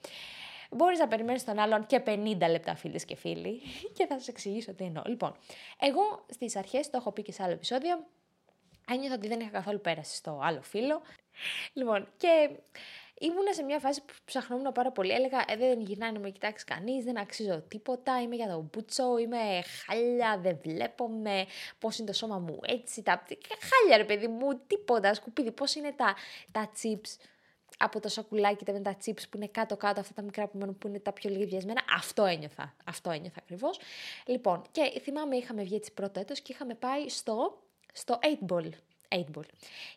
μπορείς 0.72 1.00
να 1.00 1.08
περιμένεις 1.08 1.44
τον 1.44 1.60
άλλον 1.60 1.86
και 1.86 2.02
50 2.06 2.38
λεπτά, 2.50 2.76
φίλες 2.76 3.06
και 3.06 3.16
φίλοι, 3.16 3.62
και 3.98 4.06
θα 4.06 4.18
σας 4.18 4.28
εξηγήσω 4.28 4.74
τι 4.74 4.84
εννοώ. 4.84 5.04
Λοιπόν, 5.06 5.36
εγώ 5.80 6.26
στις 6.30 6.56
αρχές, 6.56 6.90
το 6.90 6.98
έχω 6.98 7.12
πει 7.12 7.22
και 7.22 7.32
σε 7.32 7.44
άλλο 7.44 7.52
επεισόδιο, 7.52 8.06
ένιωθα 8.92 9.13
ότι 9.13 9.28
δεν 9.28 9.40
είχα 9.40 9.50
καθόλου 9.50 9.82
πέραση 9.82 10.16
στο 10.16 10.40
άλλο 10.44 10.62
φίλο. 10.62 11.02
Λοιπόν, 11.74 12.08
και 12.18 12.50
Ήμουνα 13.19 13.53
σε 13.53 13.63
μια 13.63 13.80
φάση 13.80 14.01
που 14.01 14.13
ψαχνόμουν 14.25 14.71
πάρα 14.71 14.91
πολύ. 14.91 15.12
Έλεγα, 15.12 15.43
ε, 15.47 15.56
δεν 15.56 15.82
γυρνάει 15.82 16.12
να 16.12 16.19
με 16.19 16.30
κοιτάξει 16.30 16.65
κανείς, 16.65 17.03
δεν 17.03 17.17
αξίζω 17.17 17.62
τίποτα. 17.67 18.21
Είμαι 18.21 18.36
για 18.36 18.47
τον 18.47 18.69
μπούτσο, 18.71 19.17
είμαι 19.17 19.38
χάλια, 19.86 20.39
δεν 20.41 20.60
βλέπομαι. 20.63 21.45
Πώς 21.80 21.97
είναι 21.97 22.08
το 22.08 22.13
σώμα 22.13 22.38
μου 22.39 22.60
έτσι. 22.62 23.01
Τα... 23.03 23.23
Χάλια, 23.60 23.97
ρε 23.97 24.06
παιδί 24.06 24.27
μου, 24.27 24.60
τίποτα. 24.67 25.13
Σκουπίδι, 25.13 25.51
πώς 25.51 25.75
είναι 25.75 25.91
τα, 25.91 26.15
τα 26.51 26.71
chips 26.82 27.15
από 27.77 27.99
το 27.99 28.10
σοκουλάκι 28.10 28.65
τα 28.65 28.71
με 28.71 28.80
τα 28.80 28.97
chips 29.06 29.21
που 29.30 29.38
είναι 29.38 29.47
κάτω-κάτω, 29.47 29.99
αυτά 29.99 30.13
τα 30.13 30.21
μικρά 30.21 30.47
που 30.47 30.58
μένουν 30.58 30.77
που 30.77 30.88
είναι 30.88 30.99
τα 30.99 31.12
πιο 31.13 31.30
λιγδιασμένα. 31.30 31.82
Αυτό 31.95 32.25
ένιωθα. 32.25 32.75
Αυτό 32.86 33.12
ένιωθα 33.12 33.39
ακριβώς. 33.39 33.80
Λοιπόν, 34.25 34.62
και 34.71 34.99
θυμάμαι 35.01 35.36
είχαμε 35.36 35.63
βγει 35.63 35.75
έτσι 35.75 35.93
πρώτο 35.93 36.19
έτος 36.19 36.41
και 36.41 36.51
είχαμε 36.51 36.73
πάει 36.73 37.10
στο, 37.10 37.62
στο 37.93 38.19
8 38.47 38.53
ball 38.53 38.69
8 39.08 39.15
ball. 39.15 39.46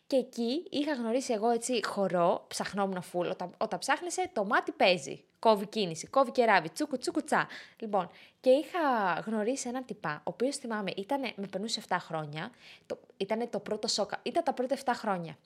Και 0.07 0.17
εκεί 0.17 0.67
είχα 0.71 0.93
γνωρίσει 0.93 1.33
εγώ 1.33 1.51
έτσι 1.51 1.81
χορό, 1.87 2.45
ψαχνόμουν 2.49 3.03
φουλ. 3.03 3.29
Όταν, 3.29 3.55
όταν 3.59 3.79
ψάχνεσαι, 3.79 4.31
το 4.33 4.45
μάτι 4.45 4.73
παίζει. 4.73 5.25
Κόβει 5.39 5.67
κίνηση, 5.67 6.07
κόβει 6.07 6.31
κεράβι, 6.31 6.71
τσούκου 6.71 6.99
τσούκου 6.99 7.25
τσά. 7.25 7.49
Λοιπόν, 7.79 8.11
και 8.41 8.51
είχα 8.51 8.79
γνωρίσει 9.27 9.69
έναν 9.69 9.85
τυπά, 9.85 10.15
ο 10.17 10.31
οποίος 10.31 10.57
θυμάμαι, 10.57 10.93
ήταν, 10.97 11.21
με 11.21 11.47
περνούσε 11.47 11.83
7 11.89 11.97
χρόνια. 12.01 12.51
Το, 12.87 12.99
ήταν 13.17 13.51
το 13.51 13.59
πρώτο 13.59 13.89
σόκα. 13.89 14.21
Ήταν 14.23 14.45
τα 14.45 14.53
πρώτα 14.53 14.77
7 14.85 14.93
χρόνια. 14.95 15.37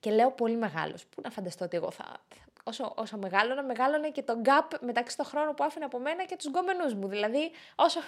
Και 0.00 0.10
λέω 0.10 0.30
πολύ 0.30 0.56
μεγάλος. 0.56 1.06
Πού 1.06 1.20
να 1.24 1.30
φανταστώ 1.30 1.64
ότι 1.64 1.76
εγώ 1.76 1.90
θα. 1.90 2.20
Όσο, 2.64 2.92
όσο 2.96 3.18
μεγάλωνα, 3.18 3.62
μεγάλωνε 3.62 4.10
και 4.10 4.22
το 4.22 4.40
gap 4.44 4.76
μεταξύ 4.80 5.16
των 5.16 5.26
χρόνων 5.26 5.54
που 5.54 5.64
άφηνα 5.64 5.84
από 5.84 5.98
μένα 5.98 6.24
και 6.24 6.36
τους 6.36 6.46
γκόμενούς 6.46 6.94
μου. 6.94 7.08
Δηλαδή, 7.08 7.50
όσο, 7.74 8.00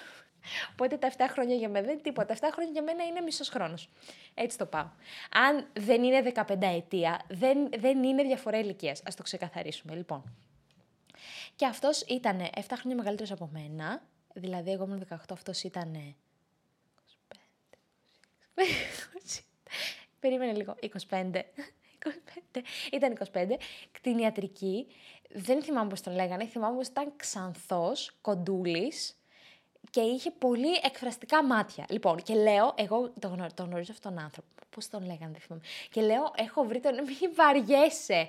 Οπότε 0.73 0.97
τα 0.97 1.13
7 1.17 1.27
χρόνια 1.31 1.55
για 1.57 1.69
μένα 1.69 1.85
δεν 1.85 1.95
είναι 1.95 2.03
τίποτα. 2.03 2.35
Τα 2.35 2.49
7 2.49 2.53
χρόνια 2.53 2.73
για 2.73 2.83
μένα 2.83 3.05
είναι 3.05 3.21
μισός 3.21 3.49
χρόνος. 3.49 3.89
Έτσι 4.35 4.59
το 4.59 4.67
πάω. 4.67 4.89
Αν 5.31 5.67
δεν 5.73 6.03
είναι 6.03 6.33
15 6.35 6.57
ετία, 6.61 7.21
δεν, 7.29 7.69
δεν 7.79 8.03
είναι 8.03 8.23
διαφορά 8.23 8.59
ηλικίας. 8.59 9.01
Α 9.01 9.13
το 9.17 9.23
ξεκαθαρίσουμε. 9.23 9.95
Λοιπόν. 9.95 10.37
Και 11.57 11.67
αυτός 11.67 12.01
ήταν 12.01 12.41
7 12.41 12.61
χρόνια 12.75 12.97
μεγαλύτερος 12.97 13.33
από 13.33 13.51
μένα. 13.53 14.03
Δηλαδή, 14.35 14.71
εγώ 14.71 14.85
ήμουν 14.85 15.07
18, 15.11 15.17
αυτός 15.31 15.63
ήταν. 15.63 16.15
25. 17.35 17.37
Περίμενε 20.21 20.53
λίγο. 20.53 20.77
25. 21.09 21.41
25. 22.55 22.61
Ήταν 22.93 23.17
25. 23.33 23.59
Κτηνιατρική. 23.93 24.87
Δεν 25.31 25.63
θυμάμαι 25.63 25.89
πώς 25.89 26.01
τον 26.01 26.15
λέγανε. 26.15 26.47
Θυμάμαι 26.47 26.77
πως 26.77 26.87
ήταν 26.87 27.13
ξανθός, 27.17 28.17
κοντούλης 28.21 29.17
και 29.91 30.01
είχε 30.01 30.31
πολύ 30.31 30.81
εκφραστικά 30.83 31.45
μάτια. 31.45 31.85
Λοιπόν, 31.89 32.23
και 32.23 32.35
λέω, 32.35 32.75
εγώ 32.77 33.13
τον, 33.19 33.33
γνω, 33.35 33.47
τον 33.55 33.67
γνωρίζω 33.67 33.93
αυτόν 33.93 34.15
τον 34.15 34.23
άνθρωπο. 34.23 34.49
Πώς 34.71 34.89
τον 34.89 35.01
λέγανε, 35.01 35.33
δεν 35.33 35.41
θυμάμαι. 35.41 35.63
Και 35.91 36.01
λέω, 36.01 36.33
έχω 36.37 36.65
βρει 36.65 36.81
τον. 36.81 36.95
Μην 37.21 37.35
βαριέσαι. 37.35 38.27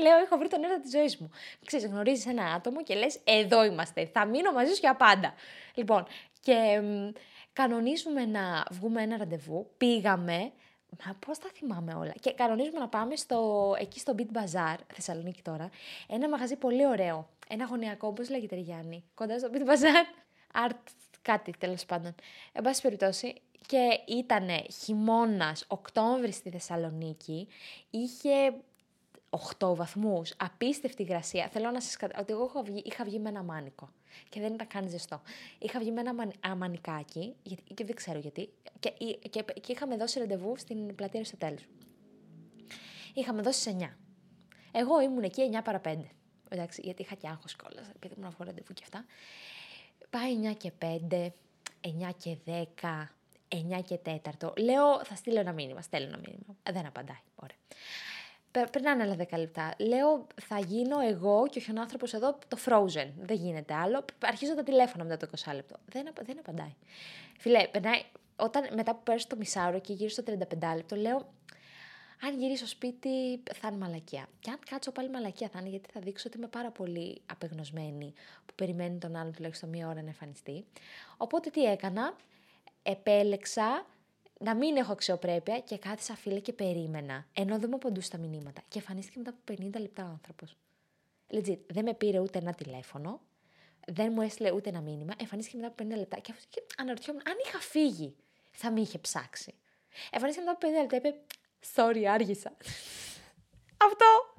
λέω, 0.00 0.18
έχω 0.24 0.36
βρει 0.36 0.48
τον 0.48 0.64
έρωτα 0.64 0.80
της 0.80 0.90
ζωής 0.90 1.16
μου. 1.16 1.30
Ξέρεις, 1.64 1.86
γνωρίζεις 1.86 2.26
ένα 2.26 2.44
άτομο 2.44 2.82
και 2.82 2.94
λες, 2.94 3.20
εδώ 3.24 3.64
είμαστε. 3.64 4.06
Θα 4.12 4.26
μείνω 4.26 4.52
μαζί 4.52 4.72
σου 4.72 4.78
για 4.80 4.96
πάντα. 4.96 5.34
Λοιπόν, 5.74 6.06
και 6.40 6.80
μ, 6.82 7.08
κανονίζουμε 7.52 8.24
να 8.26 8.64
βγούμε 8.70 9.02
ένα 9.02 9.16
ραντεβού. 9.16 9.70
Πήγαμε. 9.76 10.52
Μα 11.04 11.14
πώς 11.26 11.38
τα 11.38 11.48
θυμάμαι 11.54 11.94
όλα. 11.94 12.12
Και 12.20 12.32
κανονίζουμε 12.32 12.78
να 12.78 12.88
πάμε 12.88 13.16
στο, 13.16 13.74
εκεί 13.78 13.98
στο 13.98 14.14
Beat 14.18 14.36
Bazaar, 14.36 14.76
Θεσσαλονίκη 14.94 15.42
τώρα. 15.42 15.70
Ένα 16.08 16.28
μαγαζί 16.28 16.56
πολύ 16.56 16.86
ωραίο. 16.86 17.28
Ένα 17.48 17.64
γωνιακό, 17.64 18.12
πώ 18.12 18.22
λέγεται 18.30 18.56
Γιάννη, 18.56 19.04
κοντά 19.14 19.38
στο 19.38 19.50
Beat 19.52 19.68
Bazaar. 19.68 20.04
Art 20.68 20.84
κάτι 21.22 21.52
τέλος 21.58 21.84
πάντων. 21.84 22.14
Εν 22.52 22.62
πάση 22.62 22.82
περιπτώσει, 22.82 23.42
και 23.66 24.00
ήταν 24.06 24.48
χειμώνας 24.84 25.64
Οκτώβρη 25.68 26.32
στη 26.32 26.50
Θεσσαλονίκη, 26.50 27.48
είχε 27.90 28.54
8 29.58 29.74
βαθμούς, 29.74 30.34
απίστευτη 30.36 31.02
υγρασία. 31.02 31.48
Θέλω 31.48 31.70
να 31.70 31.80
σας 31.80 31.96
κατα... 31.96 32.20
ότι 32.20 32.32
εγώ 32.32 32.44
είχα 32.44 32.62
βγει, 32.62 32.82
είχα 32.84 33.04
βγει 33.04 33.18
με 33.18 33.28
ένα 33.28 33.42
μάνικο 33.42 33.88
και 34.28 34.40
δεν 34.40 34.54
ήταν 34.54 34.66
καν 34.66 34.88
ζεστό. 34.88 35.20
Είχα 35.58 35.78
βγει 35.78 35.90
με 35.90 36.00
ένα 36.00 36.14
μαν... 36.14 36.32
μανικάκι 36.56 37.34
γιατί... 37.42 37.74
και 37.74 37.84
δεν 37.84 37.94
ξέρω 37.94 38.18
γιατί. 38.18 38.48
Και... 38.80 38.90
Και... 39.30 39.44
και 39.60 39.72
είχαμε 39.72 39.96
δώσει 39.96 40.18
ραντεβού 40.18 40.56
στην 40.56 40.94
πλατεία 40.94 41.20
Αριστοτέλους. 41.20 41.66
Είχαμε 43.14 43.42
δώσει 43.42 43.60
σε 43.60 43.76
9. 43.80 43.88
Εγώ 44.72 45.00
ήμουν 45.00 45.22
εκεί 45.22 45.50
9 45.52 45.60
παρα 45.64 45.80
5. 45.84 45.96
Εντάξει, 46.48 46.80
γιατί 46.84 47.02
είχα 47.02 47.14
και 47.14 47.28
άγχος 47.28 47.56
κιόλας, 47.56 47.88
επειδή 47.94 48.14
ήμουν 48.16 48.28
αυγό 48.28 48.44
ραντεβού 48.44 48.72
και 48.72 48.82
αυτά. 48.84 49.04
Πάει 50.10 50.52
9 50.52 50.56
και 50.56 50.72
5, 50.82 50.86
9 51.80 52.10
και 52.16 52.36
10, 52.46 53.08
9 53.48 53.82
και 53.84 53.98
4. 54.40 54.58
Λέω, 54.58 55.04
θα 55.04 55.14
στείλω 55.14 55.38
ένα 55.38 55.52
μήνυμα. 55.52 55.82
Στέλνω 55.82 56.08
ένα 56.08 56.18
μήνυμα. 56.18 56.56
Δεν 56.72 56.86
απαντάει. 56.86 57.20
Ωραία. 57.34 57.56
Περνάνε 58.50 59.02
άλλα 59.02 59.16
10 59.16 59.38
λεπτά. 59.38 59.74
Λέω, 59.78 60.26
θα 60.42 60.58
γίνω 60.58 61.00
εγώ 61.00 61.46
και 61.50 61.58
όχι 61.58 61.70
ο 61.70 61.80
άνθρωπος 61.80 62.14
εδώ 62.14 62.38
το 62.48 62.58
frozen. 62.64 63.08
Δεν 63.20 63.36
γίνεται 63.36 63.74
άλλο. 63.74 64.04
Αρχίζω 64.18 64.54
τα 64.54 64.62
τηλέφωνα 64.62 65.04
μετά 65.04 65.16
το 65.16 65.28
20 65.44 65.54
λεπτό. 65.54 65.76
Δεν, 65.86 66.08
δεν 66.22 66.38
απαντάει. 66.38 66.74
Φιλέ, 67.38 67.66
περνάει, 67.66 68.02
όταν, 68.36 68.68
μετά 68.74 68.94
που 68.94 69.02
πέρασε 69.02 69.26
το 69.26 69.36
μισάωρο 69.36 69.80
και 69.80 69.92
γύρω 69.92 70.08
στο 70.08 70.22
35 70.26 70.34
λεπτό, 70.74 70.96
λέω, 70.96 71.32
αν 72.22 72.38
γυρίσω 72.38 72.66
σπίτι 72.66 73.42
θα 73.54 73.68
είναι 73.68 73.76
μαλακία. 73.76 74.28
Και 74.40 74.50
αν 74.50 74.58
κάτσω 74.70 74.92
πάλι 74.92 75.10
μαλακία 75.10 75.48
θα 75.48 75.58
είναι, 75.60 75.68
γιατί 75.68 75.90
θα 75.92 76.00
δείξω 76.00 76.24
ότι 76.28 76.38
είμαι 76.38 76.46
πάρα 76.46 76.70
πολύ 76.70 77.20
απεγνωσμένη, 77.26 78.12
που 78.46 78.54
περιμένει 78.54 78.98
τον 78.98 79.16
άλλον 79.16 79.32
τουλάχιστον 79.32 79.68
μία 79.68 79.86
ώρα 79.86 80.02
να 80.02 80.08
εμφανιστεί. 80.08 80.64
Οπότε 81.16 81.50
τι 81.50 81.64
έκανα, 81.64 82.16
επέλεξα 82.82 83.86
να 84.38 84.54
μην 84.54 84.76
έχω 84.76 84.92
αξιοπρέπεια 84.92 85.60
και 85.60 85.78
κάθισα 85.78 86.14
φίλε 86.16 86.40
και 86.40 86.52
περίμενα, 86.52 87.26
ενώ 87.32 87.58
δεν 87.58 87.68
μου 87.70 87.76
απαντούσε 87.76 88.10
τα 88.10 88.18
μηνύματα. 88.18 88.62
Και 88.68 88.78
εμφανίστηκε 88.78 89.18
μετά 89.18 89.30
από 89.30 89.62
50 89.62 89.80
λεπτά 89.80 90.04
ο 90.04 90.08
άνθρωπος. 90.08 90.56
Legit, 91.30 91.58
δεν 91.66 91.84
με 91.84 91.94
πήρε 91.94 92.18
ούτε 92.18 92.38
ένα 92.38 92.52
τηλέφωνο, 92.52 93.20
δεν 93.86 94.12
μου 94.12 94.20
έστειλε 94.20 94.50
ούτε 94.50 94.68
ένα 94.68 94.80
μήνυμα, 94.80 95.14
εμφανίστηκε 95.20 95.56
μετά 95.56 95.68
από 95.68 95.84
50 95.84 95.96
λεπτά 95.96 96.18
και, 96.18 96.34
και 96.50 96.62
αναρωτιόμουν 96.76 97.22
αν 97.26 97.34
είχα 97.46 97.58
φύγει, 97.58 98.16
θα 98.50 98.70
με 98.70 98.80
είχε 98.80 98.98
ψάξει. 98.98 99.54
Εμφανίστηκε 100.10 100.46
μετά 100.46 100.58
από 100.66 100.76
50 100.76 100.80
λεπτά, 100.80 100.96
είπε 100.96 101.14
Sorry, 101.74 102.04
άργησα. 102.04 102.56
Αυτό. 103.86 104.36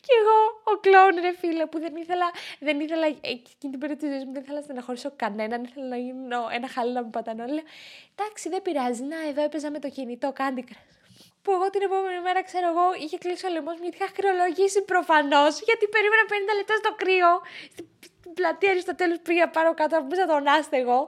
Και 0.00 0.12
εγώ, 0.20 0.38
ο 0.64 0.80
κλόουν, 0.80 1.16
ρε 1.20 1.32
φίλε, 1.40 1.66
που 1.66 1.78
δεν 1.78 1.96
ήθελα, 1.96 2.30
δεν 2.58 2.80
ήθελα, 2.80 3.06
εκείνη 3.06 3.72
την 3.72 3.78
περίοδο 3.78 4.00
της 4.00 4.10
ζωής 4.10 4.24
μου 4.24 4.32
δεν 4.32 4.42
ήθελα 4.42 4.58
να 4.58 4.64
στεναχωρήσω 4.64 5.12
κανέναν, 5.16 5.64
ήθελα 5.64 5.86
να 5.86 5.96
γίνω 5.96 6.40
ένα 6.52 6.68
χαλί 6.68 6.92
να 6.92 7.02
μου 7.02 7.10
πατανώ. 7.10 7.44
Λέω, 7.44 7.64
εντάξει, 8.14 8.48
δεν 8.48 8.62
πειράζει, 8.62 9.02
να, 9.02 9.28
εδώ 9.28 9.42
έπαιζα 9.42 9.70
με 9.70 9.78
το 9.78 9.88
κινητό, 9.88 10.32
κάντι 10.32 10.64
που 11.48 11.54
εγώ 11.56 11.70
την 11.70 11.82
επόμενη 11.82 12.20
μέρα, 12.20 12.40
ξέρω 12.48 12.66
εγώ, 12.72 12.86
είχε 13.02 13.18
κλείσει 13.18 13.46
ο 13.46 13.50
λαιμό 13.54 13.72
μου 13.76 13.82
γιατί 13.84 13.96
είχα 13.98 14.10
χρεολογήσει 14.18 14.80
προφανώς. 14.92 15.52
Γιατί 15.68 15.84
περίμενα 15.94 16.24
50 16.52 16.58
λεπτά 16.58 16.74
στο 16.82 16.90
κρύο. 17.00 17.32
Στην 17.72 17.86
πλατεία 18.38 18.70
Αριστοτέλους 18.70 19.18
πήγα 19.26 19.46
πάρω 19.56 19.74
κάτω, 19.80 20.06
να 20.20 20.26
τον 20.32 20.46
άστεγο. 20.56 20.98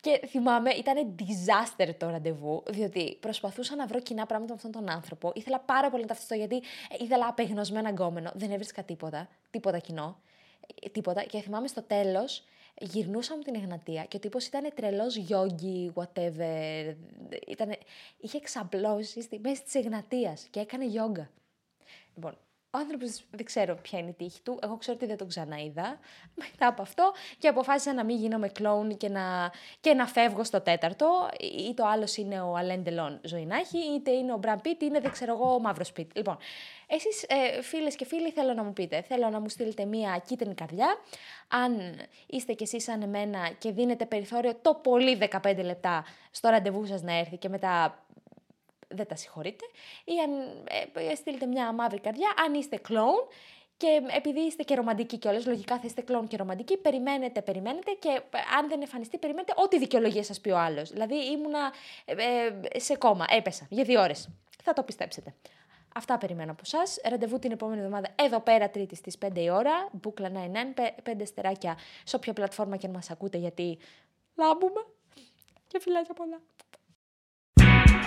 Και 0.00 0.26
θυμάμαι, 0.26 0.70
ήταν 0.70 1.14
disaster 1.18 1.94
το 1.98 2.08
ραντεβού, 2.08 2.62
διότι 2.70 3.16
προσπαθούσα 3.20 3.76
να 3.76 3.86
βρω 3.86 4.00
κοινά 4.00 4.26
πράγματα 4.26 4.52
με 4.52 4.56
αυτόν 4.56 4.84
τον 4.84 4.94
άνθρωπο. 4.94 5.32
Ήθελα 5.34 5.60
πάρα 5.60 5.90
πολύ 5.90 6.02
να 6.02 6.08
ταυτιστώ, 6.08 6.34
γιατί 6.34 6.56
ε, 6.56 7.04
ήθελα 7.04 7.26
απεγνωσμένα 7.26 7.90
γκόμενο. 7.90 8.30
Δεν 8.34 8.50
έβρισκα 8.50 8.82
τίποτα, 8.82 9.28
τίποτα 9.50 9.78
κοινό. 9.78 10.20
Ε, 10.82 10.88
τίποτα. 10.88 11.22
Και 11.22 11.40
θυμάμαι 11.40 11.68
στο 11.68 11.82
τέλος, 11.82 12.44
γυρνούσα 12.80 13.36
μου 13.36 13.42
την 13.42 13.54
Εγνατία 13.54 14.04
και 14.04 14.16
ο 14.16 14.20
τύπος 14.20 14.46
ήταν 14.46 14.70
τρελός 14.74 15.16
γιόγκι, 15.16 15.92
whatever. 15.94 16.94
Ήτανε, 17.46 17.78
είχε 18.18 18.36
εξαπλώσει 18.36 19.22
στη 19.22 19.38
μέση 19.38 19.62
της 19.62 19.74
Εγνατίας 19.74 20.46
και 20.50 20.60
έκανε 20.60 20.86
γιόγκα. 20.86 21.30
Λοιπόν, 22.14 22.38
ο 22.70 22.78
άνθρωπος 22.78 23.24
δεν 23.30 23.44
ξέρω 23.44 23.74
ποια 23.82 23.98
είναι 23.98 24.08
η 24.08 24.12
τύχη 24.12 24.40
του. 24.42 24.58
Εγώ 24.62 24.76
ξέρω 24.76 24.96
ότι 24.96 25.06
δεν 25.06 25.16
τον 25.16 25.28
ξαναείδα 25.28 25.98
μετά 26.34 26.66
από 26.66 26.82
αυτό 26.82 27.12
και 27.38 27.48
αποφάσισα 27.48 27.92
να 27.94 28.04
μην 28.04 28.16
γίνομαι 28.16 28.48
κλόουν 28.48 28.96
και 28.96 29.08
να, 29.08 29.52
και 29.80 29.94
να 29.94 30.06
φεύγω 30.06 30.44
στο 30.44 30.60
τέταρτο. 30.60 31.28
Ή 31.68 31.74
το 31.74 31.86
άλλος 31.86 32.16
είναι 32.16 32.40
ο 32.40 32.56
Αλέν 32.56 32.84
Τελών 32.84 33.20
ζωή 33.22 33.46
να 33.46 33.56
έχει, 33.56 33.78
είτε 33.78 34.10
είναι 34.10 34.32
ο 34.32 34.36
Μπραν 34.36 34.60
Πίτ, 34.60 34.82
είναι 34.82 35.00
δεν 35.00 35.10
ξέρω 35.10 35.32
εγώ 35.32 35.54
ο 35.54 35.60
Μαύρος 35.60 35.92
Πίτ. 35.92 36.16
Λοιπόν, 36.16 36.38
εσείς 36.86 37.22
ε, 37.22 37.62
φίλες 37.62 37.96
και 37.96 38.04
φίλοι 38.04 38.30
θέλω 38.30 38.54
να 38.54 38.62
μου 38.62 38.72
πείτε, 38.72 39.02
θέλω 39.02 39.28
να 39.28 39.40
μου 39.40 39.48
στείλετε 39.48 39.84
μία 39.84 40.22
κίτρινη 40.26 40.54
καρδιά. 40.54 40.96
Αν 41.48 41.94
είστε 42.26 42.52
κι 42.52 42.62
εσείς 42.62 42.82
σαν 42.82 43.02
εμένα 43.02 43.50
και 43.58 43.72
δίνετε 43.72 44.06
περιθώριο 44.06 44.54
το 44.62 44.74
πολύ 44.74 45.18
15 45.42 45.64
λεπτά 45.64 46.04
στο 46.30 46.48
ραντεβού 46.48 46.86
σας 46.86 47.02
να 47.02 47.18
έρθει 47.18 47.36
και 47.36 47.48
μετά 47.48 48.04
δεν 48.88 49.06
τα 49.06 49.16
συγχωρείτε. 49.16 49.64
Ή 50.04 50.12
αν 50.24 50.30
ε, 51.10 51.14
στείλετε 51.14 51.46
μια 51.46 51.72
μαύρη 51.72 52.00
καρδιά, 52.00 52.34
αν 52.44 52.54
είστε 52.54 52.76
κλόουν 52.76 53.28
και 53.78 54.00
επειδή 54.16 54.40
είστε 54.40 54.62
και 54.62 54.74
ρομαντικοί 54.74 55.16
κιόλας, 55.16 55.46
λογικά 55.46 55.76
θα 55.76 55.82
είστε 55.84 56.00
κλόουν 56.00 56.28
και 56.28 56.36
ρομαντικοί, 56.36 56.76
περιμένετε, 56.76 57.42
περιμένετε 57.42 57.90
και 57.92 58.08
ε, 58.08 58.38
αν 58.58 58.68
δεν 58.68 58.80
εμφανιστεί, 58.80 59.18
περιμένετε 59.18 59.52
ό,τι 59.56 59.78
δικαιολογία 59.78 60.24
σας 60.24 60.40
πει 60.40 60.50
ο 60.50 60.58
άλλος. 60.58 60.90
Δηλαδή 60.90 61.14
ήμουνα 61.14 61.72
ε, 62.04 62.14
ε, 62.72 62.78
σε 62.78 62.96
κόμμα, 62.96 63.24
έπεσα 63.28 63.66
για 63.70 63.84
δύο 63.84 64.00
ώρες. 64.00 64.28
Θα 64.62 64.72
το 64.72 64.82
πιστέψετε. 64.82 65.34
Αυτά 65.94 66.18
περιμένω 66.18 66.50
από 66.50 66.62
εσά. 66.64 67.08
Ραντεβού 67.08 67.38
την 67.38 67.52
επόμενη 67.52 67.80
εβδομάδα 67.80 68.08
εδώ 68.14 68.40
πέρα, 68.40 68.70
Τρίτη 68.70 68.96
στις 68.96 69.18
5 69.26 69.36
η 69.36 69.50
ώρα. 69.50 69.88
Μπούκλα 69.92 70.30
99, 70.30 70.80
5 71.02 71.22
στεράκια 71.24 71.78
σε 72.04 72.16
όποια 72.16 72.32
πλατφόρμα 72.32 72.76
και 72.76 72.86
αν 72.86 72.92
μας 72.92 73.10
ακούτε, 73.10 73.38
γιατί 73.38 73.78
λάμπουμε. 74.34 74.86
Και 75.66 75.80
φιλάκια 75.80 76.14
πολλά 76.14 76.40